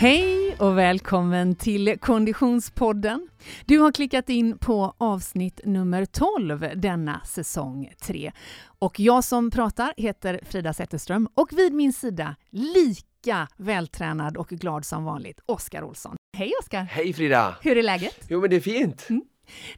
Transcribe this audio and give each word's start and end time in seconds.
Hej 0.00 0.56
och 0.58 0.78
välkommen 0.78 1.54
till 1.54 1.98
Konditionspodden. 2.00 3.28
Du 3.66 3.78
har 3.78 3.92
klickat 3.92 4.28
in 4.28 4.58
på 4.58 4.94
avsnitt 4.98 5.60
nummer 5.64 6.04
12 6.04 6.66
denna 6.76 7.20
säsong 7.24 7.92
3. 8.02 8.32
Och 8.78 9.00
jag 9.00 9.24
som 9.24 9.50
pratar 9.50 9.94
heter 9.96 10.40
Frida 10.42 10.72
Zetterström 10.72 11.28
och 11.34 11.52
vid 11.52 11.72
min 11.72 11.92
sida 11.92 12.36
lika 12.50 13.48
vältränad 13.56 14.36
och 14.36 14.48
glad 14.48 14.84
som 14.84 15.04
vanligt, 15.04 15.40
Oskar 15.46 15.82
Olsson. 15.82 16.16
Hej 16.36 16.52
Oskar! 16.62 16.82
Hej 16.82 17.12
Frida! 17.12 17.56
Hur 17.62 17.76
är 17.76 17.82
läget? 17.82 18.26
Jo 18.28 18.40
men 18.40 18.50
det 18.50 18.56
är 18.56 18.60
fint. 18.60 19.06
Mm. 19.10 19.22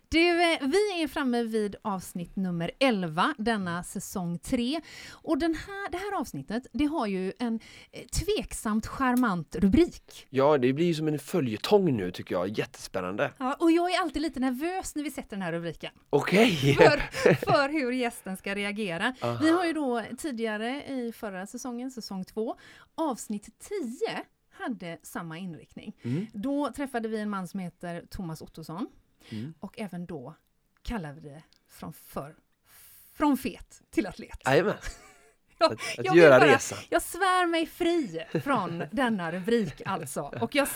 Du, 0.09 0.53
eh, 0.53 0.59
vi 0.61 1.03
är 1.03 1.09
framme 1.09 1.43
vid 1.43 1.77
avsnitt 1.83 2.37
nummer 2.37 2.71
11 2.79 3.35
denna 3.39 3.83
säsong 3.83 4.39
3. 4.39 4.81
Och 5.11 5.39
den 5.39 5.55
här, 5.55 5.91
det 5.91 5.97
här 5.97 6.21
avsnittet 6.21 6.67
det 6.73 6.85
har 6.85 7.07
ju 7.07 7.33
en 7.39 7.61
eh, 7.93 8.03
tveksamt 8.07 8.87
charmant 8.87 9.57
rubrik. 9.57 10.27
Ja, 10.31 10.59
det 10.59 10.73
blir 10.73 10.87
ju 10.87 10.95
som 10.95 11.09
en 11.09 11.19
följetong 11.19 11.97
nu 11.97 12.11
tycker 12.11 12.35
jag. 12.35 12.59
Jättespännande. 12.59 13.33
Ja, 13.39 13.57
och 13.61 13.71
jag 13.71 13.95
är 13.95 14.01
alltid 14.01 14.23
lite 14.23 14.41
nervös 14.41 14.95
när 14.95 15.03
vi 15.03 15.11
sätter 15.11 15.37
den 15.37 15.43
här 15.43 15.53
rubriken. 15.53 15.93
Okej! 16.11 16.59
Okay. 16.61 16.75
För, 16.75 16.99
för 17.47 17.69
hur 17.69 17.93
gästen 17.93 18.37
ska 18.37 18.55
reagera. 18.55 19.15
Aha. 19.21 19.39
Vi 19.43 19.51
har 19.51 19.65
ju 19.65 19.73
då 19.73 20.03
tidigare 20.19 20.85
i 20.85 21.13
förra 21.13 21.47
säsongen, 21.47 21.91
säsong 21.91 22.25
2, 22.25 22.57
avsnitt 22.95 23.49
10 23.59 24.25
hade 24.51 24.99
samma 25.03 25.39
inriktning. 25.39 25.97
Mm. 26.03 26.27
Då 26.33 26.73
träffade 26.73 27.09
vi 27.09 27.21
en 27.21 27.31
man 27.31 27.49
som 27.49 27.61
heter 27.61 28.05
Thomas 28.11 28.43
Ottosson 28.43 28.87
Mm. 29.29 29.55
Och 29.61 29.79
även 29.79 30.07
då 30.07 30.35
kallar 30.83 31.13
vi 31.13 31.21
det 31.21 31.43
från, 31.69 31.93
för, 31.93 32.37
från 33.13 33.39
fet 33.39 33.83
till 33.91 34.07
atlet. 34.07 34.39
Jajamän. 34.45 34.75
Att, 35.61 35.73
att 35.73 36.05
jag 36.05 36.17
göra 36.17 36.39
bara, 36.39 36.55
resan. 36.55 36.79
Jag 36.89 37.03
svär 37.03 37.47
mig 37.47 37.67
fri 37.67 38.25
från 38.45 38.85
denna 38.91 39.33
rubrik 39.33 39.83
alltså. 39.85 40.33
Och 40.41 40.55
jag 40.55 40.69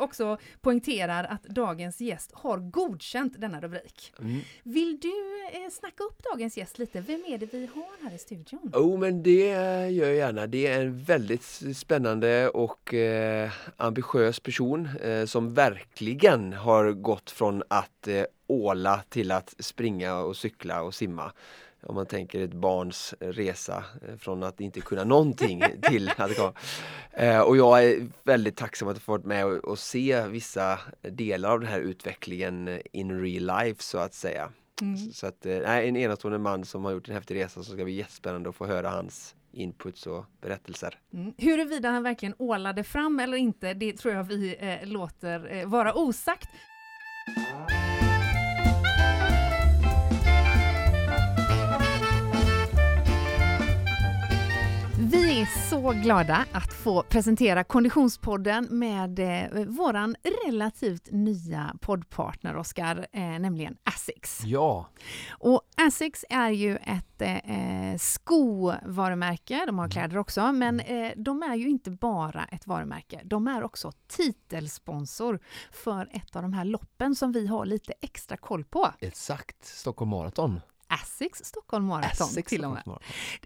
också 0.00 0.38
poängterar 0.60 1.24
att 1.24 1.42
dagens 1.42 2.00
gäst 2.00 2.30
har 2.34 2.58
godkänt 2.58 3.40
denna 3.40 3.60
rubrik. 3.60 4.12
Mm. 4.20 4.40
Vill 4.62 5.00
du 5.00 5.08
eh, 5.52 5.70
snacka 5.70 6.04
upp 6.04 6.22
dagens 6.32 6.56
gäst 6.56 6.78
lite? 6.78 7.00
Vem 7.00 7.24
är 7.28 7.38
det 7.38 7.52
vi 7.52 7.70
har 7.74 8.08
här 8.08 8.14
i 8.14 8.18
studion? 8.18 8.70
Oh, 8.74 8.98
men 8.98 9.22
det 9.22 9.48
gör 9.90 10.06
jag 10.06 10.14
gärna. 10.14 10.46
Det 10.46 10.66
är 10.66 10.80
en 10.80 11.04
väldigt 11.04 11.62
spännande 11.76 12.48
och 12.48 12.94
eh, 12.94 13.50
ambitiös 13.76 14.40
person 14.40 14.88
eh, 15.02 15.24
som 15.24 15.54
verkligen 15.54 16.52
har 16.52 16.92
gått 16.92 17.30
från 17.30 17.62
att 17.68 18.08
eh, 18.08 18.24
åla 18.46 19.02
till 19.08 19.30
att 19.32 19.54
springa 19.58 20.14
och 20.18 20.36
cykla 20.36 20.82
och 20.82 20.94
simma 20.94 21.32
om 21.88 21.94
man 21.94 22.06
tänker 22.06 22.40
ett 22.40 22.54
barns 22.54 23.14
resa 23.20 23.84
eh, 24.08 24.16
från 24.16 24.42
att 24.42 24.60
inte 24.60 24.80
kunna 24.80 25.04
någonting 25.04 25.62
till 25.82 26.10
att 26.16 26.36
gå. 26.36 26.52
Eh, 27.12 27.40
och 27.40 27.56
jag 27.56 27.84
är 27.84 28.08
väldigt 28.24 28.56
tacksam 28.56 28.88
att 28.88 28.98
få 28.98 29.12
varit 29.12 29.24
med 29.24 29.46
och, 29.46 29.78
se 29.78 30.26
vissa 30.26 30.78
delar 31.02 31.50
av 31.50 31.60
den 31.60 31.68
här 31.68 31.80
utvecklingen 31.80 32.80
in 32.92 33.20
real 33.20 33.64
life 33.64 33.82
så 33.82 33.98
att 33.98 34.14
säga. 34.14 34.50
Mm. 34.80 34.96
Så 34.96 35.26
att, 35.26 35.46
eh, 35.46 35.58
nej, 35.58 35.88
en 35.88 35.96
enastående 35.96 36.38
man 36.38 36.64
som 36.64 36.84
har 36.84 36.92
gjort 36.92 37.08
en 37.08 37.14
häftig 37.14 37.34
resa 37.34 37.62
så 37.62 37.72
ska 37.72 37.84
bli 37.84 37.92
jättespännande 37.92 38.48
att 38.48 38.56
få 38.56 38.66
höra 38.66 38.90
hans 38.90 39.34
inputs 39.52 40.06
och 40.06 40.24
berättelser. 40.40 40.98
Mm. 41.12 41.32
Huruvida 41.38 41.90
han 41.90 42.02
verkligen 42.02 42.34
ålade 42.38 42.84
fram 42.84 43.20
eller 43.20 43.36
inte, 43.36 43.74
det 43.74 43.92
tror 43.92 44.14
jag 44.14 44.24
vi 44.24 44.56
eh, 44.58 44.88
låter 44.88 45.56
eh, 45.56 45.68
vara 45.68 45.94
osagt. 45.94 46.48
Vi 55.10 55.40
är 55.40 55.68
så 55.70 55.90
glada 55.90 56.44
att 56.52 56.72
få 56.72 57.02
presentera 57.02 57.64
Konditionspodden 57.64 58.68
med 58.70 59.18
eh, 59.18 59.64
våran 59.66 60.16
relativt 60.46 61.10
nya 61.10 61.76
poddpartner, 61.80 62.56
Oskar, 62.56 63.06
eh, 63.12 63.20
nämligen 63.22 63.76
Asics. 63.84 64.40
Ja. 64.44 64.88
Och 65.30 65.62
Asics 65.76 66.24
är 66.28 66.50
ju 66.50 66.76
ett 66.76 67.22
eh, 67.22 67.98
skovarumärke, 67.98 69.64
de 69.66 69.78
har 69.78 69.84
mm. 69.84 69.90
kläder 69.90 70.18
också, 70.18 70.52
men 70.52 70.80
eh, 70.80 71.12
de 71.16 71.42
är 71.42 71.54
ju 71.54 71.68
inte 71.68 71.90
bara 71.90 72.44
ett 72.44 72.66
varumärke, 72.66 73.20
de 73.24 73.48
är 73.48 73.62
också 73.62 73.92
titelsponsor 74.08 75.40
för 75.72 76.08
ett 76.12 76.36
av 76.36 76.42
de 76.42 76.52
här 76.52 76.64
loppen 76.64 77.14
som 77.14 77.32
vi 77.32 77.46
har 77.46 77.66
lite 77.66 77.92
extra 78.00 78.36
koll 78.36 78.64
på. 78.64 78.92
Exakt, 79.00 79.64
Stockholm 79.64 80.10
Marathon. 80.10 80.60
Asics 81.02 81.44
Stockholm 81.44 81.84
Marathon 81.84 82.42
till 82.42 82.64
och 82.64 82.70
med. 82.70 82.82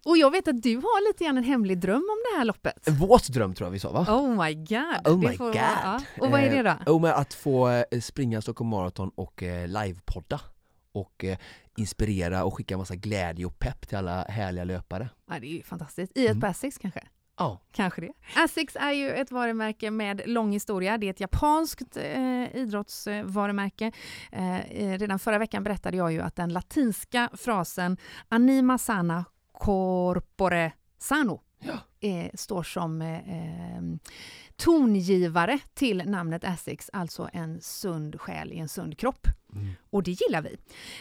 Och 0.04 0.16
jag 0.16 0.30
vet 0.30 0.48
att 0.48 0.62
du 0.62 0.76
har 0.76 1.08
lite 1.08 1.24
grann 1.24 1.36
en 1.36 1.44
hemlig 1.44 1.78
dröm 1.78 1.96
om 1.96 2.18
det 2.32 2.38
här 2.38 2.44
loppet. 2.44 2.88
Vårt 2.88 3.28
dröm 3.28 3.54
tror 3.54 3.66
jag 3.66 3.72
vi 3.72 3.78
sa 3.78 3.92
va? 3.92 4.06
Oh 4.08 4.44
my 4.44 4.54
god! 4.54 5.08
Oh 5.08 5.18
my 5.18 5.36
god! 5.36 5.54
Ja. 5.54 6.00
Och 6.20 6.30
vad 6.30 6.40
är 6.40 6.50
det 6.50 6.62
då? 6.62 6.68
Eh, 6.70 6.96
oh, 6.96 7.00
men 7.00 7.12
att 7.12 7.34
få 7.34 7.68
eh, 7.68 8.00
springa 8.00 8.42
Stockholm 8.42 8.70
Marathon 8.70 9.10
och 9.14 9.42
eh, 9.42 9.68
livepodda 9.68 10.40
och 10.92 11.24
eh, 11.24 11.38
inspirera 11.76 12.44
och 12.44 12.56
skicka 12.56 12.76
massa 12.76 12.96
glädje 12.96 13.46
och 13.46 13.58
pepp 13.58 13.88
till 13.88 13.98
alla 13.98 14.22
härliga 14.22 14.64
löpare. 14.64 15.08
Ja, 15.30 15.38
det 15.40 15.46
är 15.46 15.56
ju 15.56 15.62
fantastiskt. 15.62 16.19
I 16.19 16.26
ett 16.26 16.32
mm. 16.32 16.50
Asics 16.50 16.78
kanske? 16.78 17.02
Ja. 17.42 17.58
Kanske 17.72 18.00
det. 18.00 18.12
Asics 18.36 18.76
är 18.76 18.92
ju 18.92 19.10
ett 19.10 19.30
varumärke 19.30 19.91
med 19.91 20.22
lång 20.26 20.53
historia. 20.53 20.98
Det 20.98 21.06
är 21.06 21.10
ett 21.10 21.20
japanskt 21.20 21.97
eh, 21.97 22.56
idrottsvarumärke. 22.56 23.92
Eh, 24.32 24.60
eh, 24.60 24.98
redan 24.98 25.19
förra 25.19 25.38
veckan 25.38 25.64
berättade 25.64 25.97
jag 25.97 26.12
ju 26.12 26.20
att 26.20 26.36
den 26.36 26.52
latinska 26.52 27.31
frasen 27.34 27.97
anima 28.28 28.78
sana 28.78 29.25
corpore 29.52 30.72
sano 30.98 31.41
ja. 31.58 32.08
eh, 32.08 32.31
står 32.34 32.62
som 32.62 33.02
eh, 33.02 33.19
eh, 33.19 33.82
tongivare 34.56 35.58
till 35.74 36.02
namnet 36.06 36.44
Asics, 36.44 36.90
alltså 36.92 37.28
en 37.32 37.60
sund 37.60 38.20
själ 38.20 38.52
i 38.52 38.58
en 38.58 38.68
sund 38.68 38.98
kropp. 38.98 39.26
Mm. 39.52 39.68
Och 39.90 40.02
det 40.02 40.10
gillar 40.10 40.42
vi. 40.42 40.56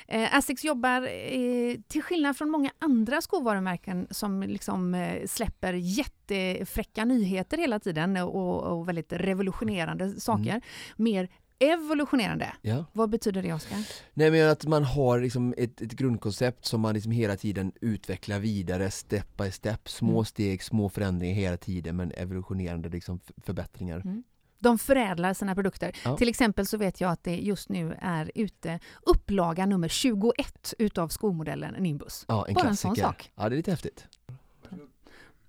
Eh, 0.07 0.35
Asics 0.35 0.63
jobbar, 0.63 1.01
eh, 1.01 1.75
till 1.88 2.01
skillnad 2.01 2.38
från 2.38 2.50
många 2.50 2.72
andra 2.79 3.22
skovarumärken 3.22 4.07
som 4.12 4.44
liksom, 4.44 4.94
eh, 4.94 5.28
släpper 5.28 5.73
jättefräcka 5.73 7.06
nyheter 7.06 7.57
hela 7.57 7.79
tiden 7.79 8.17
och, 8.17 8.63
och 8.63 8.89
väldigt 8.89 9.13
revolutionerande 9.13 10.19
saker, 10.19 10.50
mm. 10.50 10.62
mer 10.95 11.29
evolutionerande. 11.61 12.53
Ja. 12.61 12.85
Vad 12.94 13.09
betyder 13.09 13.44
det 13.44 13.53
Oskar? 13.53 13.77
Nej 14.13 14.31
men 14.31 14.49
att 14.49 14.66
man 14.66 14.83
har 14.83 15.19
liksom 15.19 15.53
ett, 15.57 15.81
ett, 15.81 15.91
grundkoncept 15.91 16.66
som 16.66 16.81
man 16.81 16.94
liksom 16.94 17.11
hela 17.11 17.38
tiden 17.38 17.72
utvecklar 17.81 18.39
vidare 18.39 18.91
step 18.91 19.38
by 19.38 19.51
step, 19.51 19.89
små 19.89 20.11
mm. 20.11 20.25
steg, 20.25 20.63
små 20.63 20.89
förändringar 20.89 21.35
hela 21.35 21.57
tiden 21.57 21.95
men 21.95 22.11
evolutionerande 22.11 22.89
liksom 22.89 23.19
förbättringar. 23.45 24.01
Mm. 24.05 24.23
De 24.59 24.77
förädlar 24.77 25.33
sina 25.33 25.55
produkter. 25.55 25.95
Ja. 26.05 26.17
Till 26.17 26.29
exempel 26.29 26.66
så 26.66 26.77
vet 26.77 27.01
jag 27.01 27.11
att 27.11 27.23
det 27.23 27.35
just 27.35 27.69
nu 27.69 27.97
är 28.01 28.31
ute 28.35 28.79
upplaga 29.01 29.66
nummer 29.66 29.88
21 29.88 30.73
utav 30.77 31.07
skomodellen 31.07 31.83
Nimbus. 31.83 32.25
Ja, 32.27 32.45
en 32.47 32.53
Bara 32.53 32.61
klassiker. 32.61 32.89
en 32.89 32.95
sån 32.95 33.03
sak. 33.03 33.31
Ja, 33.35 33.50
det 33.50 33.55
är 33.55 33.57
lite 33.57 33.71
häftigt. 33.71 34.07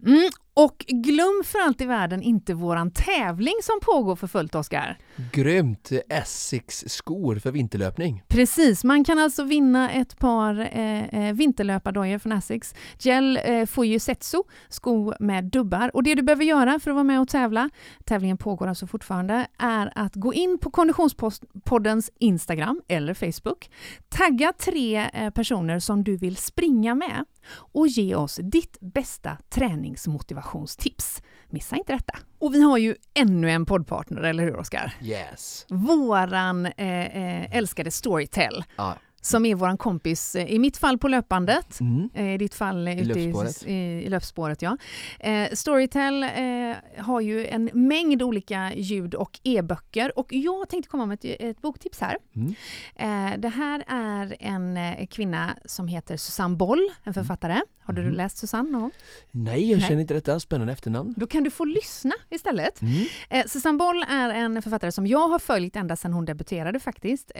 Mm, 0.07 0.31
och 0.55 0.85
glöm 0.89 1.43
för 1.45 1.59
allt 1.59 1.81
i 1.81 1.85
världen 1.85 2.23
inte 2.23 2.55
våran 2.55 2.91
tävling 2.91 3.55
som 3.63 3.81
pågår 3.83 4.17
för 4.17 4.27
fullt, 4.27 4.55
Oskar. 4.55 4.99
Grymt! 5.33 5.93
Essex-skor 6.09 7.37
för 7.37 7.51
vinterlöpning. 7.51 8.23
Precis, 8.29 8.85
man 8.85 9.05
kan 9.05 9.19
alltså 9.19 9.45
vinna 9.45 9.91
ett 9.91 10.19
par 10.19 10.61
eh, 10.61 11.05
eh 11.05 11.35
vinterlöpardojor 11.35 12.19
från 12.19 12.33
Essex. 12.33 12.75
Gel 12.99 13.39
eh, 13.45 13.67
Fujisetsu, 13.67 14.43
sko 14.69 15.15
med 15.21 15.45
dubbar. 15.45 15.91
Och 15.97 16.03
det 16.03 16.15
du 16.15 16.23
behöver 16.23 16.45
göra 16.45 16.81
för 16.81 16.91
att 16.91 16.95
vara 16.95 17.05
med 17.05 17.21
och 17.21 17.29
tävla, 17.29 17.71
tävlingen 18.05 18.39
pågår 18.39 18.67
alltså 18.67 18.87
fortfarande, 18.87 19.47
är 19.59 19.93
att 19.95 20.15
gå 20.15 20.35
in 20.35 20.59
på 20.59 20.71
Konditionspoddens 20.71 22.11
Instagram 22.19 22.83
eller 22.89 23.15
Facebook, 23.15 23.71
tagga 24.09 24.53
tre 24.53 25.11
eh, 25.15 25.31
personer 25.31 25.79
som 25.79 26.05
du 26.05 26.17
vill 26.17 26.37
springa 26.37 26.95
med 26.95 27.25
och 27.51 27.89
ge 27.89 28.15
oss 28.15 28.41
ditt 28.43 28.77
bästa 28.81 29.39
träningsmotivationstips. 29.51 31.23
Missa 31.51 31.77
inte 31.77 31.93
detta! 31.93 32.19
Och 32.39 32.55
vi 32.55 32.63
har 32.63 32.79
ju 32.79 32.97
ännu 33.15 33.51
en 33.51 33.67
poddpartner, 33.67 34.23
eller 34.23 34.45
hur 34.45 34.57
Oskar? 34.57 34.95
Yes! 35.03 35.67
Våran 35.69 36.67
eh, 36.67 36.73
eh, 36.77 37.57
älskade 37.57 37.91
Storytel. 37.91 38.65
Ah 38.77 38.95
som 39.25 39.47
är 39.47 39.55
vår 39.55 39.77
kompis, 39.77 40.35
eh, 40.35 40.53
i 40.53 40.59
mitt 40.59 40.77
fall 40.77 40.99
på 40.99 41.09
löpbandet, 41.09 41.81
mm. 41.81 42.11
Eh, 42.15 42.35
i 42.35 42.39
ditt 42.39 42.55
fall 42.55 42.89
I 42.89 42.93
ute 42.93 43.05
löpspåret. 43.05 43.67
i, 43.67 43.73
i, 43.73 44.09
löpspåret. 44.09 44.63
Ja. 44.63 44.77
Eh, 45.21 45.49
Storytel 45.53 46.23
eh, 46.23 47.03
har 47.05 47.21
ju 47.21 47.47
en 47.47 47.71
mängd 47.73 48.23
olika 48.23 48.75
ljud 48.75 49.15
och 49.15 49.41
e-böcker 49.43 50.19
och 50.19 50.33
jag 50.33 50.69
tänkte 50.69 50.89
komma 50.89 51.07
med 51.07 51.25
ett, 51.25 51.41
ett 51.41 51.63
boktips 51.63 52.01
här. 52.01 52.17
Mm. 52.37 52.55
Eh, 52.97 53.41
det 53.41 53.49
här 53.49 53.85
är 53.87 54.37
en 54.41 54.77
eh, 54.77 55.07
kvinna 55.07 55.57
som 55.65 55.89
heter 55.89 56.17
Susanne 56.17 56.57
Boll, 56.57 56.79
en 56.79 57.13
mm. 57.13 57.15
författare. 57.15 57.61
Har 57.85 57.95
du 57.95 58.03
mm. 58.03 58.15
läst 58.15 58.39
Susanne 58.39 58.71
någon 58.71 58.91
Nej, 59.31 59.71
jag 59.71 59.83
känner 59.83 60.01
inte 60.01 60.15
detta. 60.15 60.41
Spännande 60.41 60.73
efternamn. 60.73 61.15
Då 61.17 61.27
kan 61.27 61.43
du 61.45 61.51
få 61.51 61.65
lyssna 61.65 62.13
istället. 62.31 62.83
Mm. 62.83 63.49
Susanne 63.49 63.79
Boll 63.79 64.05
är 64.09 64.31
en 64.31 64.63
författare 64.63 64.93
som 64.93 65.07
jag 65.07 65.29
har 65.29 65.39
följt 65.39 65.77
ända 65.77 65.97
sedan 65.97 66.13
hon 66.13 66.25
debuterade 66.25 66.81
faktiskt. 66.81 67.33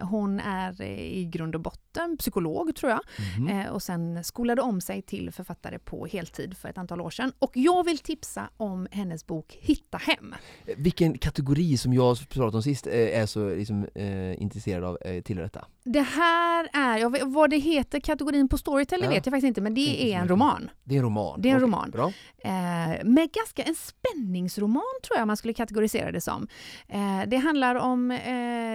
hon 0.00 0.40
är 0.40 0.82
grund 1.30 1.54
och 1.54 1.60
botten 1.60 2.16
psykolog 2.18 2.76
tror 2.76 2.92
jag. 2.92 3.00
Mhm. 3.38 3.48
Eh, 3.48 3.68
och 3.68 3.82
sen 3.82 4.24
skolade 4.24 4.62
om 4.62 4.80
sig 4.80 5.02
till 5.02 5.32
författare 5.32 5.78
på 5.78 6.06
heltid 6.06 6.56
för 6.56 6.68
ett 6.68 6.78
antal 6.78 7.00
år 7.00 7.10
sedan. 7.10 7.32
Och 7.38 7.50
jag 7.54 7.84
vill 7.84 7.98
tipsa 7.98 8.50
om 8.56 8.88
hennes 8.90 9.26
bok 9.26 9.58
Hitta 9.60 9.98
hem. 9.98 10.34
Vilken 10.76 11.18
kategori 11.18 11.76
som 11.76 11.92
jag 11.94 12.28
pratade 12.28 12.56
om 12.56 12.62
sist 12.62 12.86
eh, 12.86 12.92
är 12.94 13.26
så 13.26 13.48
liksom, 13.48 13.86
eh, 13.94 14.42
intresserad 14.42 14.84
av 14.84 14.98
eh, 15.04 15.22
tillhör 15.22 15.42
detta? 15.42 15.64
Det 15.84 16.00
här 16.00 16.68
är, 16.72 16.98
jag 16.98 17.12
vet, 17.12 17.22
vad 17.24 17.50
det 17.50 17.56
heter 17.58 18.00
kategorin 18.00 18.48
på 18.48 18.58
Storytel 18.58 19.00
Ja. 19.02 19.08
vet 19.10 19.26
jag 19.26 19.32
faktiskt 19.32 19.48
inte, 19.48 19.60
men 19.60 19.74
det 19.74 20.12
är 20.12 20.18
en 20.18 20.28
roman. 20.28 20.70
Det 20.84 20.94
är 20.94 20.98
en 20.98 21.04
roman? 21.04 21.40
Det 21.42 21.48
är 21.48 21.50
en 21.50 21.56
Okej, 21.56 21.64
roman. 21.64 21.90
Bra. 21.90 22.12
Eh, 22.38 23.04
med 23.04 23.28
ganska 23.32 23.62
en 23.62 23.74
spänningsroman 23.74 24.82
tror 25.06 25.18
jag 25.18 25.26
man 25.26 25.36
skulle 25.36 25.54
kategorisera 25.54 26.12
det 26.12 26.20
som. 26.20 26.48
Eh, 26.88 27.22
det 27.26 27.36
handlar 27.36 27.74
om 27.74 28.10
eh, 28.10 28.18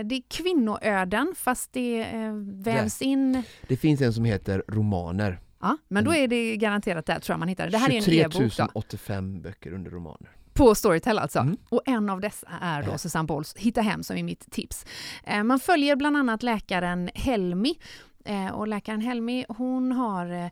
det 0.06 0.16
är 0.16 0.30
kvinnoöden 0.30 1.34
fast 1.36 1.74
det 1.74 2.06
vävs 2.44 3.02
in 3.02 3.44
Det 3.68 3.78
finns 3.78 4.02
en 4.02 4.14
som 4.14 4.26
heter 4.26 4.64
Romaner. 4.68 5.40
Ja, 5.62 5.78
men 5.88 6.04
då 6.04 6.12
Mm. 6.12 6.24
är 6.24 6.28
det 6.28 6.58
garanterat 6.58 7.06
där 7.06 7.20
tror 7.20 7.34
jag 7.34 7.40
man 7.40 7.48
hittar 7.48 7.66
det. 7.66 7.72
Det 7.72 7.78
här 7.78 7.90
är 7.92 7.96
en 7.96 8.02
23 8.04 8.22
e-bok 8.22 8.58
då, 8.58 8.68
085 8.74 9.42
böcker 9.42 9.74
under 9.74 9.92
romaner. 9.92 10.30
på 10.54 10.76
Storytel 10.76 11.20
alltså. 11.20 11.40
Mm. 11.40 11.58
Och 11.70 11.82
en 11.86 12.10
av 12.10 12.22
dessa 12.22 12.48
är 12.62 12.84
då. 12.84 12.98
Susanne 12.98 13.28
Bolls 13.28 13.56
Hitta 13.58 13.82
hem 13.82 14.04
som 14.04 14.18
är 14.18 14.24
mitt 14.24 14.52
tips. 14.52 14.86
Eh, 15.24 15.44
man 15.44 15.60
följer 15.60 15.96
bland 15.96 16.18
annat 16.18 16.44
läkaren 16.44 17.10
Helmi 17.16 17.76
eh, 18.26 18.48
och 18.48 18.68
läkaren 18.68 19.02
Helmi 19.02 19.46
hon 19.50 19.92
har 19.92 20.32
eh, 20.46 20.50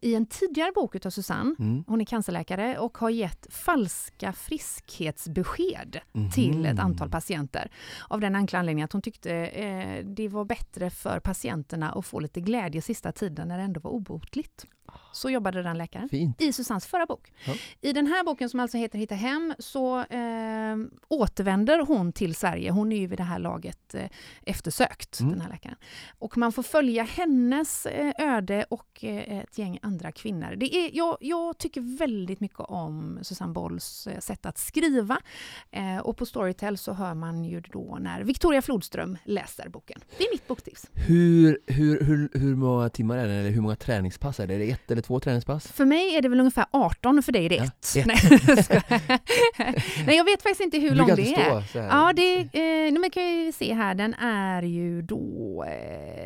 i 0.00 0.14
en 0.14 0.26
tidigare 0.26 0.72
bok 0.74 0.94
utav 0.94 1.10
Susanne, 1.10 1.54
Mm. 1.58 1.84
hon 1.86 2.00
är 2.00 2.04
cancerläkare 2.04 2.78
och 2.78 2.98
har 2.98 3.10
gett 3.10 3.46
falska 3.50 4.32
friskhetsbesked 4.32 6.00
Mhm. 6.12 6.30
till 6.30 6.66
ett 6.66 6.78
antal 6.78 7.10
patienter. 7.10 7.70
Av 8.08 8.20
den 8.20 8.36
enkla 8.36 8.58
anledningen 8.58 8.84
att 8.84 8.92
hon 8.92 9.02
tyckte 9.02 9.32
eh, 9.34 10.04
det 10.04 10.28
var 10.28 10.44
bättre 10.44 10.90
för 10.90 11.20
patienterna 11.20 11.92
att 11.92 12.06
få 12.06 12.20
lite 12.20 12.40
glädje 12.40 12.82
sista 12.82 13.12
tiden 13.12 13.48
när 13.48 13.58
det 13.58 13.64
ändå 13.64 13.80
var 13.80 13.90
obotligt. 13.90 14.66
Så 15.14 15.30
jobbade 15.30 15.62
den 15.62 15.78
läkaren 15.78 16.08
Fint. 16.08 16.40
i 16.42 16.52
Susannes 16.52 16.86
förra 16.86 17.06
bok. 17.06 17.32
Ja. 17.46 17.54
I 17.80 17.92
den 17.92 18.06
här 18.06 18.24
boken 18.24 18.48
som 18.48 18.60
alltså 18.60 18.76
heter 18.78 18.98
Hitta 18.98 19.14
hem 19.14 19.54
så 19.58 19.98
eh, 20.00 20.76
återvänder 21.08 21.86
hon 21.86 22.12
till 22.12 22.34
Sverige. 22.34 22.70
Hon 22.70 22.92
är 22.92 22.96
ju 22.96 23.06
vid 23.06 23.18
det 23.18 23.22
här 23.22 23.38
laget 23.38 23.94
eh, 23.94 24.08
eftersökt, 24.46 25.20
Mm. 25.20 25.32
den 25.32 25.40
här 25.40 25.48
läkaren. 25.48 25.76
Och 26.18 26.36
man 26.38 26.52
får 26.52 26.62
följa 26.62 27.02
hennes 27.02 27.86
eh, 27.86 28.12
öde 28.18 28.64
och 28.70 29.04
eh, 29.04 29.38
ett 29.38 29.58
gäng 29.58 29.78
andra 29.82 30.12
kvinnor. 30.12 30.54
Det 30.56 30.74
är, 30.76 30.90
jag, 30.92 31.16
jag 31.20 31.58
tycker 31.58 31.98
väldigt 31.98 32.40
mycket 32.40 32.60
om 32.60 33.18
Susanne 33.22 33.52
Bolls 33.52 34.06
eh, 34.06 34.18
sätt 34.18 34.46
att 34.46 34.58
skriva. 34.58 35.18
Eh, 35.70 35.98
och 35.98 36.16
på 36.16 36.26
Storytel 36.26 36.78
så 36.78 36.92
hör 36.92 37.14
man 37.14 37.44
ju 37.44 37.60
då 37.60 37.98
när 38.00 38.22
Victoria 38.24 38.62
Flodström 38.62 39.18
läser 39.24 39.68
boken. 39.68 40.00
Det 40.18 40.24
är 40.24 40.32
mitt 40.32 40.46
boktips. 40.48 40.86
Hur, 40.92 41.58
hur, 41.66 42.00
hur, 42.04 42.30
hur 42.34 42.54
många 42.56 42.88
timmar 42.88 43.18
är 43.18 43.26
det, 43.28 43.34
eller 43.34 43.50
hur 43.50 43.60
många 43.60 43.76
träningspass 43.76 44.40
är 44.40 44.46
det? 44.46 44.71
Ett 44.72 44.90
eller 44.90 45.02
två 45.02 45.20
träningspass? 45.20 45.66
För 45.72 45.84
mig 45.84 46.16
är 46.16 46.22
det 46.22 46.28
väl 46.28 46.40
ungefär 46.40 46.66
18, 46.70 47.22
för 47.22 47.32
dig 47.32 47.44
är 47.44 47.48
det 47.48 47.54
Ja, 47.56 47.64
ett. 47.64 47.96
ett. 47.96 48.06
Nej, 50.06 50.16
jag 50.16 50.24
vet 50.24 50.42
faktiskt 50.42 50.60
inte 50.60 50.78
hur 50.78 50.94
lång 50.94 51.06
det 51.16 51.34
är. 51.34 51.64
Ja, 51.74 52.12
det 52.16 52.38
eh, 52.38 52.92
nu 52.92 52.98
men 53.00 53.10
kan 53.10 53.22
vi 53.22 53.52
se 53.52 53.74
här. 53.74 53.94
Den 53.94 54.14
är 54.14 54.62
ju 54.62 55.02
då 55.02 55.64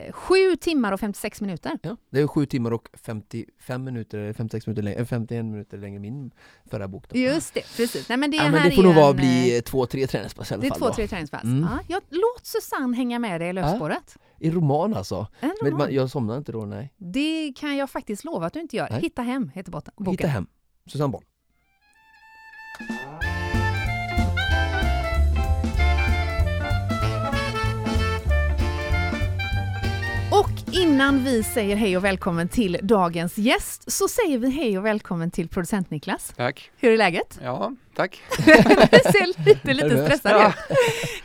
eh, 0.06 0.12
7 0.12 0.56
timmar 0.60 0.92
och 0.92 1.00
56 1.00 1.40
minuter. 1.40 1.78
Ja, 1.82 1.96
det 2.10 2.20
är 2.20 2.26
sju 2.26 2.46
timmar 2.46 2.70
och 2.70 2.88
55 3.06 3.84
minuter, 3.84 4.18
eller 4.18 4.32
56 4.32 4.66
minuter 4.66 4.82
längre, 4.82 5.00
äh, 5.00 5.06
51 5.06 5.44
minuter 5.44 5.78
längre 5.78 5.96
än 5.96 6.02
min 6.02 6.30
förra 6.70 6.88
bok. 6.88 7.04
Då. 7.08 7.18
Just 7.18 7.54
det, 7.54 7.60
precis. 7.76 8.08
Nej, 8.08 8.18
men 8.18 8.30
det 8.30 8.36
ja, 8.36 8.42
här 8.42 8.50
men 8.50 8.68
det 8.68 8.76
får 8.76 8.82
nog 8.82 8.94
vara 8.94 9.10
en, 9.10 9.16
bli 9.16 9.56
eh, 9.56 9.60
två, 9.62 9.86
tre 9.86 10.06
träningspass 10.06 10.50
i 10.50 10.54
alla 10.54 10.60
Det 10.60 10.66
är 10.66 10.70
fall. 10.70 10.78
två, 10.78 10.90
tre 10.94 11.06
träningspass. 11.08 11.44
Mm. 11.44 11.68
Ja, 11.70 11.78
jag, 11.88 12.02
låt 12.10 12.46
Susanne 12.46 12.96
hänga 12.96 13.18
med 13.18 13.40
dig 13.40 13.48
i 13.48 13.52
löpspåret. 13.52 14.16
I 14.38 14.50
roman 14.50 14.94
alltså? 14.94 15.26
En 15.40 15.54
Men 15.62 15.70
roman. 15.72 15.86
man, 15.86 15.94
jag 15.94 16.10
somnar 16.10 16.36
inte 16.36 16.52
då, 16.52 16.64
nej. 16.64 16.92
Det 16.96 17.52
kan 17.56 17.76
jag 17.76 17.90
faktiskt 17.90 18.24
lova 18.24 18.46
att 18.46 18.52
du 18.52 18.60
inte 18.60 18.76
gör. 18.76 18.88
Nej. 18.90 19.00
Hitta 19.00 19.22
hem 19.22 19.50
heter 19.54 19.72
boken. 19.72 20.06
Hitta 20.10 20.26
hem. 20.28 20.46
Susanne 20.86 21.12
Boll. 21.12 21.22
Och 30.32 30.74
innan 30.74 31.24
vi 31.24 31.42
säger 31.42 31.76
hej 31.76 31.96
och 31.96 32.04
välkommen 32.04 32.48
till 32.48 32.78
dagens 32.82 33.38
gäst 33.38 33.92
så 33.92 34.08
säger 34.08 34.38
vi 34.38 34.50
hej 34.50 34.78
och 34.78 34.86
välkommen 34.86 35.30
till 35.30 35.48
producent 35.48 35.90
Niklas. 35.90 36.32
Tack. 36.36 36.70
Hur 36.76 36.92
är 36.92 36.96
läget? 36.96 37.38
Ja, 37.42 37.72
tack. 37.96 38.22
Du 38.36 38.98
ser 39.12 39.44
lite, 39.46 39.74
lite 39.74 40.04
stressad 40.04 40.48
ut. 40.48 40.54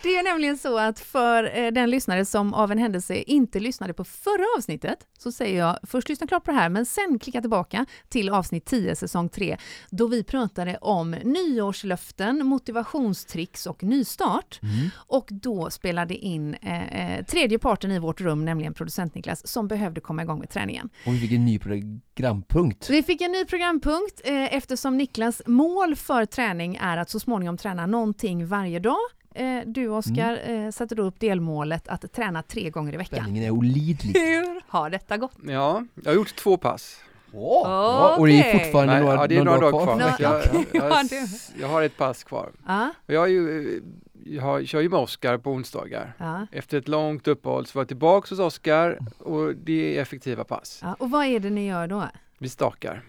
Det 0.03 0.17
är 0.17 0.23
nämligen 0.23 0.57
så 0.57 0.77
att 0.77 0.99
för 0.99 1.57
eh, 1.57 1.71
den 1.71 1.89
lyssnare 1.89 2.25
som 2.25 2.53
av 2.53 2.71
en 2.71 2.77
händelse 2.77 3.15
inte 3.15 3.59
lyssnade 3.59 3.93
på 3.93 4.03
förra 4.03 4.45
avsnittet 4.57 4.99
så 5.17 5.31
säger 5.31 5.59
jag 5.59 5.77
först 5.83 6.09
lyssna 6.09 6.27
klart 6.27 6.43
på 6.43 6.51
det 6.51 6.57
här 6.57 6.69
men 6.69 6.85
sen 6.85 7.19
klicka 7.19 7.41
tillbaka 7.41 7.85
till 8.09 8.29
avsnitt 8.29 8.65
10 8.65 8.95
säsong 8.95 9.29
3 9.29 9.57
då 9.89 10.07
vi 10.07 10.23
pratade 10.23 10.77
om 10.81 11.11
nyårslöften, 11.11 12.45
motivationstricks 12.45 13.65
och 13.65 13.83
nystart. 13.83 14.59
Mm. 14.63 14.89
Och 14.95 15.27
då 15.31 15.69
spelade 15.69 16.15
in 16.15 16.53
eh, 16.53 17.17
eh, 17.17 17.25
tredje 17.25 17.59
parten 17.59 17.91
i 17.91 17.99
vårt 17.99 18.21
rum, 18.21 18.45
nämligen 18.45 18.73
producent 18.73 19.15
Niklas, 19.15 19.47
som 19.47 19.67
behövde 19.67 20.01
komma 20.01 20.21
igång 20.21 20.39
med 20.39 20.49
träningen. 20.49 20.89
Och 21.05 21.13
vi 21.13 21.19
fick 21.19 21.31
en 21.31 21.45
ny 21.45 21.59
programpunkt. 21.59 22.89
Vi 22.89 23.03
fick 23.03 23.21
en 23.21 23.31
ny 23.31 23.45
programpunkt 23.45 24.21
eh, 24.23 24.53
eftersom 24.53 24.97
Niklas 24.97 25.41
mål 25.45 25.95
för 25.95 26.25
träning 26.25 26.60
är 26.69 26.97
att 26.97 27.09
så 27.09 27.19
småningom 27.19 27.57
träna 27.57 27.85
någonting 27.85 28.45
varje 28.47 28.79
dag. 28.79 28.97
Eh, 29.35 29.59
du 29.65 29.87
Oskar 29.87 30.39
Mm. 30.45 30.65
eh, 30.65 30.71
satte 30.71 30.95
då 30.95 31.03
upp 31.03 31.19
delmålet 31.19 31.87
att 31.87 32.13
träna 32.13 32.43
tre 32.43 32.69
gånger 32.69 32.93
i 32.93 32.97
veckan. 32.97 33.19
Spänningen 33.19 33.43
är 33.43 33.51
olidlig. 33.51 34.19
Hur 34.19 34.61
har 34.67 34.89
detta 34.89 35.17
gått? 35.17 35.37
Ja, 35.47 35.85
jag 35.95 36.11
har 36.11 36.15
gjort 36.15 36.35
två 36.35 36.57
pass. 36.57 36.97
Åh, 37.33 37.63
bra. 37.67 38.15
Och 38.19 38.27
det 38.27 38.33
är 38.33 38.39
Okej. 38.41 38.59
fortfarande 38.63 38.93
Nej, 38.93 39.01
några, 39.03 39.15
ja, 39.15 39.27
det 39.27 39.37
är 39.37 39.43
några 39.43 39.59
dagar 39.59 39.85
kvar. 39.85 39.95
Nå- 39.95 40.15
Så 40.17 40.23
jag, 40.23 40.41
jag, 40.45 40.65
Ja, 40.91 41.03
jag, 41.11 41.27
jag 41.61 41.67
har 41.67 41.81
ett 41.81 41.97
pass 41.97 42.23
kvar. 42.23 42.49
Ja, 42.67 42.89
Och 43.07 43.13
Jag, 43.13 43.23
är 43.23 43.27
ju, 43.27 43.81
jag 44.25 44.43
har, 44.43 44.63
kör 44.63 44.81
ju 44.81 44.89
med 44.89 44.99
Oskar 44.99 45.37
på 45.37 45.51
onsdagar. 45.51 46.13
ja, 46.17 46.47
Efter 46.51 46.77
ett 46.77 46.87
långt 46.87 47.27
uppehåll 47.27 47.65
så 47.65 47.77
var 47.77 47.81
jag 47.81 47.87
tillbaka 47.87 48.27
hos 48.29 48.39
Oskar 48.39 48.97
och 49.19 49.55
det 49.55 49.97
är 49.97 50.01
effektiva 50.01 50.43
pass. 50.43 50.79
ja. 50.81 50.95
Och 50.99 51.11
vad 51.11 51.25
är 51.25 51.39
det 51.39 51.49
ni 51.49 51.67
gör 51.67 51.87
då? 51.87 52.03
Vi 52.37 52.49
stakar. 52.49 53.03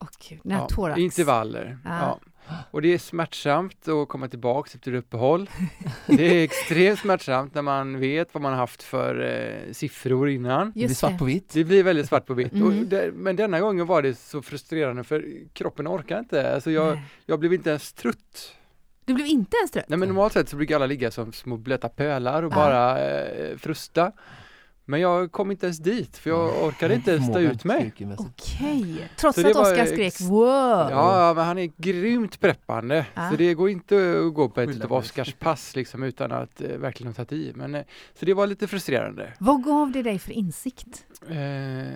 Åh 0.00 0.08
gud, 0.28 0.40
thorax. 0.68 0.98
intervaller. 0.98 1.78
Ja. 1.84 2.18
Och 2.70 2.82
det 2.82 2.94
är 2.94 2.98
smärtsamt 2.98 3.88
att 3.88 4.08
komma 4.08 4.28
tillbaka 4.28 4.70
efter 4.74 4.94
uppehåll. 4.94 5.50
Det 6.06 6.24
är 6.40 6.44
extremt 6.44 6.98
smärtsamt 6.98 7.54
när 7.54 7.62
man 7.62 8.00
vet 8.00 8.34
vad 8.34 8.42
man 8.42 8.52
har 8.52 8.58
haft 8.58 8.82
för 8.82 9.20
eh, 9.20 9.72
siffror 9.72 10.28
innan. 10.28 10.66
Det 10.66 10.72
blir 10.72 10.82
Just 10.82 11.00
svart 11.00 11.18
på 11.18 11.24
vitt. 11.24 11.50
Det 11.52 11.64
blir 11.64 11.82
väldigt 11.84 12.08
svart 12.08 12.26
på 12.26 12.34
vitt. 12.34 12.52
Mm. 12.52 12.66
Och 12.66 12.72
det, 12.72 13.10
men 13.14 13.36
denna 13.36 13.60
gången 13.60 13.86
var 13.86 14.02
det 14.02 14.14
så 14.18 14.42
frustrerande 14.42 15.04
för 15.04 15.24
kroppen 15.52 15.88
orkar 15.88 16.18
inte. 16.18 16.54
Alltså 16.54 16.70
jag, 16.70 16.86
Nej. 16.94 17.02
jag 17.26 17.40
blev 17.40 17.52
inte 17.54 17.70
ens 17.70 17.92
trött. 17.92 18.54
Du 19.04 19.14
blev 19.14 19.26
inte 19.26 19.56
ens 19.56 19.70
trött? 19.70 19.88
Nej 19.88 19.98
men 19.98 20.08
normalt 20.08 20.32
sett 20.32 20.48
så 20.48 20.56
brukar 20.56 20.76
alla 20.76 20.86
ligga 20.86 21.10
som 21.10 21.32
små 21.32 21.56
blöta 21.56 21.88
pölar 21.88 22.42
och 22.42 22.52
Ja. 22.52 22.56
bara 22.56 23.00
eh, 23.10 23.56
frusta. 23.56 24.12
Men 24.90 25.00
jag 25.00 25.32
kom 25.32 25.50
inte 25.50 25.66
ens 25.66 25.78
dit 25.78 26.16
för 26.16 26.30
jag 26.30 26.64
orkade 26.64 26.94
inte 26.94 27.10
ens 27.10 27.24
stå 27.24 27.32
Förmågan 27.32 27.52
ut 27.54 27.64
mig. 27.64 27.92
Okej, 28.18 29.10
trots 29.16 29.40
Så 29.40 29.48
att 29.48 29.56
Oskar 29.56 29.82
ex- 29.82 29.90
skrek 29.90 30.30
wow. 30.30 30.90
Ja, 30.90 31.32
men 31.36 31.44
han 31.44 31.58
är 31.58 31.70
grymt 31.76 32.40
preppande. 32.40 33.06
Ja. 33.14 33.30
Så 33.30 33.36
det 33.36 33.54
går 33.54 33.70
inte 33.70 34.22
att 34.26 34.34
gå 34.34 34.48
på 34.48 34.60
ett 34.60 34.84
av. 34.84 34.92
Oskars 34.92 35.34
pass 35.34 35.76
liksom 35.76 36.02
utan 36.02 36.32
att 36.32 36.60
eh, 36.60 36.68
verkligen 36.68 37.12
ha 37.12 37.14
tagit 37.14 37.32
i. 37.32 37.52
Men, 37.54 37.74
eh, 37.74 37.82
så 38.18 38.26
det 38.26 38.34
var 38.34 38.46
lite 38.46 38.66
frustrerande. 38.66 39.32
Vad 39.38 39.64
gav 39.64 39.92
det 39.92 40.02
dig 40.02 40.18
för 40.18 40.32
insikt? 40.32 41.06
Eh, 41.30 41.88
eh, 41.88 41.92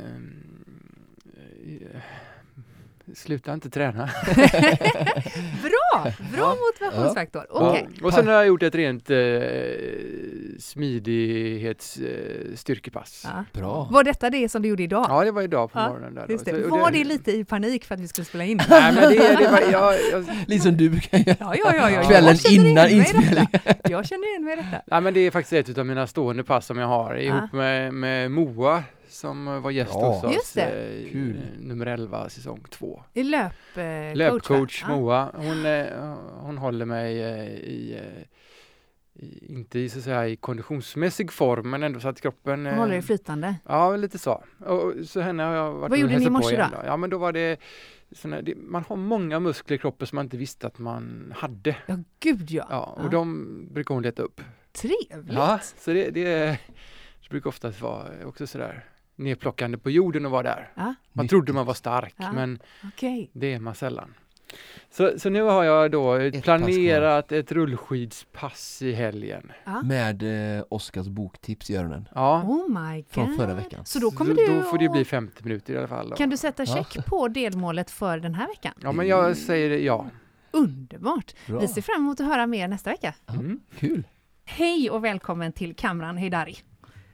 sluta 3.14 3.52
inte 3.54 3.70
träna. 3.70 4.10
Bra! 5.62 6.12
Bra 6.36 6.56
motivationsfaktor. 6.70 7.46
Okej. 7.50 7.88
Och, 8.00 8.06
och 8.06 8.14
sen 8.14 8.26
har 8.26 8.34
jag 8.34 8.46
gjort 8.46 8.62
ett 8.62 8.74
rent 8.74 9.10
eh, 9.10 9.18
smidighets 10.58 11.96
eh, 11.96 12.54
styrkepass. 12.56 13.22
Ja. 13.24 13.44
Bra. 13.60 13.88
Var 13.90 14.04
detta 14.04 14.30
det 14.30 14.48
som 14.48 14.62
du 14.62 14.68
gjorde 14.68 14.82
idag? 14.82 15.06
Ja, 15.08 15.24
det 15.24 15.30
var 15.30 15.42
idag 15.42 15.72
på 15.72 15.78
Ja, 15.78 15.88
morgonen. 15.88 16.14
Där 16.14 16.38
Så- 16.38 16.44
det. 16.44 16.64
och 16.64 16.78
Var 16.80 16.90
det 16.90 17.04
lite 17.04 17.32
i 17.32 17.44
panik 17.44 17.84
för 17.84 17.94
att 17.94 18.00
vi 18.00 18.08
skulle 18.08 18.24
spela 18.24 18.44
in? 18.44 18.60
Nej, 18.68 18.92
men 18.94 19.10
det, 19.10 19.36
det 19.38 19.48
var, 19.50 19.60
jag, 19.72 19.94
jag, 20.12 20.24
Lite 20.46 20.62
som 20.62 20.76
du 20.76 20.90
brukar 20.90 21.18
göra. 21.18 21.36
Ja, 21.40 21.54
ja, 21.56 21.74
ja. 21.76 21.90
ja. 21.90 22.02
Kvällen 22.08 22.28
Jag 22.28 22.40
känner 22.40 22.68
innan 22.70 22.88
inspelningen. 22.88 23.46
Jag 23.84 24.06
känner 24.06 24.28
igen 24.30 24.44
mig 24.44 24.52
i 24.52 24.56
detta. 24.56 24.82
nej, 24.86 25.00
men 25.00 25.14
det 25.14 25.20
är 25.20 25.30
faktiskt 25.30 25.68
ett 25.70 25.78
av 25.78 25.86
mina 25.86 26.06
stående 26.06 26.44
pass 26.44 26.66
som 26.66 26.78
jag 26.78 26.86
har 26.86 27.14
ihop 27.14 27.52
med, 27.52 27.94
med 27.94 28.30
Moa 28.30 28.82
som 29.12 29.62
var 29.62 29.70
gäst 29.70 29.92
Ja. 29.94 30.12
hos 30.12 30.24
oss. 30.24 30.34
Just 30.34 30.54
det. 30.54 30.62
eh, 30.62 31.10
Kul. 31.12 31.36
eh, 31.36 31.60
Nummer 31.60 31.86
11, 31.86 32.28
säsong 32.28 32.64
2. 32.70 33.02
I 33.12 33.22
löp, 33.22 33.52
eh, 33.74 33.82
coach, 33.84 34.08
va? 34.08 34.14
Löpcoach 34.14 34.82
Ja. 34.88 34.96
Moa, 34.96 35.30
hon, 35.34 35.66
eh, 35.66 36.14
hon 36.40 36.58
håller 36.58 36.84
mig 36.84 37.22
eh, 37.22 37.46
i, 37.48 37.98
eh, 38.02 38.22
i, 39.24 39.46
inte 39.54 39.78
i, 39.78 39.88
så 39.88 39.98
att 39.98 40.04
säga, 40.04 40.28
i 40.28 40.36
konditionsmässig 40.36 41.32
form, 41.32 41.70
men 41.70 41.82
ändå 41.82 42.00
så 42.00 42.08
att 42.08 42.20
kroppen... 42.20 42.58
Hon 42.58 42.66
eh, 42.66 42.78
håller 42.78 42.92
dig 42.92 43.02
flytande. 43.02 43.54
Ja, 43.66 43.96
lite 43.96 44.18
så. 44.18 44.44
Och, 44.58 44.92
så 45.06 45.20
henne 45.20 45.42
har 45.42 45.54
jag 45.54 45.72
varit 45.72 45.90
Vad 45.90 45.98
gjorde 45.98 46.18
ni 46.18 46.24
i 46.24 46.30
morse 46.30 46.54
igen 46.54 46.70
då? 46.72 46.78
Ja, 46.86 46.96
men 46.96 47.10
då 47.10 47.18
var 47.18 47.32
det, 47.32 47.60
såna, 48.12 48.42
det 48.42 48.54
man 48.56 48.84
har 48.88 48.96
många 48.96 49.40
muskler 49.40 49.74
i 49.76 49.78
kroppen 49.78 50.06
som 50.06 50.16
man 50.16 50.26
inte 50.26 50.36
visste 50.36 50.66
att 50.66 50.78
man 50.78 51.34
hade. 51.36 51.76
Ja, 51.86 51.98
gud 52.20 52.50
ja. 52.50 52.66
Ja, 52.70 52.84
och 52.84 53.04
Ja. 53.04 53.08
de 53.08 53.48
brukar 53.72 53.94
hon 53.94 54.02
leta 54.02 54.22
upp. 54.22 54.40
Trevligt. 54.72 55.32
Ja, 55.34 55.60
så 55.78 55.92
det, 55.92 56.10
det 56.10 56.24
är 56.32 56.58
brukar 57.30 57.48
oftast 57.48 57.80
vara 57.80 58.06
också 58.26 58.46
sådär 58.46 58.84
nedplockande 59.16 59.78
på 59.78 59.90
jorden 59.90 60.24
och 60.26 60.30
vara 60.32 60.42
där. 60.42 60.70
Ja, 60.74 60.94
Man 61.12 61.28
trodde 61.28 61.52
man 61.52 61.66
var 61.66 61.74
stark, 61.74 62.14
Ja. 62.16 62.32
men 62.32 62.58
okej. 62.84 63.30
det 63.32 63.52
är 63.54 63.58
man 63.60 63.74
sällan. 63.74 64.14
Så, 64.90 65.18
så 65.18 65.30
nu 65.30 65.42
har 65.42 65.64
jag 65.64 65.90
då 65.90 66.12
Ett 66.14 66.42
planerat 66.42 67.32
ett 67.32 67.52
rullskidspass 67.52 68.82
i 68.82 68.92
helgen. 68.92 69.52
Ja. 69.64 69.82
Med 69.82 70.56
eh, 70.58 70.64
Oskars 70.68 71.06
boktips 71.08 71.70
i 71.70 71.76
öronen 71.76 72.08
Ja, 72.14 72.42
Oh 72.42 72.68
my 72.68 72.96
god. 72.96 73.10
från 73.10 73.36
förra 73.36 73.54
veckan. 73.54 73.84
Så 73.84 73.98
då 73.98 74.10
kommer 74.10 74.34
så 74.34 74.40
du 74.40 74.54
då 74.58 74.62
får 74.62 74.78
det 74.78 74.88
bli 74.88 75.04
50 75.04 75.44
minuter 75.44 75.74
i 75.74 75.78
alla 75.78 75.88
fall. 75.88 76.10
Då. 76.10 76.16
Kan 76.16 76.30
du 76.30 76.36
sätta 76.36 76.66
check 76.66 77.06
på 77.06 77.28
delmålet 77.28 77.90
för 77.90 78.18
den 78.18 78.34
här 78.34 78.46
veckan? 78.48 78.72
Ja, 78.82 78.92
men 78.92 79.06
jag 79.06 79.36
säger 79.36 79.78
ja. 79.78 80.06
Underbart! 80.50 81.32
Bra. 81.46 81.60
Vi 81.60 81.68
ser 81.68 81.82
fram 81.82 81.96
emot 82.02 82.20
att 82.20 82.26
höra 82.26 82.46
mer 82.46 82.68
nästa 82.68 82.90
vecka. 82.90 83.14
Mm. 83.28 83.60
Kul! 83.78 84.02
Hej 84.44 84.90
och 84.90 85.04
välkommen 85.04 85.52
till 85.52 85.74
Kamran 85.74 86.16
Heidari. 86.16 86.56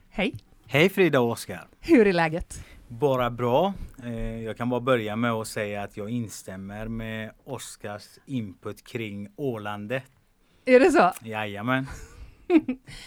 Hej! 0.09 0.35
Hej 0.71 0.89
Frida 0.89 1.19
och 1.19 1.31
Oskar! 1.31 1.67
Hur 1.79 2.07
är 2.07 2.13
läget? 2.13 2.63
Bara 2.87 3.29
bra. 3.29 3.73
Eh, 4.03 4.41
Jag 4.43 4.57
kan 4.57 4.69
bara 4.69 4.79
börja 4.79 5.15
med 5.15 5.31
att 5.31 5.47
säga 5.47 5.83
att 5.83 5.97
jag 5.97 6.09
instämmer 6.09 6.87
med 6.87 7.31
Oskars 7.43 8.03
input 8.25 8.87
kring 8.87 9.27
Ålandet. 9.35 10.03
Är 10.65 10.79
det 10.79 10.91
så? 10.91 11.11
Jajamän. 11.23 11.85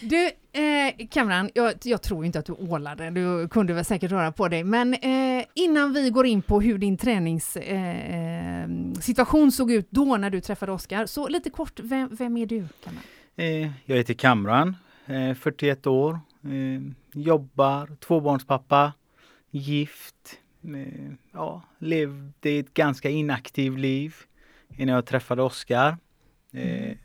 Du, 0.01 0.25
eh, 0.61 1.07
Kamran, 1.11 1.49
jag, 1.53 1.73
jag 1.83 2.01
tror 2.01 2.25
inte 2.25 2.39
att 2.39 2.45
du 2.45 2.53
ålade, 2.53 3.09
du 3.09 3.47
kunde 3.47 3.73
väl 3.73 3.85
säkert 3.85 4.11
röra 4.11 4.31
på 4.31 4.47
dig, 4.47 4.63
men 4.63 4.93
eh, 4.93 5.45
innan 5.53 5.93
vi 5.93 6.09
går 6.09 6.25
in 6.25 6.41
på 6.41 6.61
hur 6.61 6.77
din 6.77 6.97
träningssituation 6.97 9.43
eh, 9.43 9.49
såg 9.49 9.71
ut 9.71 9.87
då 9.89 10.17
när 10.17 10.29
du 10.29 10.41
träffade 10.41 10.71
Oskar, 10.71 11.05
så 11.05 11.27
lite 11.27 11.49
kort, 11.49 11.79
vem, 11.79 12.09
vem 12.15 12.37
är 12.37 12.45
du? 12.45 12.67
Kamran? 12.83 13.03
Eh, 13.35 13.71
Jag 13.85 13.97
heter 13.97 14.13
Kamran, 14.13 14.75
eh, 15.05 15.33
41 15.35 15.87
år, 15.87 16.19
eh, 16.43 16.81
jobbar, 17.13 17.95
tvåbarnspappa, 17.99 18.93
gift. 19.51 20.39
eh, 20.63 21.13
Ja, 21.31 21.61
levde 21.79 22.49
ett 22.49 22.73
ganska 22.73 23.09
inaktiv 23.09 23.77
liv 23.77 24.15
innan 24.77 24.95
jag 24.95 25.05
träffade 25.05 25.41
Oskar. 25.43 25.97
Eh, 26.53 26.97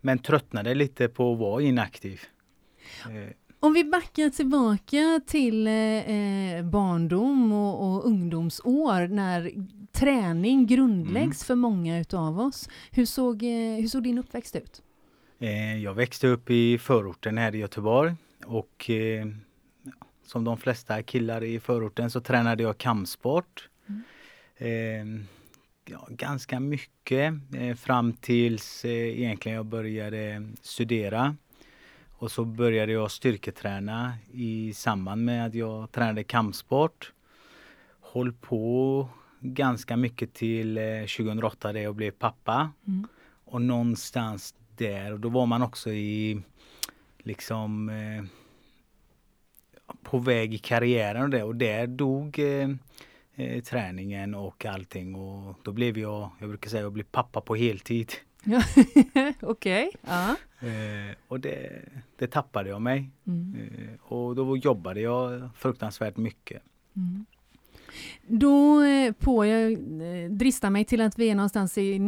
Men 0.00 0.18
tröttnade 0.18 0.74
lite 0.74 1.08
på 1.08 1.32
att 1.32 1.38
vara 1.38 1.62
inaktiv. 1.62 2.20
Eh, 3.04 3.32
Om 3.60 3.72
vi 3.72 3.84
backar 3.84 4.30
tillbaka 4.30 5.20
till 5.26 5.66
eh, 5.66 5.72
eh, 5.74 6.64
barndom 6.64 7.52
och, 7.52 7.92
och 7.96 8.06
ungdomsår 8.06 9.08
när 9.08 9.52
träning 9.92 10.66
grundläggs 10.66 11.44
för 11.44 11.54
många 11.54 11.98
utav 12.00 12.40
oss. 12.40 12.68
Hur 12.90 13.04
såg, 13.04 13.42
hur 13.80 13.88
såg 13.88 14.02
din 14.02 14.18
uppväxt 14.18 14.56
ut? 14.56 14.82
Eh, 15.38 15.76
Jag 15.82 15.94
växte 15.94 16.26
upp 16.28 16.50
i 16.50 16.78
förorten 16.78 17.38
här 17.38 17.54
i 17.54 17.58
Göteborg 17.58 18.14
och 18.48 18.90
eh, 18.90 19.26
som 20.26 20.44
de 20.44 20.56
flesta 20.56 21.02
killar 21.02 21.44
i 21.44 21.60
förorten 21.60 22.10
så 22.10 22.20
tränade 22.20 22.62
jag 22.62 22.78
kampsport. 22.78 23.68
Eh, 24.56 25.04
ja, 25.84 26.06
ganska 26.10 26.60
mycket 26.60 27.34
eh, 27.54 27.74
fram 27.74 28.12
tills 28.12 28.84
eh, 28.84 29.20
egentligen 29.20 29.56
jag 29.56 29.66
började 29.66 30.48
studera. 30.62 31.36
Och 32.10 32.30
så 32.30 32.44
började 32.44 32.92
jag 32.92 33.10
styrketräna 33.10 34.14
i 34.32 34.72
samband 34.74 35.24
med 35.24 35.46
att 35.46 35.54
jag 35.54 35.92
tränade 35.92 36.24
kampsport. 36.24 37.12
Håll 38.00 38.32
på 38.32 39.08
ganska 39.40 39.96
mycket 39.96 40.34
till 40.34 40.78
eh, 40.78 41.00
2008 41.00 41.72
där 41.72 41.80
jag 41.80 41.94
blev 41.94 42.10
pappa. 42.10 42.70
Mm. 42.86 43.06
Och 43.44 43.62
någonstans 43.62 44.54
där, 44.76 45.12
och 45.12 45.20
då 45.20 45.28
var 45.28 45.46
man 45.46 45.62
också 45.62 45.90
i 45.90 46.42
liksom 47.28 47.88
eh, 47.88 48.24
på 50.02 50.18
väg 50.18 50.54
i 50.54 50.58
karriären 50.58 51.22
och 51.22 51.30
det 51.30 51.42
och 51.42 51.56
där 51.56 51.86
dog 51.86 52.38
eh, 52.38 52.68
eh, 53.34 53.62
träningen 53.62 54.34
och 54.34 54.64
allting 54.64 55.14
och 55.14 55.54
då 55.62 55.72
blev 55.72 55.98
jag, 55.98 56.30
jag 56.40 56.48
brukar 56.48 56.70
säga 56.70 56.82
jag 56.82 56.92
blev 56.92 57.04
pappa 57.04 57.40
på 57.40 57.54
heltid. 57.54 58.12
Okej. 59.40 59.90
Ja. 60.06 60.36
Eh, 60.60 61.16
och 61.28 61.40
det, 61.40 61.82
det 62.16 62.26
tappade 62.26 62.68
jag 62.68 62.82
mig. 62.82 63.10
Mm. 63.26 63.54
Eh, 63.54 64.12
och 64.12 64.36
då 64.36 64.56
jobbade 64.56 65.00
jag 65.00 65.48
fruktansvärt 65.56 66.16
mycket. 66.16 66.62
Mm. 66.96 67.26
Då 68.26 68.82
eh, 68.82 69.12
på, 69.12 69.46
jag 69.46 69.72
eh, 69.72 70.30
dristar 70.30 70.70
mig 70.70 70.84
till 70.84 71.00
att 71.00 71.18
vi 71.18 71.30
är 71.30 71.34
någonstans 71.34 71.78
i 71.78 71.98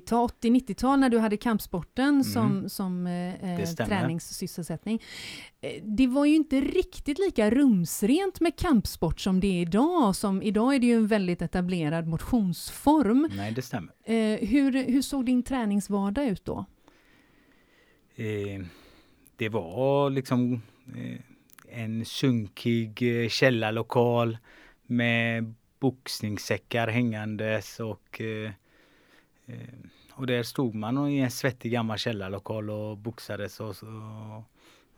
90-tal, 0.00 0.28
80-90-tal 0.28 0.98
när 1.00 1.08
du 1.10 1.18
hade 1.18 1.36
kampsporten 1.36 2.24
som, 2.24 2.68
som 2.68 3.06
eh, 3.06 3.34
Mm. 3.44 3.66
Stämmer. 3.66 3.88
träningssysselsättning. 4.00 5.02
Eh, 5.60 5.82
Det 5.84 6.06
var 6.06 6.24
ju 6.24 6.34
inte 6.34 6.60
riktigt 6.60 7.18
lika 7.18 7.50
rumsrent 7.50 8.40
med 8.40 8.56
kampsport 8.56 9.20
som 9.20 9.40
det 9.40 9.46
är 9.46 9.62
idag. 9.62 10.16
Som 10.16 10.42
idag 10.42 10.74
är 10.74 10.78
det 10.78 10.86
ju 10.86 10.96
en 10.96 11.06
väldigt 11.06 11.42
etablerad 11.42 12.06
motionsform. 12.06 13.28
Nej, 13.36 13.52
det 13.52 13.62
stämmer. 13.62 13.92
Eh, 14.04 14.48
hur, 14.48 14.84
hur 14.84 15.02
såg 15.02 15.26
din 15.26 15.42
träningsvardag 15.42 16.26
ut 16.26 16.44
då? 16.44 16.64
Eh, 18.16 18.64
det 19.36 19.48
var 19.48 20.10
liksom 20.10 20.62
eh, 20.96 21.20
en 21.80 22.04
sunkig 22.04 23.22
eh, 23.22 23.28
källarlokal 23.28 24.38
med 24.86 25.54
boxningssäckar 25.80 26.88
hängandes 26.88 27.80
och 27.80 28.20
eh, 28.20 28.26
eh, 28.44 28.50
och 30.12 30.26
där 30.26 30.42
stod 30.42 30.74
man 30.74 31.08
i 31.08 31.18
en 31.18 31.30
svettig 31.30 31.72
gammal 31.72 31.98
källarlokal 31.98 32.70
och 32.70 32.98
boxades 32.98 33.60
och, 33.60 33.76
så, 33.76 33.86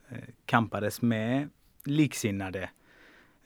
eh, 0.09 0.17
kampades 0.45 1.01
med 1.01 1.49
liksinnade. 1.83 2.69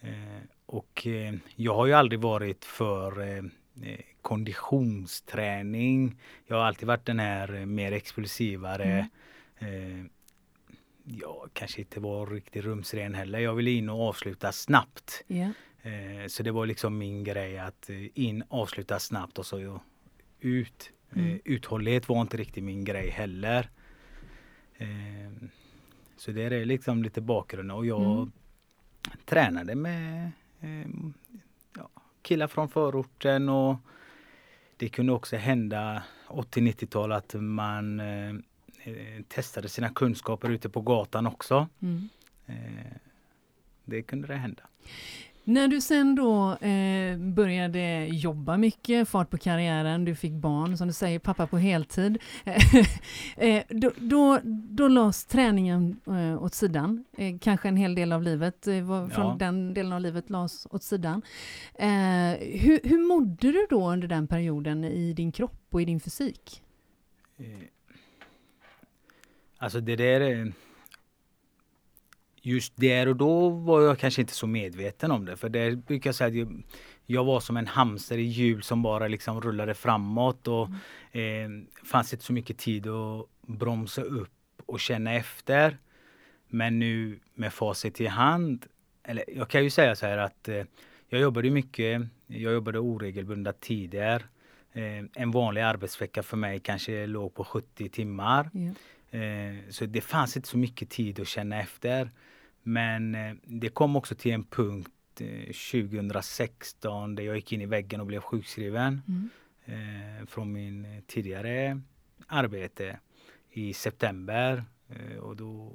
Eh, 0.01 0.41
och 0.65 1.08
eh, 1.08 1.34
jag 1.55 1.75
har 1.75 1.86
ju 1.86 1.93
aldrig 1.93 2.20
varit 2.20 2.65
för 2.65 3.20
eh, 3.20 3.43
eh, 3.84 4.00
konditionsträning. 4.22 6.20
Jag 6.48 6.55
har 6.55 6.63
alltid 6.63 6.88
varit 6.88 7.05
den 7.05 7.20
här 7.20 7.53
eh, 7.53 7.65
mer 7.65 7.91
explosivare 7.91 9.10
Eh, 9.62 10.05
jag 11.03 11.50
kanske 11.53 11.81
inte 11.81 12.00
var 12.00 12.27
riktigt 12.27 12.63
rumsren 12.63 13.13
heller. 13.13 13.39
Jag 13.39 13.55
ville 13.55 13.72
in 13.72 13.89
och 13.89 14.08
avsluta 14.08 14.51
snabbt. 14.51 15.24
Eh, 15.81 16.27
så 16.27 16.43
det 16.43 16.51
var 16.51 16.65
liksom 16.65 16.98
min 16.98 17.24
grej 17.24 17.60
att 17.60 17.89
eh, 17.89 17.98
in, 18.13 18.43
avsluta 18.50 19.00
snabbt 19.00 19.39
och 19.39 19.46
så 19.46 19.79
ut. 20.41 20.91
Mm. 21.15 21.29
Eh, 21.33 21.39
uthållighet 21.45 22.10
var 22.10 22.21
inte 22.21 22.38
riktigt 22.38 22.63
min 22.63 22.86
grej 22.86 23.10
heller. 23.10 23.69
Eh, 24.77 25.31
så 26.17 26.31
det 26.31 26.41
är 26.43 26.65
liksom 26.65 27.03
lite 27.03 27.21
bakgrunden 27.21 27.77
och 27.77 27.86
jag 27.86 28.01
Mm. 28.01 28.31
tränade 29.25 29.75
med 29.75 30.31
eh, 30.62 30.88
ja, 31.77 31.89
killar 32.21 32.48
från 32.48 32.69
förorten 32.69 33.50
och 33.50 33.75
det 34.77 34.89
kunde 34.89 35.13
också 35.13 35.36
hända 35.38 36.03
80-90-tal 36.27 37.12
att 37.12 37.33
man 37.33 38.00
eh, 38.00 38.29
eh, 38.83 39.21
testade 39.27 39.69
sina 39.69 39.89
kunskaper 39.89 40.50
ute 40.50 40.69
på 40.69 40.81
gatan 40.81 41.27
också. 41.27 41.67
Mm. 41.81 42.10
Eh, 42.45 42.91
det 43.86 44.01
kunde 44.01 44.27
det 44.27 44.36
hända. 44.36 44.63
När 45.51 45.67
du 45.67 45.81
sen 45.81 46.15
då 46.15 46.51
eh, 46.55 47.17
började 47.17 48.05
jobba 48.12 48.58
mycket, 48.58 49.10
fart 49.10 49.29
på 49.29 49.38
karriären, 49.38 50.05
du 50.05 50.15
fick 50.15 50.31
barn, 50.34 50.77
som 50.77 50.88
du 50.88 50.93
säger, 50.93 51.20
pappa 51.20 51.48
på 51.48 51.58
heltid. 51.58 52.17
eh, 53.38 53.63
då, 53.70 53.91
då, 53.98 54.39
då 54.46 54.88
lades 54.88 55.25
träningen 55.25 56.00
eh, 56.08 56.43
åt 56.43 56.53
sidan. 56.53 57.05
Eh, 57.17 57.38
kanske 57.41 57.67
en 57.67 57.77
hel 57.77 57.96
del 57.96 58.12
av 58.12 58.24
livet, 58.24 58.67
eh, 58.67 58.81
var, 58.81 59.08
från 59.10 59.25
Ja. 59.25 59.36
den 59.39 59.74
delen 59.74 59.93
av 59.93 60.01
livet 60.01 60.29
lades 60.29 60.67
åt 60.72 60.84
sidan. 60.84 61.22
Eh, 61.75 61.88
hur, 62.39 62.79
hur 62.89 63.08
mådde 63.08 63.51
du 63.51 63.67
då 63.70 63.89
under 63.91 64.08
den 64.08 64.27
perioden 64.27 64.84
i 64.84 65.13
din 65.13 65.31
kropp 65.31 65.62
och 65.72 65.81
i 65.81 65.86
din 65.86 66.00
fysik? 66.00 66.62
Eh, 67.38 67.46
Alltså 69.58 69.79
det 69.81 69.96
där 69.96 70.22
är... 70.22 70.53
Just 72.41 72.74
där 72.75 73.07
och 73.07 73.15
då 73.15 73.50
var 73.50 73.81
jag 73.81 74.00
kanske 74.00 74.21
inte 74.21 74.33
så 74.33 74.48
medveten 74.48 75.12
om 75.12 75.25
det. 75.25 75.38
För 75.38 75.50
det 75.50 75.75
brukar 75.75 76.07
jag 76.07 76.15
säga 76.15 76.43
att 76.43 76.50
jag, 77.05 77.24
var 77.24 77.39
som 77.39 77.57
en 77.57 77.67
hamster 77.67 78.17
i 78.17 78.24
hjul 78.24 78.63
som 78.63 78.81
bara 78.81 79.07
liksom 79.07 79.41
rullade 79.41 79.74
framåt 79.74 80.48
och 80.48 80.69
eh, 81.17 81.50
fanns 81.83 82.13
inte 82.13 82.25
så 82.25 82.33
mycket 82.33 82.57
tid 82.57 82.88
att 82.88 83.25
bromsa 83.41 84.01
upp 84.01 84.31
och 84.65 84.79
känna 84.79 85.13
efter. 85.13 85.77
Men 86.48 86.79
nu 86.79 87.19
med 87.33 87.53
facit 87.53 88.01
i 88.01 88.07
hand, 88.07 88.65
eller 89.03 89.24
jag 89.27 89.50
kan 89.50 89.63
ju 89.63 89.69
säga 89.69 89.95
så 89.95 90.05
här 90.05 90.17
att 90.17 90.48
eh, 90.48 90.63
jag 91.10 91.21
jobbade 91.21 91.50
mycket, 91.50 92.01
jag 92.27 92.53
jobbade 92.53 92.79
oregelbundna 92.79 93.53
tider. 93.53 94.25
Eh, 94.74 95.05
en 95.15 95.31
vanlig 95.31 95.62
arbetsvecka 95.62 96.24
för 96.24 96.38
mig 96.38 96.60
kanske 96.60 97.07
låg 97.07 97.33
på 97.33 97.43
70 97.43 97.89
timmar. 97.89 98.50
Eh, 99.12 99.69
så 99.69 99.86
det 99.86 100.01
fanns 100.01 100.36
inte 100.36 100.48
så 100.48 100.57
mycket 100.57 100.89
tid 100.89 101.19
att 101.19 101.27
känna 101.27 101.60
efter. 101.60 102.10
Men 102.63 103.15
eh, 103.15 103.34
det 103.44 103.70
kom 103.70 103.96
också 103.96 104.15
till 104.15 104.32
en 104.32 104.44
punkt 104.44 104.91
eh, 105.22 105.46
2016 105.46 107.15
där 107.15 107.24
jag 107.24 107.36
gick 107.36 107.53
in 107.53 107.62
i 107.62 107.65
väggen 107.65 108.00
och 108.01 108.08
blev 108.08 108.20
sjukskriven 108.22 109.01
Mm. 109.08 109.30
eh, 110.20 110.25
från 110.25 110.51
min 110.51 110.86
eh, 110.86 111.01
tidigare 111.08 111.82
arbete 112.27 113.00
i 113.51 113.74
september. 113.74 114.63
Eh, 114.89 115.18
och 115.18 115.36
då 115.36 115.74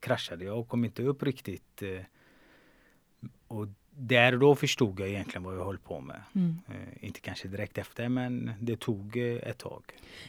kraschade 0.00 0.44
jag 0.44 0.58
och 0.58 0.68
kom 0.68 0.84
inte 0.84 1.02
upp 1.02 1.22
riktigt. 1.22 1.82
Eh, 1.82 2.00
och 3.46 3.68
där 3.96 4.32
och 4.32 4.38
då 4.38 4.54
förstod 4.54 5.00
jag 5.00 5.08
egentligen 5.08 5.42
vad 5.42 5.56
jag 5.56 5.64
höll 5.64 5.78
på 5.78 6.00
med. 6.00 6.20
Mm. 6.34 6.58
Eh, 6.68 7.04
inte 7.04 7.20
kanske 7.20 7.48
direkt 7.48 7.78
efter 7.78 8.08
men 8.08 8.50
det 8.60 8.76
tog 8.80 9.16
eh, 9.16 9.24
ett 9.48 9.58
tag. 9.58 9.82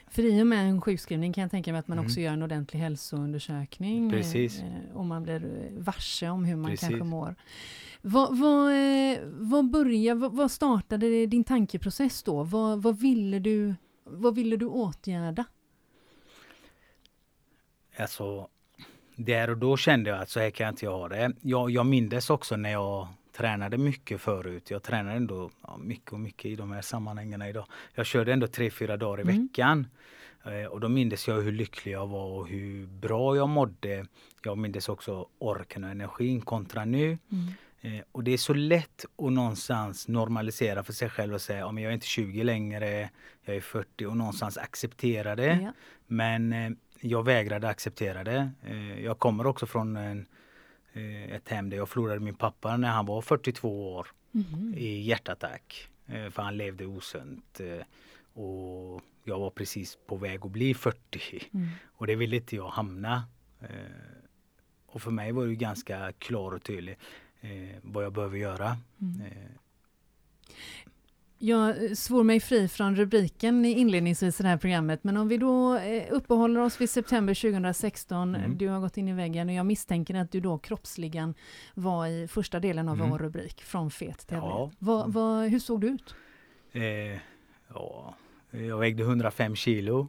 För 0.07 0.23
i 0.23 0.41
och 0.41 0.47
med 0.47 0.69
en 0.69 0.81
sjukskrivning 0.81 1.33
kan 1.33 1.41
jag 1.41 1.51
tänka 1.51 1.71
mig 1.71 1.79
att 1.79 1.87
man 1.87 1.97
Mm. 1.97 2.05
också 2.05 2.19
gör 2.19 2.33
en 2.33 2.43
ordentlig 2.43 2.79
hälsoundersökning. 2.79 4.11
Precis. 4.11 4.59
Eh, 4.61 4.95
och 4.97 5.05
man 5.05 5.23
blir 5.23 5.45
eh, 5.45 5.83
varse 5.83 6.29
om 6.29 6.45
hur 6.45 6.55
man 6.55 6.71
Precis. 6.71 6.89
kanske 6.89 7.03
mår. 7.03 7.35
Vad, 8.01 8.37
vad, 8.37 8.71
eh, 8.71 9.17
vad 9.23 9.69
började, 9.69 10.19
vad, 10.19 10.31
vad 10.33 10.51
startade 10.51 11.25
din 11.25 11.43
tankeprocess 11.43 12.23
då? 12.23 12.43
Vad, 12.43 12.81
vad, 12.83 12.99
ville 12.99 13.39
du, 13.39 13.75
vad 14.03 14.35
ville 14.35 14.57
du 14.57 14.65
åtgärda? 14.65 15.45
Alltså, 17.97 18.47
där 19.15 19.49
och 19.49 19.57
då 19.57 19.77
kände 19.77 20.09
jag 20.09 20.19
att 20.21 20.29
så 20.29 20.39
här 20.39 20.49
kan 20.49 20.65
jag 20.65 20.71
inte 20.71 20.87
ha 20.87 21.09
det. 21.09 21.33
Jag, 21.41 21.71
jag 21.71 21.85
mindes 21.85 22.29
också 22.29 22.55
när 22.55 22.71
jag 22.71 23.07
tränade 23.37 23.77
mycket 23.77 24.21
förut. 24.21 24.71
Jag 24.71 24.83
tränade 24.83 25.15
ändå 25.15 25.49
ja, 25.61 25.77
mycket 25.77 26.13
och 26.13 26.19
mycket 26.19 26.45
i 26.45 26.55
de 26.55 26.71
här 26.71 26.81
sammanhangen 26.81 27.41
idag. 27.41 27.65
Jag 27.93 28.05
körde 28.05 28.33
ändå 28.33 28.47
tre, 28.47 28.69
fyra 28.71 28.97
dagar 28.97 29.19
i 29.19 29.21
Mm. 29.21 29.47
veckan. 29.47 29.87
Eh, 30.45 30.65
och 30.65 30.79
då 30.79 30.89
mindes 30.89 31.27
jag 31.27 31.41
hur 31.41 31.51
lycklig 31.51 31.93
jag 31.93 32.07
var 32.07 32.25
och 32.25 32.47
hur 32.47 32.87
bra 32.87 33.35
jag 33.35 33.49
mådde. 33.49 34.05
Jag 34.43 34.57
mindes 34.57 34.89
också 34.89 35.27
orken 35.39 35.83
och 35.83 35.89
energin 35.89 36.41
kontra 36.41 36.85
nu. 36.85 37.17
Eh, 37.81 37.99
och 38.11 38.23
det 38.23 38.31
är 38.31 38.37
så 38.37 38.53
lätt 38.53 39.05
att 39.17 39.31
någonstans 39.31 40.07
normalisera 40.07 40.83
för 40.83 40.93
sig 40.93 41.09
själv 41.09 41.33
och 41.33 41.41
säga 41.41 41.59
ja, 41.59 41.71
men 41.71 41.83
jag 41.83 41.89
är 41.89 41.93
inte 41.93 42.07
20 42.07 42.43
längre, 42.43 43.09
jag 43.45 43.55
är 43.55 43.61
40 43.61 44.05
och 44.05 44.17
någonstans 44.17 44.57
acceptera 44.57 45.35
det. 45.35 45.59
Ja. 45.63 45.73
Men 46.07 46.53
eh, 46.53 46.69
jag 46.99 47.23
vägrade 47.25 47.69
acceptera 47.69 48.23
det. 48.23 48.51
Eh, 48.67 49.03
jag 49.03 49.19
kommer 49.19 49.47
också 49.47 49.65
från 49.65 49.95
en, 49.97 50.25
ett 50.95 51.49
hem 51.49 51.69
där 51.69 51.77
jag 51.77 51.89
förlorade 51.89 52.19
min 52.19 52.35
pappa 52.35 52.77
när 52.77 52.89
han 52.89 53.05
var 53.05 53.21
42 53.21 53.93
år 53.95 54.07
Mhm. 54.31 54.73
i 54.77 55.01
hjärtattack. 55.01 55.89
Eh, 56.07 56.29
för 56.29 56.41
han 56.41 56.57
levde 56.57 56.85
osunt. 56.85 57.59
Eh, 57.59 57.85
och 58.43 59.01
jag 59.23 59.39
var 59.39 59.49
precis 59.49 59.97
på 60.07 60.15
väg 60.15 60.45
att 60.45 60.51
bli 60.51 60.73
40. 60.73 61.49
Mm. 61.53 61.67
Och 61.85 62.07
det 62.07 62.15
ville 62.15 62.35
inte 62.35 62.55
jag 62.55 62.67
hamna. 62.69 63.23
Eh, 63.61 63.67
och 64.85 65.01
för 65.01 65.11
mig 65.11 65.31
var 65.31 65.45
det 65.47 65.55
ganska 65.55 66.11
klar 66.11 66.51
och 66.51 66.63
tydlig 66.63 66.97
eh, 67.41 67.75
vad 67.81 68.03
jag 68.05 68.13
behöver 68.13 68.37
göra. 68.37 68.77
Mm. 69.01 69.21
Jag 71.45 71.83
eh, 71.85 71.91
svor 71.93 72.23
mig 72.23 72.39
fri 72.39 72.67
från 72.67 72.95
rubriken 72.95 73.65
inledningsvis 73.65 74.39
i 74.39 74.43
det 74.43 74.49
här 74.49 74.57
programmet, 74.57 75.03
men 75.03 75.17
om 75.17 75.27
vi 75.27 75.37
då 75.37 75.77
eh, 75.77 76.03
uppehåller 76.11 76.61
oss 76.61 76.81
vid 76.81 76.89
september 76.89 77.33
2016, 77.33 78.35
Mm. 78.35 78.57
du 78.57 78.67
har 78.67 78.79
gått 78.79 78.97
in 78.97 79.07
i 79.07 79.13
väggen 79.13 79.49
och 79.49 79.55
jag 79.55 79.65
misstänker 79.65 80.15
att 80.15 80.31
du 80.31 80.39
då 80.39 80.57
kroppsligen 80.57 81.33
var 81.73 82.07
i 82.07 82.27
första 82.27 82.59
delen 82.59 82.89
av 82.89 82.95
Mm. 82.95 83.09
vår 83.09 83.19
rubrik, 83.19 83.61
från 83.63 83.91
fet 83.91 84.27
till 84.27 84.37
Ja. 84.37 84.49
ja. 84.49 84.71
vad, 84.79 85.13
vad, 85.13 85.47
Hur 85.49 85.59
såg 85.59 85.81
du 85.81 85.87
ut? 85.87 86.15
eh, 86.71 87.19
ja, 87.73 88.15
jag 88.51 88.77
vägde 88.77 89.03
105 89.03 89.55
kilo. 89.55 90.07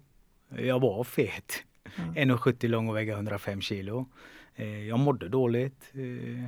Jag 0.59 0.81
var 0.81 1.05
fet. 1.05 1.65
Ja. 1.85 1.91
1,70 2.15 2.69
lång 2.69 2.89
och 2.89 2.97
väga 2.97 3.15
105 3.15 3.61
kilo. 3.61 4.07
Eh, 4.55 4.87
jag 4.89 4.99
mådde 4.99 5.29
dåligt. 5.29 5.93
Eh, 5.95 6.45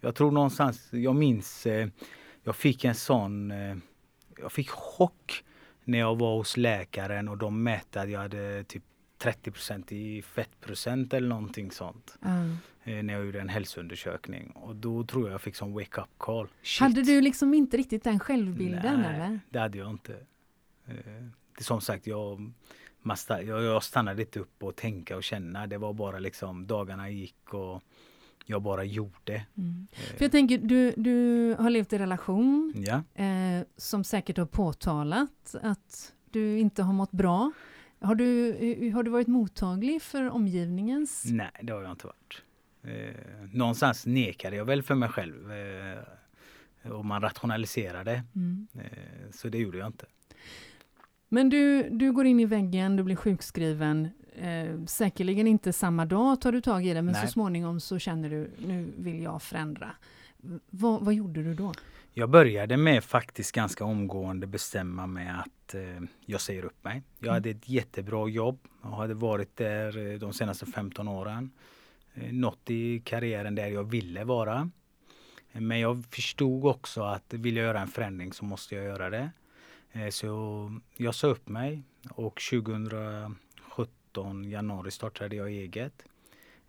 jag 0.00 0.14
tror 0.14 0.30
någonstans, 0.30 0.88
jag 0.92 1.14
minns, 1.14 1.66
eh, 1.66 1.88
jag 2.44 2.56
fick 2.56 2.84
en 2.84 2.94
sån, 2.94 3.52
jag 4.42 4.52
fick 4.52 4.70
chock 4.70 5.44
när 5.84 5.98
jag 5.98 6.18
var 6.18 6.36
hos 6.36 6.56
läkaren 6.56 7.28
och 7.28 7.38
de 7.38 7.62
mätte 7.62 8.00
att 8.00 8.10
jag 8.10 8.20
hade 8.20 8.64
typ 8.64 8.82
30% 9.22 9.92
i 9.92 10.22
fettprocent 10.22 11.14
eller 11.14 11.28
någonting 11.28 11.70
sånt. 11.70 12.18
Ja. 12.22 12.28
Eh, 12.84 13.02
när 13.02 13.14
jag 13.14 13.24
gjorde 13.26 13.40
en 13.40 13.48
hälsoundersökning. 13.48 14.50
Och 14.50 14.76
då 14.76 15.04
tror 15.04 15.24
jag 15.26 15.32
jag 15.34 15.40
fick 15.40 15.56
som 15.56 15.72
wake 15.72 16.00
up 16.00 16.08
call. 16.18 16.48
Shit. 16.62 16.80
Hade 16.80 17.02
du 17.02 17.20
liksom 17.20 17.54
inte 17.54 17.76
riktigt 17.76 18.04
den 18.04 18.18
självbilden 18.20 19.00
Nej, 19.00 19.14
eller? 19.14 19.40
det 19.50 19.58
hade 19.58 19.78
jag 19.78 19.90
inte. 19.90 20.12
Eh, 20.86 20.94
Det, 21.58 21.64
som 21.64 21.80
sagt, 21.80 22.06
jag, 22.06 22.52
jag 23.46 23.82
stannade 23.82 24.22
inte 24.22 24.40
upp 24.40 24.62
och 24.62 24.76
tänka 24.76 25.16
och 25.16 25.22
känna. 25.22 25.66
Det 25.66 25.78
var 25.78 25.92
bara 25.92 26.18
liksom 26.18 26.66
dagarna 26.66 27.10
gick 27.10 27.54
och 27.54 27.82
jag 28.46 28.62
bara 28.62 28.84
gjorde. 28.84 29.46
Mm. 29.56 29.86
Eh, 29.92 29.98
För 30.16 30.24
jag 30.24 30.32
tänker, 30.32 30.58
du, 30.58 30.94
du 30.96 31.56
har 31.58 31.70
levt 31.70 31.92
i 31.92 31.98
relation 31.98 32.72
Ja, 32.76 33.02
eh, 33.24 33.64
som 33.76 34.04
säkert 34.04 34.38
har 34.38 34.46
påtalat 34.46 35.54
att 35.62 36.12
du 36.30 36.58
inte 36.58 36.82
har 36.82 36.92
mått 36.92 37.10
bra. 37.12 37.52
Har 38.00 38.14
du, 38.14 38.54
eh, 38.54 38.94
har 38.94 39.02
du 39.02 39.10
varit 39.10 39.28
mottaglig 39.28 40.02
för 40.02 40.30
omgivningens? 40.30 41.24
nej 41.26 41.50
det 41.62 41.72
har 41.72 41.82
jag 41.82 41.90
inte 41.90 42.06
varit. 42.06 42.42
Eh, 42.84 43.14
någonstans 43.52 44.06
nekade 44.06 44.56
jag 44.56 44.64
väl 44.64 44.82
för 44.82 44.94
mig 44.94 45.08
själv. 45.08 45.52
Eh, 45.52 46.92
och 46.92 47.04
man 47.04 47.22
rationaliserade. 47.22 48.22
Mm. 48.34 48.66
Eh, 48.74 49.30
så 49.32 49.48
det 49.48 49.58
gjorde 49.58 49.78
jag 49.78 49.86
inte. 49.86 50.06
Men 51.28 51.48
du, 51.48 51.88
du 51.90 52.12
går 52.12 52.26
in 52.26 52.40
i 52.40 52.44
väggen, 52.44 52.96
du 52.96 53.02
blir 53.02 53.16
sjukskriven. 53.16 54.08
Eh, 54.36 54.84
säkerligen 54.86 55.46
inte 55.46 55.72
samma 55.72 56.06
dag 56.06 56.40
tar 56.40 56.52
du 56.52 56.60
tag 56.60 56.86
i 56.86 56.94
det, 56.94 57.02
men 57.02 57.12
Nej. 57.12 57.26
så 57.26 57.32
småningom 57.32 57.80
så 57.80 57.98
känner 57.98 58.30
du, 58.30 58.50
nu 58.66 58.92
vill 58.98 59.22
jag 59.22 59.42
förändra. 59.42 59.90
V- 60.36 60.58
vad, 61.00 61.14
gjorde 61.14 61.42
du 61.42 61.54
då? 61.54 61.72
Jag 62.14 62.30
började 62.30 62.76
med 62.76 63.04
faktiskt 63.04 63.52
ganska 63.52 63.84
omgående 63.84 64.46
bestämma 64.46 65.06
mig 65.06 65.28
att 65.28 65.74
eh, 65.74 65.80
jag 66.26 66.40
säger 66.40 66.64
upp 66.64 66.84
mig. 66.84 67.02
Jag 67.18 67.24
Mm. 67.26 67.34
hade 67.34 67.50
ett 67.50 67.68
jättebra 67.68 68.28
jobb 68.28 68.58
och 68.80 68.96
hade 68.96 69.14
varit 69.14 69.56
där 69.56 70.12
eh, 70.12 70.18
de 70.18 70.32
senaste 70.32 70.66
15 70.66 71.08
åren. 71.08 71.50
Eh, 72.14 72.32
nått 72.32 72.70
i 72.70 73.00
karriären 73.00 73.54
där 73.54 73.66
jag 73.68 73.84
ville 73.90 74.24
vara. 74.24 74.70
Eh, 75.52 75.60
Men 75.60 75.80
jag 75.80 76.04
förstod 76.10 76.64
också 76.64 77.02
att 77.02 77.24
vill 77.34 77.56
jag 77.56 77.64
göra 77.66 77.80
en 77.80 77.88
förändring 77.88 78.32
så 78.32 78.44
måste 78.44 78.74
jag 78.74 78.84
göra 78.84 79.10
det. 79.10 79.30
Eh, 79.92 80.08
så 80.08 80.70
jag 80.96 81.14
sa 81.14 81.26
upp 81.26 81.48
mig 81.48 81.82
och 82.10 82.40
2017 84.12 84.44
januari 84.44 84.90
startade 84.90 85.36
jag 85.36 85.50
eget. 85.50 86.04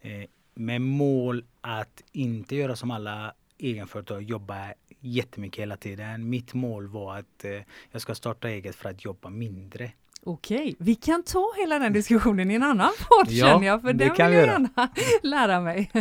Eh, 0.02 0.30
med 0.56 0.82
mål 0.82 1.44
att 1.62 2.04
inte 2.12 2.56
göra 2.56 2.76
som 2.76 2.92
alla 2.92 3.34
egenföretag, 3.58 4.24
jobba 4.24 4.74
jättemycket 5.00 5.62
hela 5.62 5.78
tiden. 5.78 6.30
Mitt 6.30 6.54
mål 6.54 6.88
var 6.88 7.18
att 7.18 7.46
eh, 7.46 7.52
jag 7.92 8.02
ska 8.02 8.16
starta 8.16 8.50
eget 8.50 8.76
för 8.76 8.90
att 8.90 9.06
jobba 9.06 9.30
mindre. 9.30 9.92
Okej, 10.26 10.76
vi 10.80 10.96
kan 10.96 11.24
ta 11.24 11.54
hela 11.58 11.80
den 11.80 11.94
diskussionen 11.94 12.52
i 12.52 12.54
en 12.56 12.64
annan 12.64 12.90
podd 13.10 13.28
Ja, 13.32 13.46
känner 13.48 13.68
jag, 13.68 13.82
för 13.82 13.94
det 13.94 14.06
den 14.06 14.16
kan 14.16 14.32
vill 14.32 14.40
vi 14.40 14.46
jag 14.46 14.52
gärna 14.54 14.90
lära 15.24 15.62
mig. 15.62 15.92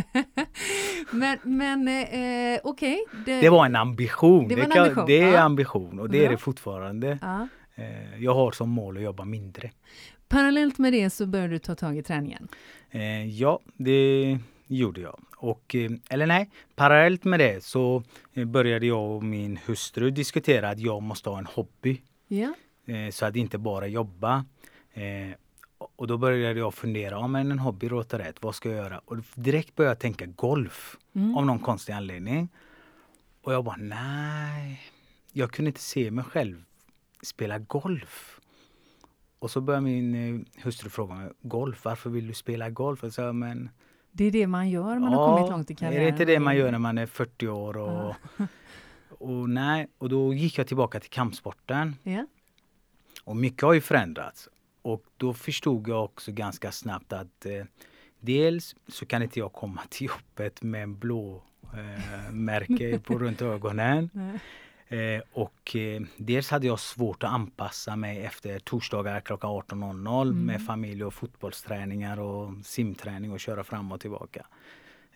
men 1.12 1.38
men 1.42 1.88
eh, 1.88 2.60
okej. 2.64 3.04
Det 3.24 3.48
var 3.48 3.66
en 3.66 3.76
ambition. 3.76 4.48
Det 4.48 4.56
var 4.56 4.62
en 4.64 4.70
kan- 4.70 4.82
ambition, 4.82 5.06
det 5.06 5.20
är 5.20 5.32
ja. 5.32 5.40
ambition 5.40 6.00
och 6.00 6.10
det 6.10 6.18
är 6.18 6.22
Bra. 6.22 6.30
det 6.30 6.36
fortfarande. 6.36 7.18
Ja. 7.22 7.48
Eh, 7.74 8.22
jag 8.22 8.34
har 8.34 8.50
som 8.52 8.70
mål 8.70 8.96
att 8.96 9.02
jobba 9.02 9.24
mindre. 9.24 9.70
Parallellt 10.32 10.78
med 10.78 10.92
det 10.92 11.10
så 11.10 11.26
började 11.26 11.54
du 11.54 11.58
ta 11.58 11.74
tag 11.74 11.98
i 11.98 12.02
träningen. 12.02 12.48
Eh, 12.90 13.26
ja, 13.26 13.60
det 13.76 14.38
gjorde 14.66 15.00
jag. 15.00 15.20
Och, 15.36 15.74
eh, 15.74 15.90
eller 16.10 16.26
nej, 16.26 16.50
parallellt 16.74 17.24
med 17.24 17.40
det 17.40 17.64
så 17.64 18.02
eh, 18.34 18.44
började 18.44 18.86
jag 18.86 19.10
och 19.16 19.24
min 19.24 19.58
hustru 19.66 20.10
diskutera 20.10 20.68
att 20.70 20.78
jag 20.80 21.02
måste 21.02 21.30
ha 21.30 21.38
en 21.38 21.46
hobby. 21.46 22.02
Ja. 22.28 22.54
Eh, 22.86 23.10
så 23.10 23.26
att 23.26 23.36
inte 23.36 23.58
bara 23.58 23.86
jobba. 23.86 24.44
Och 25.96 26.06
då 26.06 26.18
började 26.18 26.58
jag 26.60 26.74
fundera, 26.74 27.26
men 27.28 27.50
en 27.50 27.58
hobby 27.58 27.88
låter 27.88 28.18
rätt, 28.18 28.36
vad 28.40 28.54
ska 28.54 28.68
jag 28.68 28.78
göra? 28.78 28.98
Och 29.04 29.16
direkt 29.34 29.76
började 29.76 29.90
jag 29.90 29.98
tänka 29.98 30.26
golf 30.26 30.96
Mm. 31.14 31.36
av 31.36 31.46
någon 31.46 31.58
konstig 31.58 31.92
anledning. 31.92 32.48
Och 33.42 33.52
jag 33.52 33.64
bara, 33.64 33.76
nej, 33.76 34.80
jag 35.32 35.50
kunde 35.52 35.68
inte 35.68 35.80
se 35.80 36.10
mig 36.10 36.24
själv 36.24 36.64
spela 37.22 37.58
golf. 37.58 38.40
Och 39.42 39.50
så 39.50 39.60
började 39.60 39.84
min 39.84 40.14
eh, 40.14 40.64
hustru 40.64 40.90
fråga 40.90 41.14
mig, 41.14 41.30
golf, 41.40 41.84
varför 41.84 42.10
vill 42.10 42.26
du 42.26 42.34
spela 42.34 42.70
golf? 42.70 43.00
Så, 43.00 43.10
sa, 43.10 43.32
men, 43.32 43.70
Det 44.12 44.24
är 44.24 44.30
det 44.30 44.46
man 44.46 44.70
gör 44.70 44.98
man 44.98 45.12
har 45.12 45.36
kommit 45.36 45.50
långt 45.50 45.70
i 45.70 45.74
karriären. 45.74 46.00
är 46.00 46.04
det 46.04 46.08
inte 46.08 46.24
det 46.24 46.40
man 46.40 46.56
gör 46.56 46.70
när 46.70 46.78
man 46.78 46.98
är 46.98 47.06
40 47.06 47.48
år? 47.48 47.76
Och, 47.76 48.14
och 49.08 49.50
nej, 49.50 49.88
och 49.98 50.08
då 50.08 50.34
gick 50.34 50.58
jag 50.58 50.66
tillbaka 50.66 51.00
till 51.00 51.10
kampsporten. 51.10 51.96
Ja. 52.02 52.26
Och 53.24 53.36
mycket 53.36 53.62
har 53.62 53.72
ju 53.72 53.80
förändrats. 53.80 54.48
Och 54.82 55.04
då 55.16 55.34
förstod 55.34 55.88
jag 55.88 56.04
också 56.04 56.32
ganska 56.32 56.72
snabbt 56.72 57.12
att 57.12 57.46
eh, 57.46 57.64
dels 58.20 58.76
så 58.88 59.06
kan 59.06 59.22
inte 59.22 59.38
jag 59.38 59.52
komma 59.52 59.80
till 59.88 60.06
jobbet 60.06 60.62
med 60.62 60.82
en 60.82 60.98
blå 60.98 61.42
eh, 61.62 62.32
märke 62.32 62.98
på 62.98 63.18
runt 63.18 63.42
ögonen. 63.42 64.10
Nej. 64.12 64.40
Eh, 64.92 65.22
och 65.32 65.76
eh, 65.76 66.02
dels 66.16 66.50
hade 66.50 66.66
jag 66.66 66.80
svårt 66.80 67.22
att 67.22 67.30
anpassa 67.30 67.96
mig 67.96 68.24
efter 68.24 68.58
torsdagar 68.58 69.20
klockan 69.20 69.50
18.00 69.50 70.22
Mm. 70.22 70.44
med 70.46 70.66
familj 70.66 71.04
och 71.04 71.14
fotbollsträningar 71.14 72.20
och 72.20 72.52
simträning 72.64 73.32
och 73.32 73.40
köra 73.40 73.64
fram 73.64 73.92
och 73.92 74.00
tillbaka. 74.00 74.46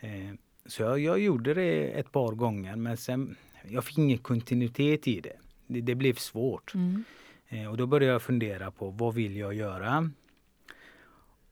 Eh, 0.01 0.35
så 0.67 0.83
jag, 0.83 0.99
jag 0.99 1.19
gjorde 1.21 1.55
det 1.55 1.99
ett 1.99 2.13
par 2.13 2.33
gånger 2.33 2.77
men 2.77 2.97
sen 2.97 3.37
jag 3.69 3.85
fick 3.85 3.99
ingen 3.99 4.19
kontinuitet 4.19 5.09
i 5.09 5.21
det. 5.21 5.37
Det, 5.67 5.81
det 5.81 5.95
blev 5.95 6.15
svårt. 6.15 6.75
Mm. 6.75 7.05
Eh, 7.49 7.71
och 7.71 7.77
då 7.77 7.87
började 7.87 8.13
jag 8.13 8.23
fundera 8.23 8.71
på 8.71 8.91
vad 8.91 9.15
vill 9.15 9.37
jag 9.37 9.55
göra? 9.55 10.11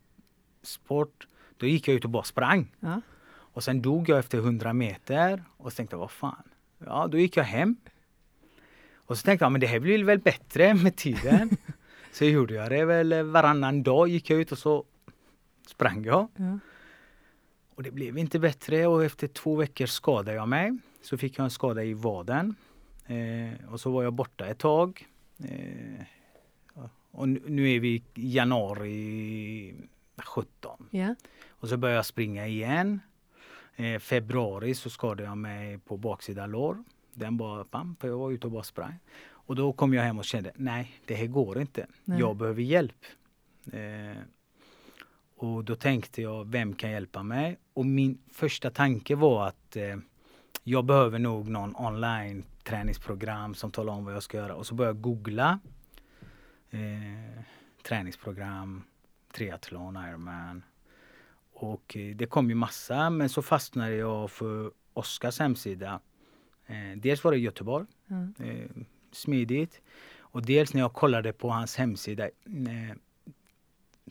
sport 0.62 1.26
då 1.56 1.66
gick 1.66 1.88
jag 1.88 1.94
ut 1.94 2.04
och 2.04 2.10
bara 2.10 2.22
sprang. 2.22 2.66
Ja. 2.80 3.00
Och 3.26 3.64
sen 3.64 3.82
dog 3.82 4.08
jag 4.08 4.18
efter 4.18 4.38
100 4.38 4.72
meter 4.72 5.44
och 5.56 5.74
tänkte 5.74 5.96
vad 5.96 6.10
fan. 6.10 6.42
Ja, 6.86 7.06
då 7.06 7.18
gick 7.18 7.36
jag 7.36 7.44
hem. 7.44 7.76
Och 9.06 9.18
så 9.18 9.24
tänkte 9.24 9.44
jag 9.44 9.52
men 9.52 9.60
det 9.60 9.66
här 9.66 9.80
blir 9.80 10.04
väl 10.04 10.18
bättre 10.18 10.74
med 10.74 10.96
tiden. 10.96 11.56
så 12.12 12.24
gjorde 12.24 12.54
jag 12.54 12.70
det 12.70 12.84
väl 12.84 13.22
varannan 13.22 13.82
dag 13.82 14.08
gick 14.08 14.30
jag 14.30 14.40
ut 14.40 14.52
och 14.52 14.58
så 14.58 14.84
sprang 15.66 16.04
jag. 16.04 16.28
Ja. 16.36 16.58
Och 17.74 17.82
det 17.82 17.90
blev 17.90 18.18
inte 18.18 18.38
bättre 18.38 18.86
och 18.86 19.04
efter 19.04 19.26
två 19.26 19.56
veckor 19.56 19.86
skadade 19.86 20.36
jag 20.36 20.48
mig. 20.48 20.78
Så 21.02 21.18
fick 21.18 21.38
jag 21.38 21.44
en 21.44 21.50
skada 21.50 21.84
i 21.84 21.94
vaden. 21.94 22.54
Eh, 23.06 23.72
och 23.72 23.80
så 23.80 23.90
var 23.90 24.02
jag 24.02 24.12
borta 24.12 24.46
ett 24.46 24.58
tag. 24.58 25.06
Eh, 25.38 26.04
och 27.10 27.28
nu, 27.28 27.70
är 27.70 27.80
vi 27.80 27.88
i 27.94 28.02
januari 28.14 29.74
17. 30.16 30.88
Ja. 30.90 31.14
Och 31.48 31.68
så 31.68 31.76
började 31.76 31.96
jag 31.96 32.06
springa 32.06 32.46
igen. 32.46 33.00
Eh, 33.76 33.98
februari 33.98 34.74
så 34.74 34.90
skadade 34.90 35.22
jag 35.22 35.38
mig 35.38 35.78
på 35.78 35.96
baksida 35.96 36.46
lår. 36.46 36.84
Den 37.14 37.36
bara, 37.36 37.64
bam, 37.64 37.96
för 38.00 38.08
jag 38.08 38.18
var 38.18 38.30
ute 38.30 38.46
och 38.46 38.52
bara 38.52 38.62
sprang. 38.62 38.98
Och 39.26 39.56
då 39.56 39.72
kom 39.72 39.94
jag 39.94 40.02
hem 40.02 40.18
och 40.18 40.24
kände, 40.24 40.52
nej 40.54 41.00
det 41.06 41.14
här 41.14 41.26
går 41.26 41.60
inte. 41.60 41.86
Nej. 42.04 42.18
Jag 42.18 42.36
behöver 42.36 42.62
hjälp. 42.62 43.04
Eh, 43.72 44.22
och 45.36 45.64
då 45.64 45.76
tänkte 45.76 46.22
jag, 46.22 46.44
vem 46.44 46.74
kan 46.74 46.90
hjälpa 46.90 47.22
mig? 47.22 47.58
Och 47.74 47.86
min 47.86 48.18
första 48.32 48.70
tanke 48.70 49.14
var 49.14 49.46
att 49.46 49.76
eh, 49.76 49.96
jag 50.62 50.84
behöver 50.84 51.18
nog 51.18 51.48
någon 51.48 51.76
online 51.76 52.44
träningsprogram 52.62 53.54
som 53.54 53.70
talar 53.70 53.92
om 53.92 54.04
vad 54.04 54.14
jag 54.14 54.22
ska 54.22 54.36
göra. 54.36 54.54
Och 54.54 54.66
så 54.66 54.74
började 54.74 54.96
jag 54.96 55.02
googla 55.02 55.58
eh, 56.70 57.42
träningsprogram, 57.82 58.82
triathlon, 59.32 59.96
Ironman. 60.08 60.62
Och 61.52 61.96
eh, 61.96 62.16
det 62.16 62.26
kom 62.26 62.48
ju 62.48 62.54
massa, 62.54 63.10
men 63.10 63.28
så 63.28 63.42
fastnade 63.42 63.94
jag 63.94 64.30
för 64.30 64.72
Oskars 64.92 65.38
hemsida. 65.38 66.00
Eh, 66.66 66.96
dels 66.96 67.24
var 67.24 67.32
det 67.32 67.38
Göteborg, 67.38 67.86
Ja. 68.06 68.44
eh, 68.44 68.70
smidigt. 69.12 69.80
Och 70.18 70.42
dels 70.46 70.74
när 70.74 70.80
jag 70.80 70.92
kollade 70.92 71.32
på 71.32 71.48
hans 71.50 71.76
hemsida, 71.76 72.24
eh, 72.24 72.96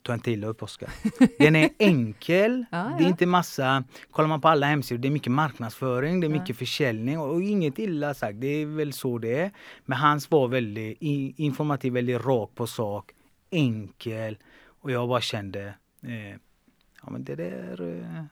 ta 0.01 0.13
inte 0.13 0.31
illa 0.31 0.47
upp 0.47 0.63
Oskar. 0.63 0.89
Den 1.39 1.55
är 1.55 1.69
enkel, 1.79 2.65
Ja, 2.71 2.77
det 2.77 2.83
är 2.83 3.01
ja. 3.01 3.07
inte 3.07 3.25
massa, 3.25 3.83
kollar 4.11 4.29
man 4.29 4.41
på 4.41 4.47
alla 4.47 4.65
hemsidor, 4.67 5.01
det 5.01 5.07
är 5.07 5.11
mycket 5.11 5.31
marknadsföring, 5.31 6.19
det 6.19 6.27
är 6.27 6.31
Ja. 6.31 6.39
mycket 6.39 6.57
försäljning 6.57 7.19
och, 7.19 7.29
och 7.33 7.41
inget 7.41 7.79
illa 7.79 8.13
sagt, 8.13 8.41
det 8.41 8.47
är 8.47 8.65
väl 8.65 8.93
så 8.93 9.17
det 9.17 9.39
är. 9.39 9.51
Men 9.85 9.97
hans 9.97 10.31
var 10.31 10.47
väldigt 10.47 10.97
i, 11.01 11.33
informativ, 11.37 11.93
väldigt 11.93 12.25
rak 12.25 12.51
på 12.55 12.67
sak, 12.67 13.11
enkel 13.49 14.37
och 14.65 14.91
jag 14.91 15.09
bara 15.09 15.21
kände, 15.21 15.73
eh, 16.03 16.29
ja 17.03 17.09
men 17.09 17.23
det 17.23 17.35
där, 17.35 17.81
eh, 17.99 18.23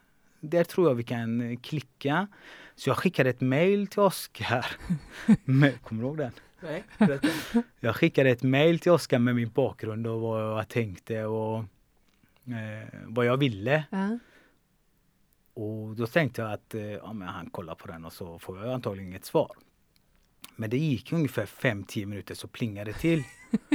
där 0.41 0.63
tror 0.63 0.88
jag 0.88 0.95
vi 0.95 1.04
kan 1.04 1.41
eh, 1.41 1.60
klicka. 1.60 2.27
Så 2.75 2.89
jag 2.89 2.97
skickade 2.97 3.30
ett 3.30 3.41
mail 3.41 3.88
till 3.88 3.99
Oskar. 3.99 4.65
Kommer 5.84 6.01
du 6.01 6.08
ihåg 6.08 6.17
den? 6.17 6.32
Nej, 6.63 6.84
Jag 7.80 7.95
skickade 7.95 8.30
ett 8.30 8.43
mail 8.43 8.80
till 8.80 8.91
Oskar 8.91 9.19
med 9.19 9.36
min 9.36 9.49
bakgrund 9.49 10.08
och 10.08 10.21
vad 10.21 10.60
jag 10.60 10.67
tänkte 10.67 11.25
och 11.25 11.58
eh, 12.45 12.88
vad 13.08 13.25
jag 13.25 13.38
ville. 13.38 13.84
Ja. 13.89 14.19
Och 15.54 15.95
då 15.95 16.08
tänkte 16.08 16.41
jag 16.41 16.51
att 16.51 16.75
eh, 16.75 16.82
ja, 16.82 17.13
men 17.13 17.27
han 17.27 17.49
kollar 17.49 17.75
på 17.75 17.88
den 17.88 18.06
och 18.06 18.13
så 18.13 18.39
får 18.39 18.58
jag 18.60 18.73
antagligen 18.73 19.10
inget 19.10 19.25
svar. 19.25 19.51
Men 20.56 20.69
det 20.69 20.77
gick 20.77 21.13
ungefär 21.13 21.45
5-10 21.45 22.06
minuter 22.06 22.36
så 22.36 22.47
plingade 22.47 22.91
det 22.91 22.97
till. 22.97 23.23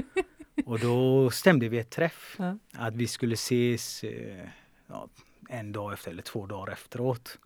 och 0.66 0.79
då 0.79 1.31
stämde 1.31 1.68
vi 1.68 1.79
ett 1.79 1.90
träff. 1.90 2.37
Ja. 2.38 2.59
Att 2.72 2.94
vi 2.94 3.07
skulle 3.07 3.35
ses 3.35 4.05
eh, 4.05 4.48
ja, 4.87 5.09
en 5.48 5.72
dag 5.72 5.92
efter 5.92 6.11
eller 6.11 6.22
två 6.22 6.46
dagar 6.46 6.72
efteråt. 6.72 7.38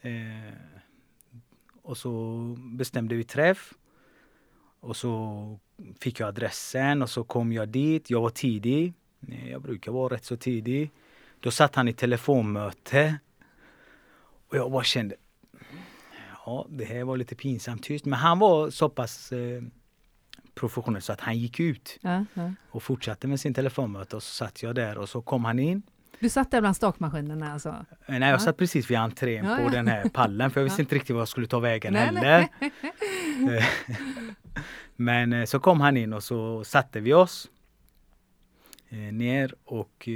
Eh, 0.00 0.54
och 1.82 1.96
så 1.96 2.36
bestämde 2.58 3.14
vi 3.14 3.24
träff. 3.24 3.74
Och 4.80 4.96
så 4.96 5.58
fick 6.00 6.20
jag 6.20 6.28
adressen 6.28 7.02
och 7.02 7.10
så 7.10 7.24
kom 7.24 7.52
jag 7.52 7.68
dit. 7.68 8.10
Jag 8.10 8.20
var 8.20 8.30
tidig. 8.30 8.94
Jag 9.50 9.62
brukar 9.62 9.92
vara 9.92 10.14
rätt 10.14 10.24
så 10.24 10.36
tidig. 10.36 10.90
Då 11.40 11.50
satt 11.50 11.74
han 11.74 11.88
i 11.88 11.92
telefonmöte. 11.92 13.18
Och 14.48 14.56
jag 14.56 14.72
bara 14.72 14.84
kände, 14.84 15.16
ja 16.46 16.66
det 16.68 16.84
här 16.84 17.04
var 17.04 17.16
lite 17.16 17.34
pinsamt 17.34 17.82
tyst. 17.82 18.04
Men 18.04 18.18
han 18.18 18.38
var 18.38 18.70
så 18.70 18.88
pass 18.88 19.32
eh, 19.32 19.62
professionell 20.54 21.02
så 21.02 21.12
att 21.12 21.20
han 21.20 21.38
gick 21.38 21.60
ut 21.60 21.98
Ja, 22.00 22.24
ja. 22.34 22.52
och 22.70 22.82
fortsatte 22.82 23.26
med 23.28 23.40
sin 23.40 23.54
telefonmöte 23.54 24.16
och 24.16 24.22
så 24.22 24.34
satt 24.34 24.62
jag 24.62 24.74
där 24.74 24.98
och 24.98 25.08
så 25.08 25.22
kom 25.22 25.44
han 25.44 25.58
in. 25.58 25.82
Du 26.20 26.28
satt 26.28 26.50
där 26.50 26.60
bland 26.60 26.76
stakmaskinerna 26.76 27.52
alltså? 27.52 27.68
Eh, 27.68 27.74
Nej, 28.06 28.20
Ja. 28.20 28.28
jag 28.28 28.42
satt 28.42 28.56
precis 28.56 28.90
vid 28.90 28.98
entrén 28.98 29.44
Ja, 29.44 29.56
på 29.56 29.62
ja. 29.62 29.68
den 29.68 29.88
här 29.88 30.08
pallen 30.08 30.50
för 30.50 30.60
jag 30.60 30.64
visste 30.68 30.80
Ja. 30.80 30.84
inte 30.84 30.94
riktigt 30.94 31.14
vad 31.14 31.20
jag 31.20 31.28
skulle 31.28 31.46
ta 31.46 31.58
vägen 31.58 31.92
Nej, 31.92 32.06
heller. 32.06 32.48
Eh, 33.58 33.64
Men 34.96 35.32
eh, 35.32 35.44
så 35.44 35.60
kom 35.60 35.80
han 35.80 35.96
in 35.96 36.12
och 36.12 36.24
så 36.24 36.64
satte 36.64 37.00
vi 37.00 37.12
oss 37.14 37.50
eh, 38.88 38.98
ner 38.98 39.54
och 39.64 40.08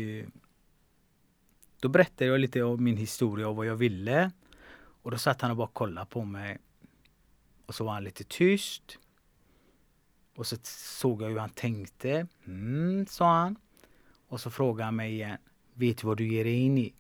då 1.81 1.89
berättade 1.89 2.25
jag 2.31 2.41
lite 2.41 2.63
om 2.63 2.85
min 2.85 2.97
historia 2.97 3.49
och 3.49 3.57
vad 3.57 3.67
jag 3.67 3.77
ville. 3.77 4.31
Och 5.03 5.11
då 5.11 5.19
satt 5.19 5.41
han 5.41 5.51
och 5.51 5.57
bara 5.57 5.69
kollade 5.69 6.07
på 6.07 6.25
mig. 6.25 6.59
Och 7.67 7.75
så 7.75 7.85
var 7.85 7.93
han 7.93 8.05
lite 8.05 8.25
tyst. 8.25 8.99
Och 10.37 10.47
så 10.47 10.57
såg 10.63 11.23
jag 11.23 11.29
hur 11.29 11.39
han 11.39 11.51
tänkte. 11.51 12.27
Mm, 12.47 13.07
sa 13.07 13.33
han. 13.39 13.57
Och 14.29 14.41
så 14.41 14.51
frågade 14.51 14.85
han 14.85 14.97
mig 14.97 15.13
igen. 15.13 15.39
Vet 15.75 16.05
vad 16.05 16.17
du 16.17 16.29
ger 16.29 16.45
dig 16.45 16.55
in 16.55 16.79
i? 16.79 16.95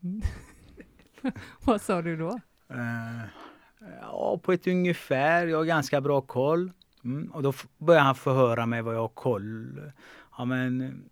Vad 1.64 1.80
sa 1.80 2.02
du 2.02 2.16
då? 2.16 2.40
Eh, 2.68 3.22
ja, 4.00 4.40
på 4.42 4.52
ett 4.52 4.66
ungefär. 4.66 5.46
Jag 5.46 5.58
har 5.58 5.64
ganska 5.64 6.00
bra 6.00 6.20
koll. 6.20 6.72
Mm, 7.04 7.32
och 7.32 7.42
då 7.42 7.52
började 7.78 8.04
han 8.04 8.14
förhöra 8.14 8.66
mig 8.66 8.82
vad 8.82 8.94
jag 8.94 9.00
har 9.00 9.08
koll. 9.08 9.80
Ja 10.38 10.44
men 10.44 11.02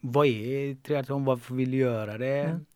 vad 0.00 0.26
är 0.26 0.74
triathlon? 0.74 1.24
Varför 1.24 1.54
vill 1.54 1.70
du 1.70 1.76
göra 1.76 2.18
det? 2.18 2.40
Mm. 2.40 2.66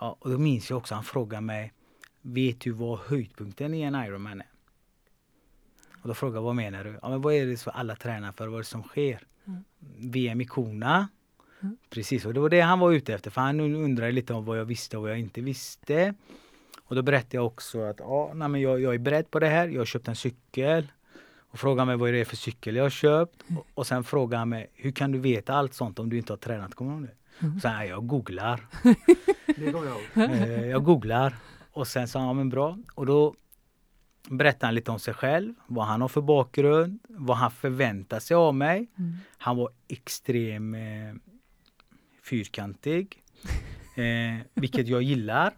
Ja, 0.00 0.16
och 0.20 0.30
då 0.30 0.38
minns 0.38 0.70
jag 0.70 0.76
också 0.76 0.94
han 0.94 1.04
frågade 1.04 1.42
mig 1.42 1.72
Vet 2.20 2.60
du 2.60 2.70
vad 2.70 2.98
höjdpunkten 2.98 3.74
i 3.74 3.82
en 3.82 3.94
Ironman 3.94 4.40
är? 4.40 4.46
Och 6.02 6.08
då 6.08 6.14
frågade 6.14 6.36
jag 6.36 6.42
vad 6.42 6.54
menar 6.54 6.84
du? 6.84 6.98
Ja 7.02 7.08
men 7.08 7.22
vad 7.22 7.34
är 7.34 7.46
det 7.46 7.56
som 7.56 7.72
alla 7.74 7.96
tränar 7.96 8.32
för? 8.32 8.46
Vad 8.46 8.54
är 8.54 8.62
det 8.62 8.64
som 8.64 8.82
sker? 8.82 9.26
Mm. 9.44 9.64
VM 9.96 10.40
i 10.40 10.44
Kona. 10.44 11.08
Mm. 11.62 11.76
Precis, 11.90 12.24
och 12.26 12.34
det 12.34 12.40
var 12.40 12.48
det 12.48 12.60
han 12.60 12.78
var 12.78 12.92
ute 12.92 13.14
efter 13.14 13.30
för 13.30 13.40
han 13.40 13.60
undrade 13.60 14.12
lite 14.12 14.34
om 14.34 14.44
vad 14.44 14.58
jag 14.58 14.64
visste 14.64 14.96
och 14.96 15.02
vad 15.02 15.10
jag 15.12 15.18
inte 15.18 15.40
visste. 15.40 16.14
Och 16.84 16.94
då 16.96 17.02
berättade 17.02 17.36
jag 17.36 17.46
också 17.46 17.80
att 17.82 17.96
ja, 17.98 18.32
nej, 18.34 18.48
men 18.48 18.60
jag, 18.60 18.80
jag 18.80 18.94
är 18.94 18.98
beredd 18.98 19.30
på 19.30 19.38
det 19.38 19.48
här. 19.48 19.68
Jag 19.68 19.80
har 19.80 19.86
köpt 19.86 20.08
en 20.08 20.16
cykel. 20.16 20.86
Och 21.50 21.58
frågade 21.58 21.86
mig 21.86 21.96
vad 21.96 22.12
det 22.12 22.20
är 22.20 22.24
för 22.24 22.36
cykel 22.36 22.76
jag 22.76 22.84
har 22.84 22.90
köpt. 22.90 23.42
Och, 23.58 23.66
och 23.74 23.86
sen 23.86 24.04
frågade 24.04 24.38
han 24.38 24.48
mig 24.48 24.70
hur 24.74 24.90
kan 24.92 25.12
du 25.12 25.18
veta 25.18 25.54
allt 25.54 25.74
sånt 25.74 25.98
om 25.98 26.10
du 26.10 26.18
inte 26.18 26.32
har 26.32 26.38
tränat? 26.38 26.74
Kommer 26.74 26.90
du 26.92 26.96
ihåg 26.98 27.06
det? 27.40 27.56
Och 27.56 27.62
sen, 27.62 27.72
"Ja, 27.72 27.84
jag 27.84 28.06
googlar. 28.06 28.66
Det 29.56 29.64
jag. 30.14 30.30
Eh, 30.30 30.66
jag 30.66 30.84
googlar. 30.84 31.36
Och 31.72 31.86
sen 31.88 32.08
sa 32.08 32.18
han, 32.18 32.28
ja 32.28 32.32
men 32.34 32.48
bra. 32.48 32.78
Och 32.94 33.06
då 33.06 33.34
berättade 34.30 34.66
han 34.66 34.74
lite 34.74 34.90
om 34.90 34.98
sig 34.98 35.14
själv, 35.14 35.54
vad 35.66 35.86
han 35.86 36.00
har 36.00 36.08
för 36.08 36.20
bakgrund, 36.20 36.98
vad 37.08 37.36
han 37.36 37.50
förväntar 37.50 38.20
sig 38.20 38.34
av 38.34 38.54
mig. 38.54 38.88
Mm. 38.98 39.14
Han 39.38 39.56
var 39.56 39.70
extrem 39.88 40.74
eh, 40.74 41.14
fyrkantig, 42.26 43.22
eh, 43.94 44.46
vilket 44.54 44.88
jag 44.88 45.02
gillar. 45.02 45.54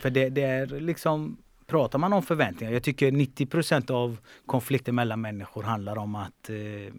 För 0.00 0.10
det, 0.10 0.28
det 0.28 0.42
är 0.42 0.66
liksom, 0.66 1.36
pratar 1.66 1.98
man 1.98 2.12
om 2.12 2.22
förväntningar, 2.22 2.72
jag 2.72 2.82
tycker 2.82 3.10
90% 3.10 3.90
av 3.90 4.18
konflikter 4.46 4.92
mellan 4.92 5.20
människor 5.20 5.62
handlar 5.62 5.98
om 5.98 6.14
att 6.14 6.50
eh, 6.50 6.94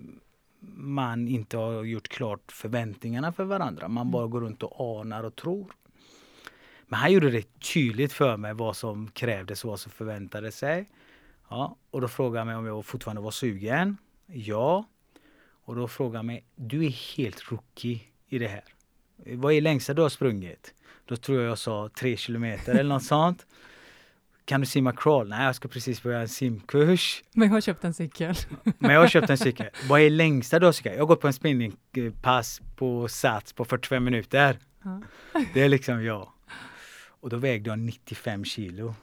man 0.75 1.27
inte 1.27 1.57
har 1.57 1.83
gjort 1.83 2.07
klart 2.07 2.51
förväntningarna 2.51 3.31
för 3.31 3.43
varandra. 3.43 3.87
Man 3.87 4.11
bara 4.11 4.27
går 4.27 4.41
runt 4.41 4.63
och 4.63 5.01
anar 5.01 5.23
och 5.23 5.35
tror. 5.35 5.71
Men 6.87 6.99
han 6.99 7.11
gjorde 7.11 7.29
det 7.29 7.59
tydligt 7.59 8.13
för 8.13 8.37
mig 8.37 8.53
vad 8.53 8.75
som 8.75 9.07
krävdes 9.07 9.63
och 9.63 9.69
vad 9.69 9.79
som 9.79 9.91
förväntade 9.91 10.51
sig. 10.51 10.89
Ja, 11.49 11.75
och 11.91 12.01
då 12.01 12.07
frågade 12.07 12.39
han 12.39 12.47
mig 12.47 12.55
om 12.55 12.65
jag 12.65 12.85
fortfarande 12.85 13.21
var 13.21 13.31
sugen. 13.31 13.97
Ja. 14.25 14.85
Och 15.65 15.75
då 15.75 15.87
frågade 15.87 16.17
han 16.17 16.25
mig, 16.25 16.45
du 16.55 16.85
är 16.85 17.17
helt 17.17 17.51
rookie 17.51 18.01
i 18.27 18.39
det 18.39 18.47
här. 18.47 18.63
Vad 19.25 19.53
är 19.53 19.61
längsta 19.61 19.93
du 19.93 20.01
har 20.01 20.09
sprungit? 20.09 20.73
Då 21.05 21.15
tror 21.15 21.41
jag 21.41 21.49
jag 21.49 21.57
sa 21.57 21.89
tre 21.99 22.17
kilometer 22.17 22.71
eller 22.71 22.89
något 22.89 23.03
sånt. 23.03 23.45
Kan 24.45 24.61
du 24.61 24.67
simma 24.67 24.91
crawl? 24.91 25.29
Nej, 25.29 25.45
jag 25.45 25.55
ska 25.55 25.67
precis 25.67 26.03
börja 26.03 26.19
en 26.19 26.29
simkurs. 26.29 27.23
Men 27.33 27.47
jag 27.47 27.55
har 27.55 27.61
köpt 27.61 27.83
en 27.83 27.93
cykel. 27.93 28.35
Men 28.77 28.91
jag 28.91 28.99
har 28.99 29.07
köpt 29.07 29.29
en 29.29 29.37
cykel. 29.37 29.69
Vad 29.89 30.01
är 30.01 30.09
längsta 30.09 30.59
du 30.59 30.65
har 30.65 30.73
cyklat? 30.73 30.93
Jag 30.93 31.01
har 31.01 31.07
gått 31.07 31.21
på 31.21 31.27
en 31.27 31.33
spinningpass 31.33 32.61
på 32.75 33.07
Sats 33.07 33.53
på 33.53 33.65
45 33.65 34.03
minuter. 34.03 34.59
Ja. 34.83 35.01
Det 35.53 35.61
är 35.61 35.69
liksom 35.69 36.03
jag. 36.03 36.29
Och 37.21 37.29
då 37.29 37.37
vägde 37.37 37.69
jag 37.69 37.79
95 37.79 38.45
kilo. 38.45 38.95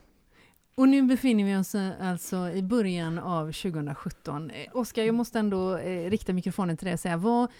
Och 0.78 0.88
nu 0.88 1.02
befinner 1.02 1.44
vi 1.44 1.56
oss 1.56 1.74
eh, 1.74 1.90
alltså 2.00 2.50
i 2.50 2.62
början 2.62 3.18
av 3.18 3.52
2017. 3.52 4.50
Eh, 4.50 4.66
Oskar, 4.72 5.02
jag 5.02 5.14
måste 5.14 5.38
ändå 5.38 5.76
eh, 5.76 6.10
rikta 6.10 6.32
mikrofonen 6.32 6.76
till 6.76 6.84
dig 6.84 6.94
och 6.94 7.00
säga, 7.00 7.16
vad, 7.16 7.50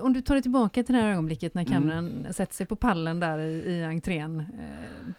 om 0.00 0.12
du 0.12 0.20
tar 0.22 0.34
dig 0.34 0.42
tillbaka 0.42 0.82
till 0.82 0.94
det 0.94 1.00
här 1.00 1.10
ögonblicket 1.12 1.54
när 1.54 1.64
kameran 1.64 2.26
sätter 2.32 2.54
sig 2.54 2.66
på 2.66 2.76
pallen 2.76 3.20
där 3.20 3.38
i, 3.38 3.52
i 3.52 3.84
entrén 3.84 4.44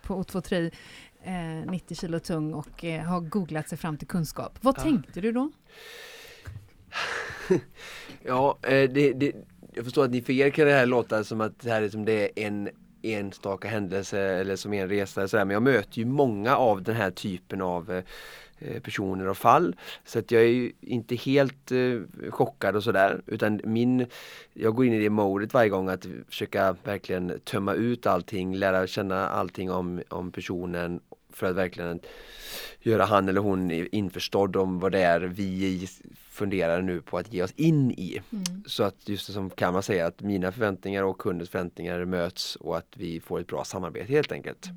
på 0.04 0.24
O2 0.24 0.42
Tri, 0.42 0.72
eh, 1.24 1.72
90 1.72 1.96
kilo 1.96 2.20
tung 2.20 2.54
och 2.54 2.86
eh, 2.86 3.02
har 3.04 3.20
googlat 3.22 3.70
sig 3.70 3.78
fram 3.78 3.98
till 3.98 4.08
kunskap. 4.08 4.58
Vad 4.62 4.78
Ja. 4.78 4.82
tänkte 4.84 5.22
du 5.22 5.32
då? 5.32 5.52
Ja, 8.24 8.58
eh, 8.62 8.90
det, 8.90 9.14
det, 9.14 9.32
jag 9.74 9.84
förstår 9.86 10.06
att 10.06 10.12
ni 10.12 10.22
för 10.22 10.34
er 10.34 10.50
kan 10.50 10.68
det 10.68 10.74
här 10.74 10.86
låta 10.86 11.24
som 11.24 11.42
att 11.42 11.60
det 11.60 11.70
här 11.72 11.82
är 11.82 11.90
som 11.90 12.06
det 12.06 12.24
är 12.42 12.48
en 12.48 12.70
enstaka 13.02 13.68
händelse 13.68 14.20
eller 14.20 14.56
som 14.56 14.74
en 14.74 14.90
resa. 14.90 15.28
Så 15.28 15.38
där. 15.38 15.46
Men 15.46 15.54
jag 15.54 15.64
möter 15.64 16.00
ju 16.00 16.06
många 16.06 16.58
av 16.58 16.84
den 16.84 16.96
här 16.96 17.12
typen 17.12 17.62
av 17.62 17.92
eh, 18.60 18.80
personer 18.82 19.28
och 19.28 19.38
fall. 19.38 19.76
Så 20.06 20.20
att 20.20 20.32
jag 20.32 20.42
är 20.42 20.48
ju 20.48 20.72
inte 20.82 21.16
helt 21.16 21.72
eh, 21.72 22.30
chockad 22.30 22.76
och 22.76 22.84
sådär. 22.84 23.22
Utan 23.26 23.62
min, 23.64 24.06
jag 24.54 24.76
går 24.76 24.86
in 24.86 24.94
i 24.94 25.00
det 25.00 25.10
modet 25.10 25.54
varje 25.54 25.70
gång 25.70 25.90
att 25.90 26.06
försöka 26.30 26.76
verkligen 26.84 27.40
tömma 27.44 27.74
ut 27.74 28.06
allting, 28.06 28.56
lära 28.56 28.88
känna 28.88 29.30
allting 29.30 29.72
om, 29.72 30.02
om 30.10 30.32
personen 30.32 31.00
för 31.30 31.48
att 31.48 31.56
verkligen 31.56 32.00
göra 32.82 33.06
han 33.06 33.30
eller 33.30 33.42
hon 33.42 33.72
införstådd 33.72 34.56
om 34.56 34.80
vad 34.80 34.92
det 34.92 35.02
är 35.02 35.20
vi 35.20 35.88
funderar 36.30 36.82
nu 36.82 37.02
på 37.02 37.18
att 37.18 37.34
ge 37.34 37.44
oss 37.44 37.54
in 37.56 37.92
i. 37.92 38.22
Mm. 38.32 38.64
Så 38.66 38.84
att 38.84 39.10
just 39.10 39.34
som 39.34 39.50
Kamma 39.50 39.82
säger 39.82 40.06
att 40.06 40.22
mina 40.22 40.52
förväntningar 40.52 41.04
och 41.04 41.18
kundens 41.18 41.50
förväntningar 41.50 42.06
möts 42.06 42.56
och 42.56 42.78
att 42.78 42.94
vi 42.96 43.20
får 43.20 43.40
ett 43.40 43.48
bra 43.48 43.64
samarbete 43.64 44.14
helt 44.14 44.32
enkelt. 44.32 44.70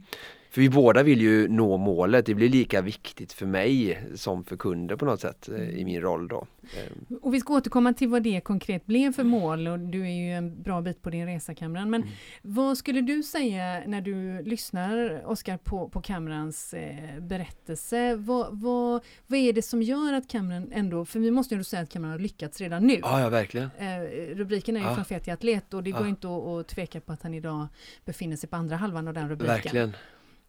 För 0.52 0.60
vi 0.60 0.68
båda 0.70 1.02
vill 1.02 1.20
ju 1.20 1.48
nå 1.48 1.76
målet. 1.76 2.26
Det 2.26 2.34
blir 2.34 2.48
lika 2.48 2.82
viktigt 2.82 3.32
för 3.32 3.46
mig 3.46 3.98
som 4.14 4.44
för 4.44 4.56
kunden 4.56 4.98
på 4.98 5.04
något 5.04 5.20
sätt 5.20 5.48
eh, 5.48 5.68
i 5.68 5.84
min 5.84 6.00
roll 6.00 6.28
då. 6.28 6.46
Eh, 6.62 7.16
Och 7.22 7.34
vi 7.34 7.40
ska 7.40 7.54
återkomma 7.54 7.92
till 7.92 8.08
vad 8.08 8.22
det 8.22 8.40
konkret 8.40 8.86
blev 8.86 9.12
för 9.12 9.24
mål 9.24 9.68
och 9.68 9.78
du 9.78 10.02
är 10.02 10.10
ju 10.26 10.32
en 10.32 10.62
bra 10.62 10.80
bit 10.80 11.02
på 11.02 11.10
din 11.10 11.26
resa 11.26 11.54
Cameron. 11.54 11.90
Men 11.90 12.02
Mm. 12.02 12.14
vad 12.42 12.78
skulle 12.78 13.00
du 13.00 13.22
säga 13.22 13.82
när 13.86 14.00
du 14.00 14.42
lyssnar 14.42 15.22
Oskar 15.26 15.56
på, 15.56 15.88
på 15.88 16.00
Camerons 16.00 16.74
eh, 16.74 17.20
berättelse? 17.20 18.16
Vad, 18.16 18.60
vad, 18.60 19.04
vad 19.26 19.38
är 19.38 19.52
det 19.52 19.62
som 19.62 19.82
gör 19.82 20.12
att 20.12 20.28
Cameron 20.28 20.72
ändå, 20.72 21.04
för 21.04 21.20
vi 21.20 21.30
måste 21.30 21.54
ju 21.54 21.64
säga 21.64 21.82
att 21.82 21.90
Cameron 21.90 22.12
har 22.12 22.18
lyckats 22.18 22.60
redan 22.60 22.86
nu. 22.86 22.98
Ja, 23.02 23.20
ja 23.20 23.28
verkligen. 23.28 23.70
Eh, 23.78 24.34
rubriken 24.36 24.76
är 24.76 24.80
ju 24.80 24.86
Ja. 24.86 24.94
från 24.94 25.04
fet 25.04 25.24
till 25.24 25.32
atlet 25.32 25.74
och 25.74 25.82
det 25.82 25.90
går 25.90 26.00
Ja. 26.02 26.08
inte 26.08 26.28
att, 26.28 26.42
att 26.46 26.68
tveka 26.68 27.00
på 27.00 27.12
att 27.12 27.22
han 27.22 27.34
idag 27.34 27.66
befinner 28.04 28.36
sig 28.36 28.48
på 28.48 28.56
andra 28.56 28.76
halvan 28.76 29.08
av 29.08 29.14
den 29.14 29.28
rubriken. 29.28 29.54
Verkligen. 29.54 29.92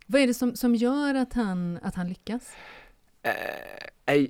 Vad 0.05 0.21
är 0.21 0.27
det 0.27 0.33
som, 0.33 0.55
som 0.55 0.75
gör 0.75 1.15
att 1.15 1.33
han, 1.33 1.79
att 1.83 1.95
han 1.95 2.07
lyckas? 2.07 2.53
Eh, 3.23 4.15
eh, 4.15 4.27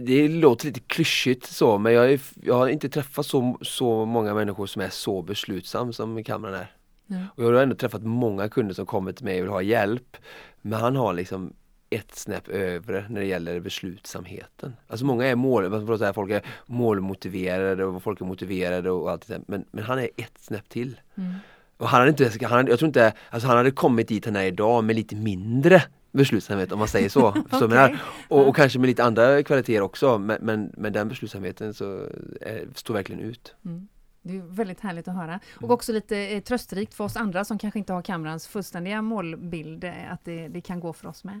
det 0.00 0.28
låter 0.28 0.66
lite 0.66 0.80
klyschigt 0.80 1.46
så 1.46 1.78
men 1.78 1.92
jag, 1.92 2.12
är, 2.12 2.20
jag 2.42 2.54
har 2.54 2.68
inte 2.68 2.88
träffat 2.88 3.26
så, 3.26 3.58
så 3.62 4.04
många 4.04 4.34
människor 4.34 4.66
som 4.66 4.82
är 4.82 4.88
så 4.88 5.22
beslutsam 5.22 5.92
som 5.92 6.24
Cameron 6.24 6.54
är. 6.54 6.72
Ja. 7.06 7.16
Och 7.34 7.44
jag 7.44 7.52
har 7.52 7.62
ändå 7.62 7.76
träffat 7.76 8.02
många 8.02 8.48
kunder 8.48 8.74
som 8.74 8.86
kommer 8.86 9.12
till 9.12 9.24
mig 9.24 9.38
och 9.38 9.44
vill 9.44 9.52
ha 9.52 9.62
hjälp. 9.62 10.16
Men 10.62 10.80
han 10.80 10.96
har 10.96 11.12
liksom 11.12 11.52
ett 11.90 12.14
snäpp 12.14 12.48
övre 12.48 13.06
när 13.08 13.20
det 13.20 13.26
gäller 13.26 13.60
beslutsamheten. 13.60 14.76
Alltså 14.86 15.06
många 15.06 15.26
är 15.26 15.34
mål, 15.34 15.98
säga, 15.98 16.12
folk 16.12 16.30
är 16.30 16.42
målmotiverade 16.66 17.84
och 17.84 18.02
folk 18.02 18.20
är 18.20 18.24
motiverade 18.24 18.90
och 18.90 19.10
allt 19.10 19.28
det 19.28 19.34
där. 19.34 19.42
Men, 19.46 19.64
men 19.70 19.84
han 19.84 19.98
är 19.98 20.10
ett 20.16 20.38
snäpp 20.38 20.68
till. 20.68 21.00
Mm. 21.14 21.34
Och 21.76 21.88
han 21.88 22.00
hade 22.00 22.10
inte, 22.10 22.46
han, 22.46 22.66
jag 22.66 22.78
tror 22.78 22.86
inte, 22.86 23.12
alltså 23.30 23.48
han 23.48 23.56
hade 23.56 23.70
kommit 23.70 24.08
dit 24.08 24.24
han 24.24 24.36
är 24.36 24.44
idag 24.44 24.84
med 24.84 24.96
lite 24.96 25.16
mindre 25.16 25.82
beslutsamhet 26.12 26.72
om 26.72 26.78
man 26.78 26.88
säger 26.88 27.08
så. 27.08 27.44
Jag 27.50 27.70
menar? 27.70 27.98
och, 28.28 28.48
och 28.48 28.56
kanske 28.56 28.78
med 28.78 28.86
lite 28.86 29.04
andra 29.04 29.42
kvaliteter 29.42 29.80
också 29.80 30.18
men, 30.18 30.38
men, 30.40 30.72
men 30.76 30.92
den 30.92 31.08
beslutsamheten 31.08 31.74
så 31.74 32.00
eh, 32.40 32.62
står 32.74 32.94
verkligen 32.94 33.20
ut. 33.20 33.54
Mm. 33.64 33.88
Det 34.26 34.36
är 34.36 34.42
väldigt 34.42 34.80
härligt 34.80 35.08
att 35.08 35.14
höra. 35.14 35.40
Och 35.56 35.62
Mm. 35.62 35.74
också 35.74 35.92
lite 35.92 36.18
eh, 36.18 36.40
tröstrikt 36.42 36.94
för 36.94 37.04
oss 37.04 37.16
andra 37.16 37.44
som 37.44 37.58
kanske 37.58 37.78
inte 37.78 37.92
har 37.92 38.02
kamerans 38.02 38.46
fullständiga 38.46 39.02
målbild, 39.02 39.84
eh, 39.84 40.12
att 40.12 40.24
det, 40.24 40.48
det 40.48 40.60
kan 40.60 40.80
gå 40.80 40.92
för 40.92 41.08
oss 41.08 41.24
med. 41.24 41.40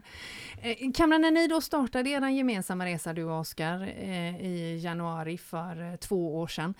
Eh, 0.62 0.92
Kamran, 0.94 1.20
när 1.20 1.30
ni 1.30 1.46
då 1.48 1.60
startade 1.60 2.10
er 2.10 2.28
gemensamma 2.28 2.86
resa, 2.86 3.12
du 3.12 3.24
och 3.24 3.40
Oskar, 3.40 3.88
i 4.40 4.80
januari 4.82 5.38
för 5.38 5.96
två 5.96 6.38
år 6.40 6.46
sedan. 6.46 6.74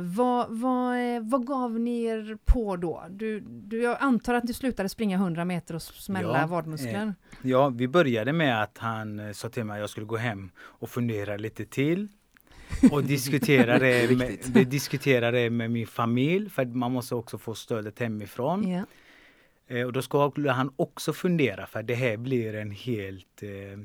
Vad, 0.00 0.46
vad, 0.50 0.96
vad 1.22 1.46
gav 1.46 1.80
ni 1.80 2.04
er 2.04 2.38
på 2.44 2.76
då? 2.76 3.04
Du, 3.10 3.40
du, 3.40 3.82
jag 3.82 3.96
antar 4.00 4.34
att 4.34 4.46
du 4.46 4.52
slutade 4.52 4.88
springa 4.88 5.16
100 5.16 5.44
meter 5.44 5.74
och 5.74 5.82
smälla 5.82 6.40
Ja, 6.40 6.46
vadmuskler? 6.46 7.14
Ja, 7.42 7.68
vi 7.68 7.88
började 7.88 8.32
med 8.32 8.62
att 8.62 8.78
han 8.78 9.34
sa 9.34 9.48
till 9.48 9.64
mig 9.64 9.74
att 9.74 9.80
jag 9.80 9.90
skulle 9.90 10.06
gå 10.06 10.16
hem 10.16 10.50
och 10.58 10.90
fundera 10.90 11.36
lite 11.36 11.64
till. 11.64 12.08
Och 12.92 13.04
diskutera 13.04 13.78
det, 13.78 14.16
med, 14.16 14.38
det 14.46 14.64
diskutera 14.64 15.30
det 15.30 15.50
med 15.50 15.70
min 15.70 15.86
familj 15.86 16.50
för 16.50 16.64
man 16.64 16.92
måste 16.92 17.14
också 17.14 17.38
få 17.38 17.54
stödet 17.54 17.98
hemifrån. 17.98 18.68
Ja. 18.68 18.84
Eh, 19.66 19.86
och 19.86 19.92
då 19.92 20.02
skulle 20.02 20.50
han 20.50 20.72
också 20.76 21.12
fundera 21.12 21.66
för 21.66 21.82
det 21.82 21.94
här 21.94 22.16
blir 22.16 22.54
en 22.54 22.70
helt 22.70 23.42
eh, 23.42 23.78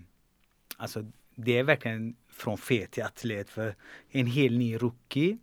Alltså 0.79 1.05
det 1.35 1.57
är 1.57 1.63
verkligen 1.63 2.15
från 2.27 2.57
fet 2.57 2.91
till 2.91 3.03
atlet 3.03 3.49
för 3.49 3.75
en 4.09 4.25
hel 4.25 4.57
ny 4.57 4.77
rookie 4.77 5.37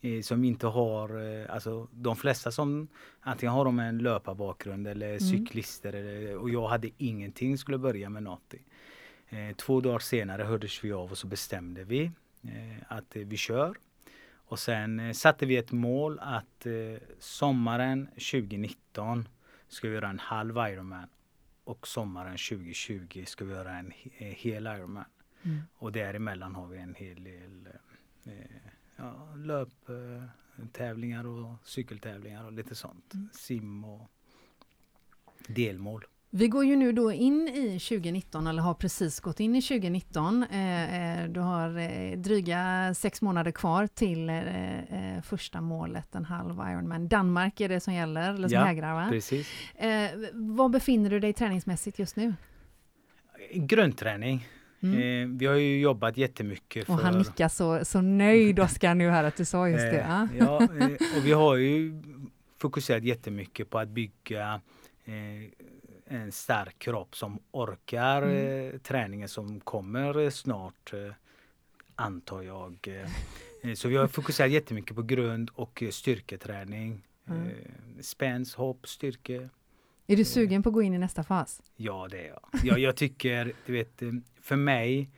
eh, 0.00 0.20
som 0.20 0.44
inte 0.44 0.66
har, 0.66 1.40
eh, 1.40 1.54
alltså 1.54 1.88
de 1.92 2.16
flesta 2.16 2.50
som 2.52 2.88
antingen 3.20 3.52
har 3.52 3.64
de 3.64 3.78
en 3.78 3.98
löparbakgrund 3.98 4.86
eller 4.86 5.18
cyklister 5.18 5.92
eller, 5.92 6.36
och 6.36 6.50
jag 6.50 6.68
hade 6.68 6.90
ingenting, 6.98 7.58
skulle 7.58 7.78
börja 7.78 8.10
med 8.10 8.22
något. 8.22 8.54
Eh, 9.28 9.56
två 9.56 9.80
dagar 9.80 9.98
senare 9.98 10.42
hördes 10.42 10.84
vi 10.84 10.92
av 10.92 11.10
och 11.10 11.18
så 11.18 11.26
bestämde 11.26 11.84
vi 11.84 12.10
att 12.88 13.16
eh, 13.16 13.22
vi 13.26 13.36
kör. 13.36 13.76
Och 14.34 14.58
sen 14.58 15.00
eh, 15.00 15.12
satte 15.12 15.46
vi 15.46 15.56
ett 15.56 15.72
mål 15.72 16.18
att 16.22 16.66
eh, 16.66 16.72
sommaren 17.18 18.06
2019 18.06 19.28
ska 19.68 19.88
vi 19.88 19.94
göra 19.94 20.08
en 20.08 20.18
halv 20.18 20.56
Ironman 20.56 21.08
och 21.64 21.88
sommaren 21.88 22.36
2020 22.36 23.24
ska 23.26 23.44
vi 23.44 23.52
göra 23.52 23.76
en 23.78 23.92
he- 23.92 24.34
hel 24.34 24.66
Ironman. 24.66 25.04
Mm. 25.42 25.62
Och 25.74 25.92
däremellan 25.92 26.54
har 26.54 26.66
vi 26.66 26.78
en 26.78 26.94
hel 26.94 27.24
del 27.24 27.68
ja, 28.96 29.34
löptävlingar 29.36 31.26
och 31.26 31.54
cykeltävlingar 31.64 32.44
och 32.44 32.52
lite 32.52 32.74
sånt. 32.74 33.14
Mm. 33.14 33.28
Sim 33.32 33.84
och 33.84 34.10
delmål. 35.46 36.04
Vi 36.30 36.48
går 36.48 36.64
ju 36.64 36.76
nu 36.76 36.92
då 36.92 37.12
in 37.12 37.48
i 37.48 37.78
2019 37.80 38.46
eller 38.46 38.62
har 38.62 38.74
precis 38.74 39.20
gått 39.20 39.40
in 39.40 39.56
i 39.56 39.62
2019. 39.62 40.42
Eh, 40.42 41.22
eh, 41.22 41.28
du 41.28 41.40
har 41.40 41.78
eh, 41.78 42.18
dryga 42.18 42.94
sex 42.94 43.22
månader 43.22 43.50
kvar 43.50 43.86
till 43.86 44.30
första 45.22 45.60
målet, 45.60 46.14
en 46.14 46.24
halv 46.24 46.54
Ironman. 46.54 47.08
Danmark 47.08 47.60
är 47.60 47.68
det 47.68 47.80
som 47.80 47.94
gäller, 47.94 48.34
eller 48.34 48.48
som 48.48 48.54
Ja, 48.54 48.64
hägrar 48.64 48.94
va? 48.94 49.06
Precis. 49.10 49.48
Var 50.32 50.68
befinner 50.68 51.10
du 51.10 51.20
dig 51.20 51.32
träningsmässigt 51.32 51.98
just 51.98 52.16
nu? 52.16 52.34
Grundträning. 53.52 54.48
Mm. 54.82 55.38
Vi 55.38 55.46
har 55.46 55.54
ju 55.54 55.80
jobbat 55.80 56.16
jättemycket 56.16 56.86
för... 56.86 56.92
Och 56.92 56.98
han 56.98 57.18
nickar 57.18 57.48
så, 57.48 57.84
så 57.84 58.00
nöjd 58.00 58.60
Oskar 58.60 58.94
nu 58.94 59.10
här 59.10 59.24
att 59.24 59.36
du 59.36 59.44
sa 59.44 59.68
just 59.68 59.84
det. 59.84 60.06
Ja. 60.08 60.28
ja, 60.38 60.56
och 61.16 61.26
vi 61.26 61.32
har 61.32 61.56
ju 61.56 62.02
fokuserat 62.58 63.04
jättemycket 63.04 63.70
på 63.70 63.78
att 63.78 63.88
bygga 63.88 64.60
en 66.08 66.32
stark 66.32 66.78
kropp 66.78 67.16
som 67.16 67.38
orkar 67.50 68.22
Mm. 68.22 68.70
eh, 68.74 68.78
träningen 68.78 69.28
som 69.28 69.60
kommer 69.60 70.18
eh, 70.18 70.30
snart, 70.30 70.92
eh, 70.92 71.12
antar 71.94 72.42
jag. 72.42 72.88
Så 73.76 73.88
vi 73.88 73.96
har 73.96 74.06
fokuserat 74.08 74.50
jättemycket 74.50 74.96
på 74.96 75.02
grund 75.02 75.50
och 75.54 75.82
styrketräning. 75.90 77.02
Mm. 77.28 77.48
Spänst, 78.00 78.54
hopp, 78.54 78.88
styrke. 78.88 79.48
Är 80.06 80.16
du 80.16 80.24
sugen 80.24 80.62
på 80.62 80.68
att 80.68 80.72
gå 80.74 80.82
in 80.82 80.94
i 80.94 80.98
nästa 80.98 81.24
fas? 81.24 81.62
Ja, 81.76 82.08
det 82.10 82.18
är 82.18 82.28
jag. 82.28 82.40
jag. 82.64 82.78
Jag 82.78 82.96
tycker, 82.96 83.52
du 83.66 83.72
vet, 83.72 84.02
för 84.40 84.56
mig, 84.56 85.10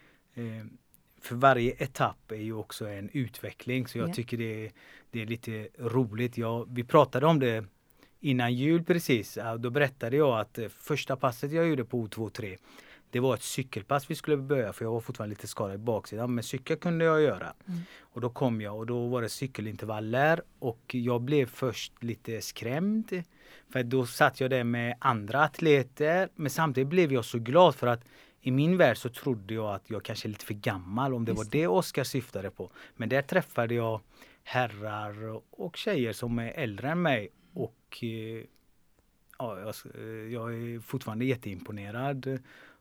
för 1.20 1.35
varje 1.35 1.72
etapp 1.72 2.31
är 2.33 2.37
ju 2.37 2.53
också 2.55 2.88
en 2.88 3.11
utveckling. 3.12 3.87
Så 3.88 3.98
jag 3.98 4.09
Ja. 4.09 4.14
tycker 4.14 4.37
det 4.37 4.66
är, 4.66 4.72
det 5.11 5.22
är 5.22 5.27
lite 5.27 5.68
roligt. 5.79 6.38
Jag, 6.38 6.66
vi 6.74 6.85
pratade 6.85 7.27
om 7.27 7.38
det 7.38 7.64
innan 8.21 8.55
jul 8.55 8.85
precis. 8.85 9.39
Då 9.59 9.71
berättade 9.71 10.17
jag 10.17 10.41
att 10.41 10.59
eh, 10.59 10.69
första 10.69 11.17
passet 11.17 11.53
jag 11.53 11.69
gjorde 11.69 11.85
på 11.85 12.07
O23 12.07 12.59
det 13.11 13.21
var 13.21 13.35
ett 13.35 13.43
cykelpass 13.43 14.11
vi 14.11 14.15
skulle 14.15 14.37
börja 14.37 14.73
för 14.73 14.85
jag 14.85 14.93
var 14.93 15.01
fortfarande 15.01 15.35
lite 15.35 15.47
skadad 15.47 15.75
i 15.75 15.79
baksidan. 15.79 16.35
Men 16.35 16.45
cykel 16.45 16.77
kunde 16.77 17.05
jag 17.05 17.23
göra. 17.23 17.53
Mm. 17.69 17.81
Och 18.01 18.21
då 18.21 18.31
kom 18.31 18.61
jag 18.61 18.77
och 18.77 18.87
då 18.87 19.07
var 19.07 19.23
det 19.23 19.29
cykelintervaller 19.29 20.43
och 20.59 20.95
jag 20.95 21.21
blev 21.21 21.47
först 21.47 22.03
lite 22.03 22.41
skrämd. 22.41 23.23
För 23.73 23.83
då 23.83 24.07
satt 24.07 24.41
jag 24.41 24.51
där 24.51 24.65
med 24.65 24.97
andra 24.99 25.45
atleter. 25.45 26.29
Men 26.35 26.51
samtidigt 26.51 26.89
blev 26.89 27.13
jag 27.13 27.25
så 27.25 27.39
glad 27.39 27.75
för 27.75 27.87
att 27.87 28.05
i 28.41 28.51
min 28.51 28.77
värld 28.77 28.97
så 28.97 29.09
trodde 29.09 29.55
jag 29.55 29.75
att 29.75 29.91
jag 29.91 30.03
kanske 30.03 30.29
är 30.29 30.31
lite 30.31 30.45
för 30.45 30.55
gammal 30.55 31.15
om 31.15 31.25
det 31.25 31.31
Just 31.31 31.45
var 31.45 31.51
det 31.51 31.67
Oskar 31.67 32.05
syftade 32.05 32.51
på. 32.51 32.71
Men 32.97 33.09
där 33.09 33.23
träffade 33.23 33.75
jag 33.75 34.01
herrar 34.43 35.41
och 35.51 35.77
tjejer 35.77 36.13
som 36.13 36.39
är 36.39 36.51
äldre 36.51 36.91
än 36.91 37.03
mig 37.03 37.29
och 37.88 38.05
eh, 38.05 38.44
ja, 39.38 39.61
jag, 39.61 39.74
jag 40.31 40.55
är 40.55 40.81
fortfarande 40.81 41.24
jätteimponerad 41.24 42.38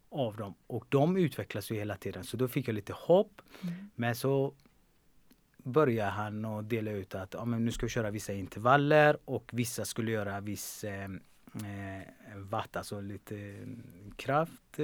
av 0.09 0.37
dem 0.37 0.53
och 0.67 0.85
de 0.89 1.17
utvecklas 1.17 1.71
ju 1.71 1.75
hela 1.75 1.95
tiden 1.95 2.23
så 2.23 2.37
då 2.37 2.47
fick 2.47 2.67
jag 2.67 2.75
lite 2.75 2.93
hopp. 2.93 3.41
Mm. 3.61 3.75
Men 3.95 4.15
så 4.15 4.53
började 5.57 6.11
han 6.11 6.45
att 6.45 6.69
dela 6.69 6.91
ut 6.91 7.15
att 7.15 7.33
ja, 7.33 7.45
men 7.45 7.65
nu 7.65 7.71
ska 7.71 7.85
vi 7.85 7.89
köra 7.89 8.11
vissa 8.11 8.33
intervaller 8.33 9.17
och 9.25 9.49
vissa 9.53 9.85
skulle 9.85 10.11
göra 10.11 10.39
viss 10.39 10.83
eh, 10.83 11.09
eh, 11.53 12.37
watt, 12.37 12.75
alltså 12.75 13.01
lite 13.01 13.67
kraft. 14.15 14.79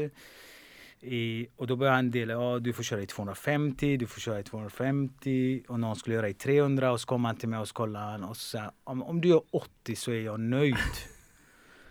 I, 1.06 1.48
och 1.56 1.68
då 1.68 1.76
började 1.76 1.96
han 1.96 2.12
dela, 2.12 2.34
ja 2.34 2.60
du 2.60 2.74
får 2.74 2.84
köra 2.84 3.02
i 3.02 3.06
250, 3.08 3.98
du 3.98 4.08
får 4.08 4.20
köra 4.22 4.40
i 4.40 4.44
250 4.44 5.64
och 5.68 5.80
någon 5.80 5.96
skulle 5.96 6.16
göra 6.16 6.30
i 6.30 6.34
300 6.34 6.92
och 6.92 7.02
så 7.02 7.08
kom 7.08 7.26
han 7.26 7.36
till 7.36 7.50
mig 7.50 7.60
och 7.60 7.68
så 7.68 7.74
kollade 7.74 8.06
han 8.06 8.24
och 8.24 8.38
sa 8.38 8.72
om, 8.84 9.04
om 9.04 9.22
du 9.22 9.28
gör 9.28 9.42
80 9.52 9.96
så 9.96 10.12
är 10.12 10.22
jag 10.22 10.40
nöjd. 10.40 10.76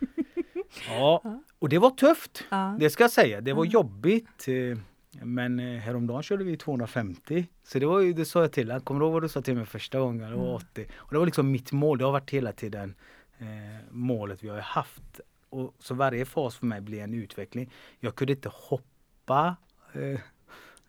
ja, 0.88 1.22
och 1.58 1.68
det 1.68 1.78
var 1.78 1.90
tufft. 1.90 2.44
Ja. 2.50 2.76
Det 2.80 2.90
ska 2.90 3.04
jag 3.04 3.10
säga, 3.10 3.40
det 3.40 3.52
var 3.52 3.64
Ja. 3.64 3.70
jobbigt. 3.70 4.48
eh, 4.48 4.78
Men 5.24 5.58
eh, 5.60 5.78
häromdagen 5.80 6.22
körde 6.22 6.44
vi 6.44 6.56
250. 6.56 7.46
Så 7.64 7.78
det 7.78 7.86
var 7.86 8.00
ju, 8.00 8.12
det 8.12 8.24
sa 8.24 8.40
jag 8.40 8.52
till 8.52 8.68
honom. 8.70 8.84
Kommer 8.84 9.00
du 9.00 9.06
ihåg 9.06 9.12
vad 9.12 9.22
du 9.22 9.28
sa 9.28 9.42
till 9.42 9.54
mig 9.56 9.66
första 9.66 9.98
gången? 9.98 10.30
Det 10.30 10.36
var 10.36 10.42
Mm. 10.44 10.54
80. 10.54 10.86
Och 10.94 11.12
det 11.12 11.18
var 11.18 11.26
liksom 11.26 11.50
mitt 11.50 11.72
mål. 11.72 11.98
Det 11.98 12.04
har 12.04 12.12
varit 12.12 12.30
hela 12.30 12.52
tiden 12.52 12.94
eh, 13.38 13.46
målet 13.90 14.42
vi 14.44 14.48
har 14.48 14.58
haft. 14.60 15.20
Och 15.48 15.74
så 15.78 15.94
varje 15.94 16.24
fas 16.24 16.56
för 16.56 16.66
mig 16.66 16.80
blir 16.80 17.00
en 17.02 17.14
utveckling. 17.14 17.70
Jag 18.00 18.14
kunde 18.14 18.32
inte 18.32 18.50
hoppa 18.52 18.84
eh, 19.94 20.00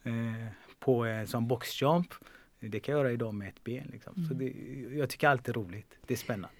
eh, 0.04 0.48
på 0.80 1.06
en 1.06 1.28
sån 1.28 1.48
boxjump. 1.48 2.13
Det 2.60 2.80
kan 2.80 2.93
jag 2.93 3.00
göra 3.00 3.12
idag 3.12 3.34
med 3.34 3.48
ett 3.50 3.63
ben. 3.63 3.89
Liksom. 3.91 4.13
Så 4.15 4.34
Mm. 4.34 4.38
det, 4.38 4.96
jag 4.98 5.10
tycker 5.10 5.28
allt 5.28 5.50
är 5.50 5.54
roligt. 5.54 5.98
Det 6.08 6.13
är 6.13 6.17
spännande. 6.17 6.56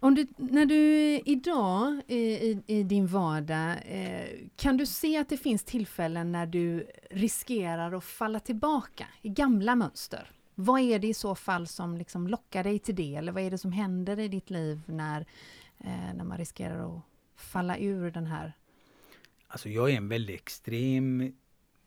Om 0.00 0.14
du, 0.14 0.26
när 0.36 0.66
du 0.66 0.84
idag 1.24 2.00
i, 2.08 2.16
i, 2.18 2.62
i 2.66 2.82
din 2.82 3.06
vardag, 3.06 3.76
eh, 3.86 4.26
kan 4.56 4.76
du 4.76 4.86
se 4.86 5.16
att 5.18 5.28
det 5.28 5.36
finns 5.36 5.64
tillfällen 5.64 6.32
när 6.32 6.46
du 6.46 6.86
riskerar 7.10 7.92
att 7.92 8.04
falla 8.04 8.40
tillbaka 8.40 9.06
i 9.22 9.28
gamla 9.28 9.74
mönster? 9.76 10.30
Vad 10.54 10.80
är 10.80 10.98
det 10.98 11.06
i 11.08 11.14
så 11.14 11.34
fall 11.34 11.66
som 11.66 11.96
liksom 11.96 12.26
lockar 12.28 12.64
dig 12.64 12.78
till 12.78 12.94
det? 12.94 13.14
Eller 13.14 13.32
vad 13.32 13.42
är 13.42 13.50
det 13.50 13.58
som 13.58 13.72
händer 13.72 14.18
i 14.18 14.28
ditt 14.28 14.50
liv 14.50 14.80
när, 14.86 15.20
eh, 15.78 16.14
när 16.14 16.24
man 16.24 16.38
riskerar 16.38 16.96
att 16.96 17.02
falla 17.36 17.78
ur 17.78 18.10
den 18.10 18.26
här... 18.26 18.52
Alltså 19.52 19.68
jag 19.68 19.90
är 19.90 19.96
en 19.96 20.08
väldigt 20.08 20.40
extrem 20.40 21.32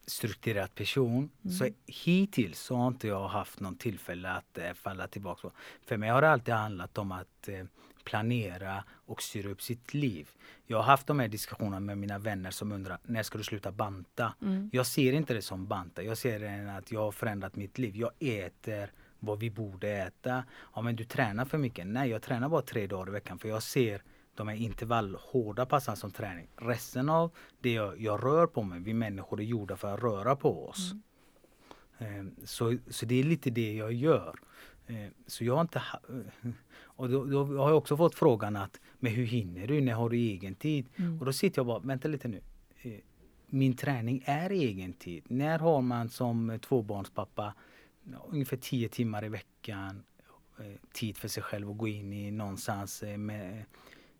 strukturerad 0.07 0.75
person. 0.75 1.29
Mm. 1.43 1.57
Så 1.57 1.67
hittills 1.85 2.59
så 2.59 2.75
har 2.75 2.87
inte 2.87 3.07
jag 3.07 3.27
haft 3.27 3.59
någon 3.59 3.75
tillfälle 3.75 4.31
att 4.31 4.57
eh, 4.57 4.73
falla 4.73 5.07
tillbaka 5.07 5.41
på. 5.41 5.51
För 5.85 5.97
mig 5.97 6.09
har 6.09 6.21
det 6.21 6.29
alltid 6.29 6.53
handlat 6.53 6.97
om 6.97 7.11
att 7.11 7.47
eh, 7.47 7.65
planera 8.03 8.83
och 9.05 9.21
styra 9.21 9.49
upp 9.49 9.61
sitt 9.61 9.93
liv. 9.93 10.29
Jag 10.67 10.77
har 10.77 10.83
haft 10.83 11.07
de 11.07 11.19
här 11.19 11.27
diskussionerna 11.27 11.79
med 11.79 11.97
mina 11.97 12.19
vänner 12.19 12.51
som 12.51 12.71
undrar 12.71 12.97
när 13.03 13.23
ska 13.23 13.37
du 13.37 13.43
sluta 13.43 13.71
banta? 13.71 14.33
Mm. 14.41 14.69
Jag 14.73 14.85
ser 14.85 15.13
inte 15.13 15.33
det 15.33 15.41
som 15.41 15.67
banta. 15.67 16.03
Jag 16.03 16.17
ser 16.17 16.39
det 16.39 16.77
att 16.77 16.91
jag 16.91 16.99
har 16.99 17.11
förändrat 17.11 17.55
mitt 17.55 17.77
liv. 17.77 17.95
Jag 17.95 18.11
äter 18.19 18.91
vad 19.19 19.39
vi 19.39 19.49
borde 19.49 19.89
äta. 19.89 20.43
Ja 20.75 20.81
men 20.81 20.95
du 20.95 21.03
tränar 21.03 21.45
för 21.45 21.57
mycket. 21.57 21.87
Nej 21.87 22.09
jag 22.09 22.21
tränar 22.21 22.49
bara 22.49 22.61
tre 22.61 22.87
dagar 22.87 23.07
i 23.07 23.11
veckan 23.11 23.39
för 23.39 23.49
jag 23.49 23.63
ser 23.63 24.01
de 24.35 24.47
här 24.47 24.55
intervallhårda 24.55 25.65
passen 25.65 25.95
som 25.95 26.11
träning. 26.11 26.47
Resten 26.55 27.09
av 27.09 27.31
det 27.59 27.73
jag, 27.73 28.01
jag 28.01 28.23
rör 28.23 28.47
på 28.47 28.63
mig, 28.63 28.79
vi 28.79 28.93
människor 28.93 29.39
är 29.39 29.43
gjorda 29.43 29.77
för 29.77 29.93
att 29.93 30.03
röra 30.03 30.35
på 30.35 30.67
oss. 30.69 30.91
Eh, 31.97 32.25
Så, 32.43 32.77
så 32.89 33.05
det 33.05 33.15
är 33.19 33.23
lite 33.23 33.49
det 33.49 33.73
jag 33.73 33.93
gör. 33.93 34.35
Eh, 34.87 35.07
Så 35.27 35.43
jag 35.43 35.53
har 35.53 35.61
inte 35.61 35.79
ha- 35.79 35.99
och 36.83 37.09
då, 37.09 37.25
då 37.25 37.45
har 37.57 37.69
jag 37.69 37.77
också 37.77 37.97
fått 37.97 38.15
frågan 38.15 38.55
att 38.55 38.79
men 38.99 39.11
hur 39.11 39.25
hinner 39.25 39.67
du? 39.67 39.81
När 39.81 39.93
har 39.93 40.09
du 40.09 40.17
egen 40.17 40.55
tid? 40.55 40.85
Mm. 40.95 41.19
Och 41.19 41.25
då 41.25 41.33
sitter 41.33 41.59
jag 41.59 41.65
bara, 41.65 41.79
vänta 41.79 42.07
lite 42.07 42.27
nu. 42.27 42.41
Eh, 42.81 42.91
Min 43.47 43.75
träning 43.75 44.23
är 44.25 44.49
egen 44.49 44.93
tid. 44.93 45.23
När 45.27 45.59
har 45.59 45.81
man 45.81 46.09
som 46.09 46.59
tvåbarnspappa 46.61 47.53
ungefär 48.27 48.57
10 48.57 48.89
timmar 48.89 49.25
i 49.25 49.29
veckan 49.29 50.03
eh, 50.59 50.65
tid 50.93 51.17
för 51.17 51.27
sig 51.27 51.43
själv 51.43 51.69
att 51.71 51.77
gå 51.77 51.87
in 51.87 52.13
i 52.13 52.31
någonstans 52.31 53.03
eh, 53.03 53.17
med 53.17 53.65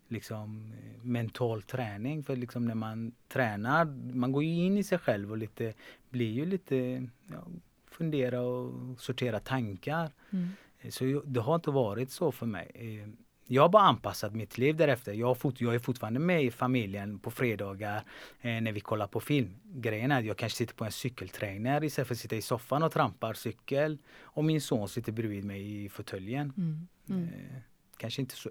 liksom 0.08 0.72
eh, 0.72 1.04
mental 1.04 1.62
träning. 1.62 2.22
För 2.22 2.36
liksom 2.36 2.64
när 2.64 2.74
man 2.74 3.12
tränar, 3.28 3.84
man 4.14 4.32
går 4.32 4.44
ju 4.44 4.50
in 4.64 4.78
i 4.78 4.84
sig 4.84 4.98
själv 4.98 5.30
och 5.30 5.38
lite, 5.38 5.74
blir 6.10 6.32
ju 6.32 6.46
lite, 6.46 7.06
ja, 7.30 7.46
fundera 7.90 8.40
och 8.40 9.00
sortera 9.00 9.40
tankar. 9.40 10.10
Mm. 10.30 10.48
Eh, 10.80 10.90
Så 10.90 11.22
det 11.26 11.40
har 11.40 11.54
inte 11.54 11.70
varit 11.70 12.10
så 12.10 12.32
för 12.32 12.46
mig. 12.46 12.70
Eh, 12.74 13.08
Jag 13.48 13.62
har 13.62 13.68
bara 13.68 13.82
anpassat 13.82 14.34
mitt 14.34 14.58
liv 14.58 14.76
därefter. 14.76 15.12
Jag, 15.12 15.38
fort, 15.38 15.60
jag 15.60 15.74
är 15.74 15.78
fortfarande 15.78 16.20
med 16.20 16.44
i 16.44 16.50
familjen 16.50 17.18
på 17.18 17.30
fredagar 17.30 18.02
eh, 18.40 18.60
när 18.60 18.72
vi 18.72 18.80
kollar 18.80 19.06
på 19.06 19.20
film. 19.20 19.54
Grejen 19.64 20.12
är 20.12 20.18
att 20.18 20.24
jag 20.24 20.36
kanske 20.36 20.56
sitter 20.58 20.74
på 20.74 20.84
en 20.84 20.92
cykeltrainer 20.92 21.84
istället 21.84 22.08
för 22.08 22.14
att 22.14 22.18
sitta 22.20 22.36
i 22.36 22.42
soffan 22.42 22.82
och 22.82 22.92
trampar 22.92 23.34
cykel. 23.34 23.98
Och 24.22 24.44
min 24.44 24.60
son 24.60 24.88
sitter 24.88 25.12
bredvid 25.12 25.44
mig 25.44 25.84
i 25.84 25.88
fåtöljen. 25.88 26.52
Mm. 26.56 26.88
Mm. 27.08 27.24
Eh, 27.24 27.60
kanske 27.96 28.20
inte 28.22 28.36
så 28.36 28.50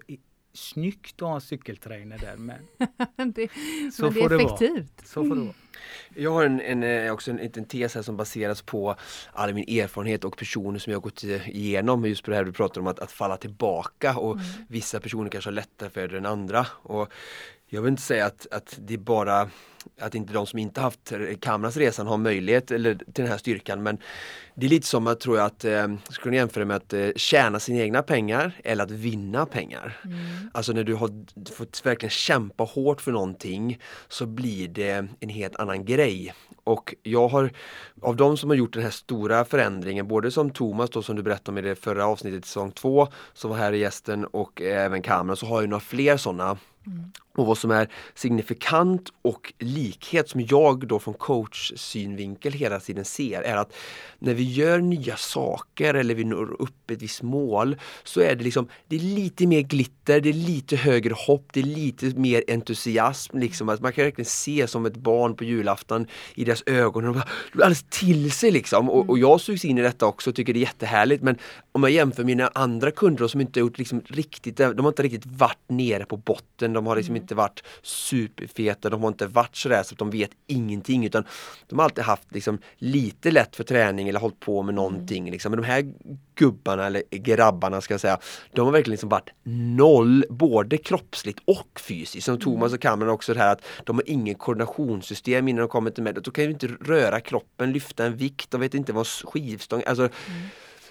snyggt 0.56 1.22
att 1.22 1.28
ha 1.28 1.34
en 1.34 1.40
cykeltrainer 1.40 2.18
där 2.18 2.36
men 2.36 3.32
det, 3.32 3.48
så 3.92 4.02
men 4.04 4.14
det 4.14 4.20
är 4.20 4.28
det 4.28 4.36
vara. 4.36 4.46
effektivt. 4.54 5.02
Så 5.06 5.24
får 5.24 5.34
det 5.34 5.40
vara. 5.40 5.54
Jag 6.14 6.32
har 6.32 6.44
en, 6.44 6.60
en, 6.60 6.82
eh, 6.82 7.12
också 7.12 7.30
en 7.30 7.36
liten 7.36 7.64
tes 7.64 7.94
här 7.94 8.02
som 8.02 8.16
baseras 8.16 8.62
på 8.62 8.96
all 9.32 9.54
min 9.54 9.80
erfarenhet 9.80 10.24
och 10.24 10.36
personer 10.36 10.78
som 10.78 10.90
jag 10.90 10.98
har 10.98 11.02
gått 11.02 11.24
igenom 11.46 12.04
just 12.04 12.24
på 12.24 12.30
det 12.30 12.36
här 12.36 12.44
du 12.44 12.52
pratar 12.52 12.80
om 12.80 12.86
att, 12.86 12.98
att 12.98 13.12
falla 13.12 13.36
tillbaka 13.36 14.16
och 14.16 14.38
vissa 14.68 15.00
personer 15.00 15.30
kanske 15.30 15.48
har 15.48 15.54
lättare 15.54 15.90
för 15.90 16.08
det 16.08 16.16
än 16.16 16.26
andra. 16.26 16.66
Och 16.72 17.12
jag 17.68 17.82
vill 17.82 17.90
inte 17.90 18.02
säga 18.02 18.26
att, 18.26 18.46
att 18.50 18.78
det 18.80 18.94
är 18.94 18.98
bara 18.98 19.50
att 20.00 20.14
inte 20.14 20.32
de 20.32 20.46
som 20.46 20.58
inte 20.58 20.80
haft 20.80 21.12
Kamras 21.40 21.76
resan 21.76 22.06
har 22.06 22.16
möjlighet 22.16 22.70
eller 22.70 22.94
till 22.94 23.04
den 23.24 23.26
här 23.26 23.38
styrkan 23.38 23.82
men 23.82 23.98
det 24.54 24.66
är 24.66 24.70
lite 24.70 24.86
som 24.86 25.06
att 25.06 25.20
tror 25.20 25.36
jag 25.36 25.46
att, 25.46 25.64
eh, 25.64 25.94
skulle 26.10 26.36
jämföra 26.36 26.64
med 26.64 26.76
att 26.76 26.92
eh, 26.92 27.08
tjäna 27.16 27.60
sina 27.60 27.80
egna 27.80 28.02
pengar 28.02 28.52
eller 28.64 28.84
att 28.84 28.90
vinna 28.90 29.46
pengar. 29.46 30.00
Alltså 30.54 30.72
när 30.72 30.84
du 30.84 30.94
har 30.94 31.10
fått 31.54 31.86
verkligen 31.86 32.10
kämpa 32.10 32.64
hårt 32.64 33.00
för 33.00 33.12
någonting 33.12 33.78
så 34.08 34.26
blir 34.26 34.68
det 34.68 35.08
en 35.20 35.28
helt 35.28 35.56
annan 35.56 35.65
annan 35.66 35.84
grej. 35.84 36.34
Och 36.64 36.94
jag 37.02 37.28
har, 37.28 37.50
av 38.02 38.16
de 38.16 38.36
som 38.36 38.50
har 38.50 38.56
gjort 38.56 38.72
den 38.72 38.82
här 38.82 38.90
stora 38.90 39.44
förändringen, 39.44 40.08
både 40.08 40.30
som 40.30 40.50
Thomas 40.50 40.90
då 40.90 41.02
som 41.02 41.16
du 41.16 41.22
berättade 41.22 41.50
om 41.50 41.58
i 41.58 41.68
det 41.68 41.76
förra 41.76 42.06
avsnittet 42.06 42.44
säsong 42.44 42.70
två, 42.72 43.08
som 43.32 43.50
var 43.50 43.58
här 43.58 43.72
i 43.72 43.78
gästen 43.78 44.24
och 44.24 44.62
även 44.62 45.02
Cameron, 45.02 45.36
så 45.36 45.46
har 45.46 45.60
jag 45.60 45.70
några 45.70 45.80
fler 45.80 46.16
sådana. 46.16 46.58
Och 47.32 47.46
vad 47.46 47.58
som 47.58 47.70
är 47.70 47.88
signifikant 48.14 49.12
och 49.22 49.52
likhet 49.58 50.28
som 50.28 50.40
jag 50.40 50.86
då 50.86 50.98
från 50.98 51.14
coach 51.14 51.72
synvinkel 51.76 52.52
hela 52.52 52.80
tiden 52.80 53.04
ser 53.04 53.42
är 53.42 53.56
att 53.56 53.74
när 54.18 54.34
vi 54.34 54.42
gör 54.52 54.78
nya 54.78 55.16
saker 55.16 55.94
eller 55.94 56.14
vi 56.14 56.24
når 56.24 56.62
upp 56.62 56.90
ett 56.90 57.02
visst 57.02 57.22
mål 57.22 57.76
så 58.04 58.20
är 58.20 58.34
det 58.36 58.44
liksom 58.44 58.68
det 58.88 58.96
är 58.96 59.00
lite 59.00 59.46
mer 59.46 59.60
glitter, 59.60 60.20
det 60.20 60.28
är 60.28 60.32
lite 60.32 60.76
högre 60.76 61.14
hopp, 61.14 61.48
det 61.52 61.60
är 61.60 61.64
lite 61.64 62.06
mer 62.06 62.44
entusiasm. 62.48 63.38
Liksom, 63.38 63.68
att 63.68 63.80
man 63.80 63.92
kan 63.92 64.04
verkligen 64.04 64.26
se 64.26 64.66
som 64.66 64.86
ett 64.86 64.96
barn 64.96 65.36
på 65.36 65.44
julafton 65.44 66.06
i 66.34 66.44
deras 66.44 66.62
ögon. 66.66 67.04
De 67.04 67.12
bara, 67.12 67.28
alldeles 67.52 67.84
till 67.90 68.32
sig 68.32 68.50
liksom. 68.50 68.90
Och, 68.90 69.10
och 69.10 69.18
jag 69.18 69.40
sugs 69.40 69.64
in 69.64 69.78
i 69.78 69.82
detta 69.82 70.06
också 70.06 70.30
och 70.30 70.36
tycker 70.36 70.52
det 70.52 70.58
är 70.58 70.60
jättehärligt. 70.60 71.22
Men 71.22 71.38
om 71.72 71.82
jag 71.82 71.92
jämför 71.92 72.24
mina 72.24 72.50
andra 72.54 72.90
kunder 72.90 73.18
då, 73.18 73.28
som 73.28 73.40
inte 73.40 73.60
gjort 73.60 73.78
liksom 73.78 74.02
riktigt, 74.06 74.56
de 74.56 74.80
har 74.80 74.88
inte 74.88 75.02
riktigt 75.02 75.26
varit 75.26 75.58
nere 75.68 76.04
på 76.04 76.16
botten. 76.16 76.75
De 76.76 76.86
har 76.86 76.96
liksom 76.96 77.16
inte 77.16 77.34
varit 77.34 77.62
superfeta, 77.82 78.90
de 78.90 79.02
har 79.02 79.08
inte 79.08 79.26
varit 79.26 79.56
sådär 79.56 79.82
så 79.82 79.94
att 79.94 79.98
de 79.98 80.10
vet 80.10 80.30
ingenting 80.46 81.06
utan 81.06 81.24
de 81.66 81.78
har 81.78 81.84
alltid 81.84 82.04
haft 82.04 82.34
liksom 82.34 82.58
lite 82.76 83.30
lätt 83.30 83.56
för 83.56 83.64
träning 83.64 84.08
eller 84.08 84.20
hållit 84.20 84.40
på 84.40 84.62
med 84.62 84.74
någonting. 84.74 85.30
Liksom. 85.30 85.50
Men 85.50 85.60
de 85.60 85.66
här 85.66 85.92
gubbarna 86.34 86.86
eller 86.86 87.02
grabbarna 87.10 87.80
ska 87.80 87.94
jag 87.94 88.00
säga, 88.00 88.18
de 88.52 88.64
har 88.66 88.72
verkligen 88.72 88.92
liksom 88.92 89.08
varit 89.08 89.30
noll 89.76 90.24
både 90.28 90.78
kroppsligt 90.78 91.38
och 91.44 91.80
fysiskt. 91.80 92.24
Som 92.24 92.38
Thomas 92.38 92.72
och 92.72 92.80
Cameron 92.80 93.12
också 93.12 93.34
det 93.34 93.40
här 93.40 93.52
att 93.52 93.62
de 93.84 93.96
har 93.96 94.10
ingen 94.10 94.34
koordinationssystem 94.34 95.48
innan 95.48 95.60
de 95.60 95.68
kommer 95.68 95.90
till 95.90 96.02
med. 96.02 96.14
De 96.14 96.30
kan 96.30 96.44
ju 96.44 96.50
inte 96.50 96.66
röra 96.66 97.20
kroppen, 97.20 97.72
lyfta 97.72 98.04
en 98.04 98.16
vikt, 98.16 98.50
de 98.50 98.60
vet 98.60 98.74
inte 98.74 98.92
vad 98.92 99.06
skivstång, 99.06 99.82
alltså 99.86 100.08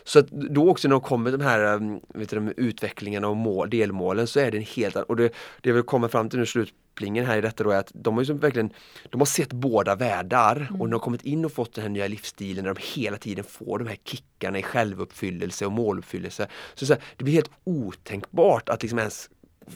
så 0.07 0.19
att 0.19 0.27
då 0.27 0.69
också 0.69 0.87
när 0.87 0.95
de 0.95 1.01
kommer 1.01 1.31
de 1.31 1.41
här 1.41 1.75
um, 1.75 2.01
vet 2.13 2.29
du, 2.29 2.35
de 2.35 2.53
utvecklingarna 2.57 3.27
och 3.27 3.37
mål, 3.37 3.69
delmålen 3.69 4.27
så 4.27 4.39
är 4.39 4.51
det 4.51 4.57
en 4.57 4.63
helt 4.63 4.95
annan, 4.95 5.05
och 5.05 5.15
det, 5.15 5.33
det 5.61 5.71
vi 5.71 5.81
kommer 5.81 6.07
fram 6.07 6.29
till 6.29 6.39
nu 6.39 6.45
slutplingen 6.45 7.25
här 7.25 7.37
i 7.37 7.41
detta 7.41 7.63
då 7.63 7.71
är 7.71 7.79
att 7.79 7.91
de 7.93 8.13
har 8.13 8.21
ju 8.21 8.25
som 8.25 8.37
verkligen 8.37 8.69
De 9.09 9.21
har 9.21 9.25
sett 9.25 9.53
båda 9.53 9.95
världar 9.95 10.67
och 10.71 10.79
när 10.79 10.85
de 10.85 10.93
har 10.93 10.99
kommit 10.99 11.23
in 11.23 11.45
och 11.45 11.51
fått 11.51 11.73
den 11.73 11.81
här 11.81 11.89
nya 11.89 12.07
livsstilen 12.07 12.65
där 12.65 12.73
de 12.73 13.01
hela 13.01 13.17
tiden 13.17 13.43
får 13.43 13.79
de 13.79 13.87
här 13.87 13.97
kickarna 14.03 14.59
i 14.59 14.63
självuppfyllelse 14.63 15.65
och 15.65 15.71
måluppfyllelse. 15.71 16.47
Så, 16.75 16.85
så 16.85 16.93
här, 16.93 17.01
det 17.17 17.23
blir 17.23 17.33
helt 17.33 17.51
otänkbart 17.63 18.69
att 18.69 18.81
liksom 18.81 18.99
ens 18.99 19.29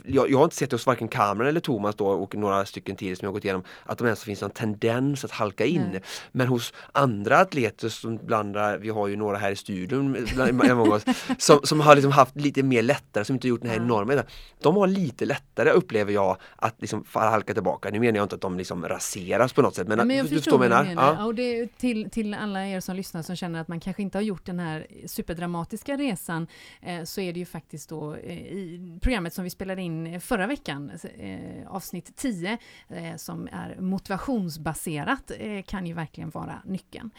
jag, 0.06 0.32
jag 0.32 0.38
har 0.38 0.44
inte 0.44 0.56
sett 0.56 0.72
hos 0.72 0.86
varken 0.86 1.08
Cameron 1.08 1.48
eller 1.48 1.60
Thomas 1.60 1.96
då 1.96 2.08
och 2.08 2.36
några 2.36 2.66
stycken 2.66 2.96
till 2.96 3.18
som 3.18 3.26
jag 3.26 3.34
gått 3.34 3.44
igenom 3.44 3.64
att 3.84 3.98
det 3.98 4.06
ens 4.06 4.24
finns 4.24 4.42
någon 4.42 4.52
tendens 4.52 5.26
att 5.26 5.32
halka 5.32 5.66
in. 5.66 5.90
Nej. 5.92 6.02
Men 6.32 6.48
hos 6.48 6.74
andra 6.92 7.40
atleter 7.40 7.90
som 7.90 8.18
blandar, 8.18 8.78
vi 8.78 8.90
har 8.90 9.08
ju 9.08 9.16
några 9.16 9.38
här 9.38 9.52
i 9.52 9.56
studion 9.56 10.28
bland, 10.36 10.82
oss, 10.82 11.06
som, 11.38 11.60
som 11.64 11.80
har 11.80 11.96
liksom 11.96 12.12
haft 12.12 12.36
lite 12.36 12.64
mer 12.64 12.82
lättare, 12.82 13.26
som 13.26 13.36
inte 13.36 13.48
gjort 13.48 13.62
den 13.62 13.70
här 13.70 13.78
Ja. 13.78 13.84
enorma 13.84 14.24
De 14.62 14.76
har 14.76 14.88
lite 14.88 15.26
lättare 15.26 15.70
upplever 15.70 16.14
jag 16.14 16.38
att 16.56 16.76
liksom 16.82 17.04
halka 17.14 17.54
tillbaka. 17.54 17.90
Nu 17.90 18.00
menar 18.00 18.18
jag 18.18 18.26
inte 18.26 18.36
att 18.36 18.42
de 18.42 18.58
liksom 18.58 18.88
raseras 18.88 19.54
på 19.54 19.62
något 19.62 19.76
sätt 19.76 19.88
men, 19.88 20.08
Men 20.08 20.18
jag 20.18 20.26
du, 20.26 20.36
förstår 20.36 20.58
vad 20.58 20.72
du 20.72 20.76
jag 20.76 20.86
menar. 20.86 21.16
Ja. 21.18 21.26
Och 21.26 21.36
det 21.36 21.78
till, 21.78 22.10
till 22.10 22.34
alla 22.34 22.68
er 22.68 22.80
som 22.80 22.96
lyssnar 22.96 23.22
som 23.22 23.36
känner 23.36 23.62
att 23.62 23.68
man 23.68 23.80
kanske 23.80 24.02
inte 24.02 24.18
har 24.18 24.24
gjort 24.24 24.46
den 24.46 24.60
här 24.60 24.88
superdramatiska 25.06 25.98
resan 25.98 26.48
eh, 26.82 27.04
så 27.04 27.22
är 27.22 27.34
det 27.34 27.40
ju 27.40 27.46
faktiskt 27.46 27.90
då 27.90 28.16
eh, 28.16 28.32
i 28.32 29.00
programmet 29.02 29.34
som 29.34 29.44
vi 29.44 29.50
spelade 29.50 29.79
in 29.80 30.08
eh, 30.08 30.20
förra 30.20 30.48
veckan, 30.48 30.92
eh, 31.18 31.68
avsnitt 31.68 32.16
10, 32.16 32.58
eh, 32.88 33.16
som 33.16 33.48
är 33.52 33.76
motivationsbaserat, 33.80 35.32
eh, 35.40 35.62
kan 35.62 35.86
ju 35.86 35.94
verkligen 35.94 36.30
vara 36.30 36.62
nyckeln. 36.66 37.12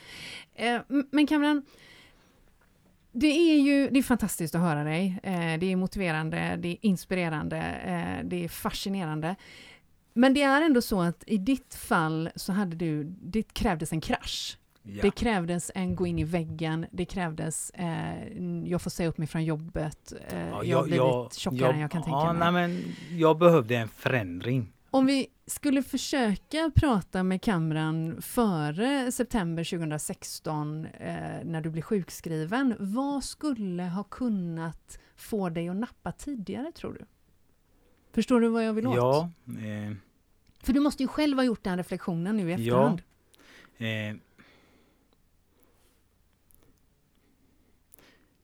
Eh, 0.54 0.80
men 1.10 1.26
Cameron, 1.26 1.62
det 3.12 3.26
är 3.26 3.60
ju 3.60 3.88
det 3.90 3.98
är 3.98 4.02
fantastiskt 4.02 4.54
att 4.54 4.60
höra 4.60 4.84
dig. 4.84 5.20
Eh, 5.22 5.58
det 5.58 5.72
är 5.72 5.76
motiverande, 5.76 6.56
det 6.58 6.68
är 6.68 6.76
inspirerande, 6.80 7.56
det 8.24 8.44
är 8.44 8.48
fascinerande. 8.48 9.36
Men 10.12 10.34
det 10.34 10.42
är 10.42 10.62
ändå 10.62 10.82
så 10.82 11.02
att 11.02 11.24
i 11.26 11.38
ditt 11.38 11.74
fall 11.74 12.30
så 12.36 12.52
hade 12.52 12.76
du, 12.76 13.04
det 13.04 13.42
krävdes 13.42 13.92
en 13.92 14.00
krasch. 14.00 14.56
Ja. 14.94 15.02
Det 15.02 15.10
krävdes 15.10 15.70
en 15.74 15.96
gå 15.96 16.06
in 16.06 16.18
i 16.18 16.24
väggen, 16.24 16.86
det 16.90 17.04
krävdes 17.04 17.70
eh, 17.70 18.68
jag 18.68 18.82
får 18.82 18.90
säga 18.90 19.08
upp 19.08 19.18
mig 19.18 19.26
från 19.28 19.44
jobbet, 19.44 20.12
eh, 20.28 20.48
Ja, 20.48 20.64
jag 20.64 20.78
har 20.78 20.84
blivit 20.84 21.34
tjockare 21.34 21.72
än 21.72 21.80
jag 21.80 21.90
kan 21.90 22.02
tänka 22.02 22.18
ja, 22.18 22.32
mig. 22.32 22.52
Nej, 22.52 22.68
men 22.68 22.82
jag 23.18 23.38
behövde 23.38 23.76
en 23.76 23.88
förändring. 23.88 24.72
Om 24.90 25.06
vi 25.06 25.26
skulle 25.46 25.82
försöka 25.82 26.70
prata 26.74 27.22
med 27.22 27.42
kameran 27.42 28.22
före 28.22 29.12
september 29.12 29.64
2016 29.64 30.86
eh, 30.86 31.12
när 31.44 31.60
du 31.60 31.70
blev 31.70 31.82
sjukskriven, 31.82 32.74
vad 32.78 33.24
skulle 33.24 33.82
ha 33.82 34.04
kunnat 34.04 34.98
få 35.16 35.48
dig 35.48 35.68
att 35.68 35.76
nappa 35.76 36.12
tidigare 36.12 36.72
tror 36.72 36.92
du? 36.92 37.04
Förstår 38.12 38.40
du 38.40 38.48
vad 38.48 38.64
jag 38.64 38.72
vill 38.72 38.86
åt? 38.86 38.96
Ja, 38.96 39.30
eh, 39.46 39.94
För 40.62 40.72
du 40.72 40.80
måste 40.80 41.02
ju 41.02 41.06
själv 41.08 41.36
ha 41.38 41.44
gjort 41.44 41.64
den 41.64 41.76
reflektionen 41.76 42.36
nu 42.36 42.50
i 42.50 42.52
efterhand. 42.52 43.02
eh, 43.78 44.16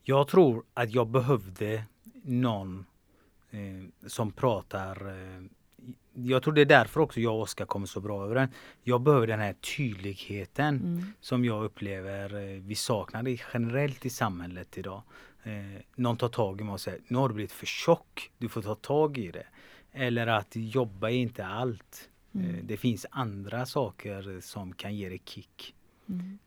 jag 0.08 0.28
tror 0.28 0.64
att 0.74 0.90
jag 0.94 1.08
behövde 1.08 1.82
någon 2.22 2.86
eh, 3.50 4.08
som 4.08 4.32
pratar 4.32 5.06
eh, 5.08 5.42
jag 6.14 6.42
tror 6.42 6.54
det 6.54 6.60
är 6.60 6.64
därför 6.64 7.00
också 7.00 7.20
jag 7.20 7.34
och 7.34 7.40
Oskar 7.42 7.64
kommer 7.66 7.86
så 7.86 8.00
bra 8.00 8.24
över 8.24 8.34
den. 8.34 8.48
Jag 8.82 9.00
behöver 9.00 9.26
den 9.26 9.40
här 9.40 9.52
tydligheten 9.52 10.76
Mm. 10.80 11.12
som 11.20 11.44
jag 11.44 11.64
upplever 11.64 12.34
eh, 12.34 12.60
vi 12.60 12.74
saknar 12.74 13.22
det 13.22 13.40
generellt 13.54 14.06
i 14.06 14.10
samhället 14.10 14.78
idag. 14.78 15.02
Eh, 15.42 15.82
någon 15.96 16.16
tar 16.16 16.28
tag 16.28 16.60
i 16.60 16.64
mig 16.64 16.72
och 16.72 16.80
säger 16.80 17.00
nu 17.08 17.18
har 17.18 17.28
du 17.28 17.34
blivit 17.34 17.52
för 17.52 17.66
tjock, 17.66 18.30
du 18.38 18.48
får 18.48 18.62
ta 18.62 18.74
tag 18.74 19.18
i 19.18 19.30
det. 19.30 19.46
Eller 19.92 20.26
att 20.26 20.48
jobba 20.56 21.10
är 21.10 21.14
inte 21.14 21.46
allt. 21.46 22.08
Eh, 22.34 22.40
Mm. 22.40 22.66
det 22.66 22.76
finns 22.76 23.06
andra 23.10 23.66
saker 23.66 24.40
som 24.40 24.72
kan 24.72 24.96
ge 24.96 25.08
dig 25.08 25.22
kick. 25.24 25.74
Mm. 26.08 26.38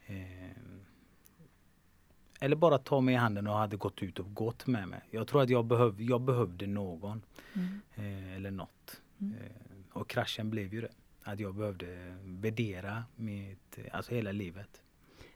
Eller 2.40 2.56
bara 2.56 2.78
ta 2.78 3.02
mig 3.02 3.14
i 3.14 3.18
handen 3.18 3.48
och 3.48 3.54
hade 3.56 3.78
gått 3.78 4.04
ut 4.04 4.20
och 4.20 4.34
gått 4.34 4.68
med 4.68 4.88
mig. 4.88 5.02
Jag 5.12 5.28
tror 5.28 5.42
att 5.42 5.50
jag, 5.50 5.66
behöv, 5.66 6.02
jag 6.02 6.22
behövde 6.22 6.68
någon. 6.68 7.22
Mm. 7.54 7.82
Eh, 7.96 8.36
eller 8.36 8.52
något. 8.52 9.02
Mm. 9.22 9.34
Eh, 9.34 9.98
och 9.98 10.10
kraschen 10.10 10.50
blev 10.50 10.74
ju 10.74 10.82
det. 10.82 10.92
Att 11.24 11.40
jag 11.40 11.56
behövde 11.56 12.18
värdera 12.24 13.04
mitt, 13.16 13.78
alltså 13.92 14.16
hela 14.16 14.32
livet. 14.32 14.82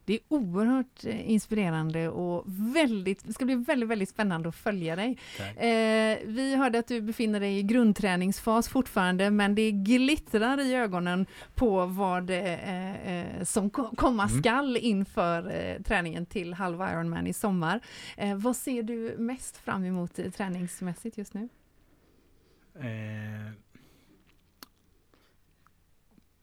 Det 0.06 0.14
är 0.14 0.20
oerhört 0.28 1.06
eh, 1.06 1.32
inspirerande 1.32 2.10
och 2.10 2.44
väldigt, 2.76 3.24
det 3.28 3.34
ska 3.34 3.46
bli 3.46 3.56
väldigt, 3.56 3.90
väldigt 3.90 4.10
spännande 4.10 4.50
att 4.50 4.56
följa 4.56 4.96
dig. 4.96 5.18
Eh, 5.40 6.18
vi 6.26 6.56
hörde 6.56 6.80
att 6.80 6.88
du 6.88 7.02
befinner 7.02 7.40
dig 7.40 7.58
i 7.58 7.64
grundträningsfas 7.64 8.68
fortfarande, 8.70 9.32
men 9.32 9.56
det 9.56 9.72
glittrar 9.72 10.60
i 10.60 10.74
ögonen 10.76 11.26
på 11.56 11.86
vad 11.86 12.30
eh, 12.30 13.08
eh, 13.18 13.44
som 13.44 13.70
ko- 13.70 13.96
komma 13.96 14.24
Mm. 14.24 14.42
skall 14.42 14.78
inför 14.78 15.52
eh, 15.56 15.82
träningen 15.82 16.26
till 16.26 16.54
halv 16.54 16.76
Ironman 16.82 17.28
i 17.28 17.34
sommar. 17.34 17.80
Eh, 18.18 18.36
vad 18.36 18.56
ser 18.56 18.84
du 18.84 19.16
mest 19.18 19.58
fram 19.58 19.86
emot 19.86 20.20
eh, 20.20 20.32
träningsmässigt 20.32 21.18
just 21.18 21.34
nu? 21.34 21.50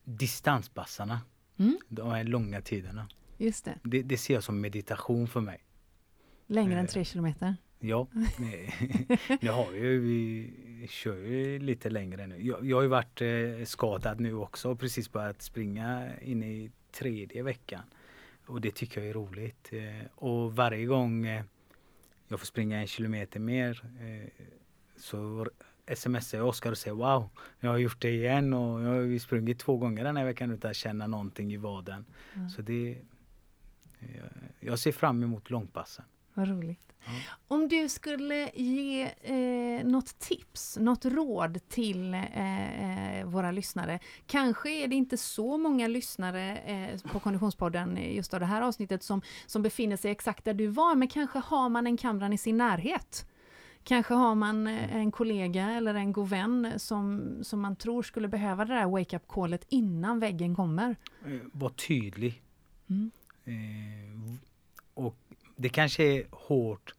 Distanspassarna. 0.05 1.21
Mm. 1.59 1.79
De 1.89 2.11
här 2.11 2.25
långa 2.25 2.61
tiderna. 2.61 3.09
Just 3.41 3.65
det, 3.65 3.79
Det, 3.83 4.03
det 4.03 4.17
ser 4.17 4.35
jag 4.35 4.43
som 4.43 4.61
meditation 4.61 5.29
för 5.29 5.41
mig. 5.41 5.59
längre 6.47 6.79
än 6.79 6.85
Eh, 6.85 6.91
tre 6.91 7.05
kilometer. 7.05 7.57
Ja, 7.79 8.07
nu 9.41 9.51
har 9.51 9.73
ju, 9.73 10.01
vi 10.01 10.87
kör 10.89 11.17
ju 11.17 11.59
lite 11.59 11.91
längre 11.91 12.27
nu. 12.27 12.47
Jag, 12.47 12.67
jag 12.67 12.77
har 12.77 12.83
ju 12.83 12.89
varit 12.89 13.21
eh, 13.23 13.65
skadad 13.65 14.21
nu 14.21 14.35
också 14.35 14.71
och 14.71 14.81
precis 14.81 15.13
börjat 15.13 15.43
springa 15.43 16.09
in 16.21 16.43
i 16.43 16.71
tredje 16.93 17.43
veckan. 17.43 17.83
Och 18.47 18.61
det 18.61 18.75
tycker 18.75 19.01
jag 19.01 19.11
är 19.11 19.15
roligt. 19.15 19.69
Eh, 19.73 20.07
och 20.15 20.57
varje 20.57 20.87
gång 20.87 21.27
eh, 21.27 21.45
jag 22.29 22.39
får 22.39 22.47
springa 22.47 22.81
en 22.81 22.87
kilometer 22.87 23.41
mer 23.41 23.83
eh, 24.01 24.45
så 24.97 25.47
smsar 25.95 26.39
jag 26.39 26.49
Oskar 26.49 26.71
och 26.71 26.79
säger 26.79 26.95
wow, 26.95 27.29
jag 27.61 27.71
har 27.71 27.79
gjort 27.79 28.01
det 28.01 28.11
igen 28.11 28.55
och 28.55 28.83
jag 28.83 28.89
har 28.89 29.19
sprungit 29.19 29.59
två 29.59 29.77
gånger 29.77 30.05
den 30.05 30.17
här 30.17 30.25
veckan 30.25 30.51
utan 30.51 30.71
att 30.71 30.77
känna 30.77 31.07
någonting 31.07 31.53
i 31.53 31.57
vaden. 31.57 32.05
Ja. 32.35 32.49
Så 32.49 32.63
det, 32.63 32.99
jag 34.61 34.79
ser 34.79 34.93
fram 34.93 35.23
emot 35.23 35.51
långpassen. 35.51 36.05
Vad 36.35 36.49
roligt. 36.49 36.81
Ja. 37.05 37.13
Om 37.49 37.69
du 37.69 37.89
skulle 37.89 38.51
ge 38.55 39.03
eh, 39.23 39.87
något 39.87 40.19
tips, 40.19 40.79
något 40.81 41.05
råd 41.05 41.69
till 41.69 42.15
eh, 42.15 43.19
eh, 43.19 43.27
våra 43.27 43.51
lyssnare. 43.51 43.99
Kanske 44.27 44.71
är 44.71 44.89
det 44.89 44.95
inte 44.97 45.17
så 45.17 45.59
många 45.59 45.89
lyssnare 45.89 46.57
eh, 46.57 47.01
på 47.13 47.21
Konditionspodden 47.21 47.97
eh, 47.97 48.15
just 48.17 48.35
av 48.35 48.41
det 48.41 48.47
här 48.47 48.63
avsnittet 48.63 49.03
som, 49.03 49.23
som 49.47 49.63
befinner 49.63 49.97
sig 49.97 50.11
exakt 50.11 50.45
där 50.45 50.55
du 50.55 50.67
var, 50.67 50.95
men 50.95 51.09
kanske 51.09 51.39
har 51.39 51.69
man 51.69 51.87
en 51.87 51.97
kamran 51.97 52.33
i 52.33 52.39
sin 52.39 52.57
närhet. 52.57 53.27
Kanske 53.85 54.15
har 54.15 54.35
man 54.35 54.67
eh, 54.67 54.97
en 54.97 55.13
kollega 55.13 55.71
eller 55.71 55.95
en 55.95 56.13
god 56.13 56.29
vän 56.29 56.73
som, 56.77 57.35
som 57.43 57.61
man 57.61 57.77
tror 57.77 58.03
skulle 58.03 58.29
behöva 58.29 58.65
det 58.65 58.75
där 58.75 58.87
wake-up 58.87 59.29
callet 59.29 59.67
innan 59.69 60.19
väggen 60.21 60.55
kommer. 60.57 60.97
Eh, 61.27 61.33
Var 61.53 61.71
tydlig. 61.71 62.43
Mm. 62.91 63.11
Eh, 63.45 64.35
och 64.95 65.17
det 65.57 65.69
kanske 65.69 66.05
är 66.05 66.27
hårt 66.31 66.95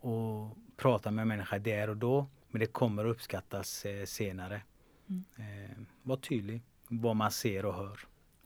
att 0.00 0.76
prata 0.76 1.10
med 1.10 1.22
en 1.22 1.28
människa 1.28 1.58
där 1.58 1.90
och 1.90 1.96
då. 1.96 2.26
Men 2.50 2.60
det 2.60 2.66
kommer 2.66 3.04
att 3.04 3.10
uppskattas 3.10 3.84
eh, 3.84 4.04
senare. 4.04 4.62
Mm. 5.08 5.24
Eh, 5.36 5.76
var 6.02 6.16
tydlig 6.16 6.62
vad 6.88 7.16
man 7.16 7.30
ser 7.30 7.64
och 7.64 7.74
hör. 7.74 7.98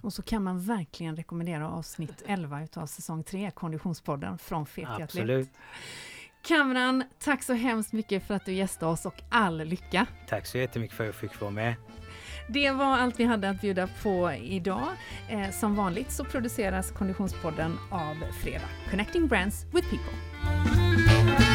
Och 0.02 0.12
så 0.12 0.22
kan 0.22 0.42
man 0.42 0.60
verkligen 0.60 1.16
rekommendera 1.16 1.70
avsnitt 1.70 2.22
11 2.26 2.62
utav 2.62 2.86
säsong 2.86 3.24
3, 3.24 3.50
Konditionspodden 3.50 4.38
från 4.38 4.66
Fet. 4.66 4.88
Absolut. 4.88 5.48
Kamran, 6.42 7.04
tack 7.18 7.42
så 7.42 7.52
hemskt 7.52 7.92
mycket 7.92 8.26
för 8.26 8.34
att 8.34 8.46
du 8.46 8.52
gästade 8.52 8.92
oss 8.92 9.06
och 9.06 9.22
all 9.30 9.58
lycka! 9.58 10.06
Tack 10.28 10.46
så 10.46 10.58
jättemycket 10.58 10.96
för 10.96 11.04
att 11.04 11.08
jag 11.08 11.30
fick 11.30 11.40
vara 11.40 11.50
med. 11.50 11.74
Det 12.52 12.70
var 12.70 12.98
allt 12.98 13.20
vi 13.20 13.24
hade 13.24 13.50
att 13.50 13.60
bjuda 13.60 13.88
på 14.02 14.32
idag. 14.32 14.88
Eh, 15.28 15.50
som 15.50 15.76
vanligt 15.76 16.12
så 16.12 16.24
produceras 16.24 16.90
Konditionspodden 16.90 17.78
av 17.90 18.14
Fredag. 18.42 18.68
Connecting 18.90 19.26
Brands 19.26 19.66
with 19.72 19.88
People. 19.90 21.49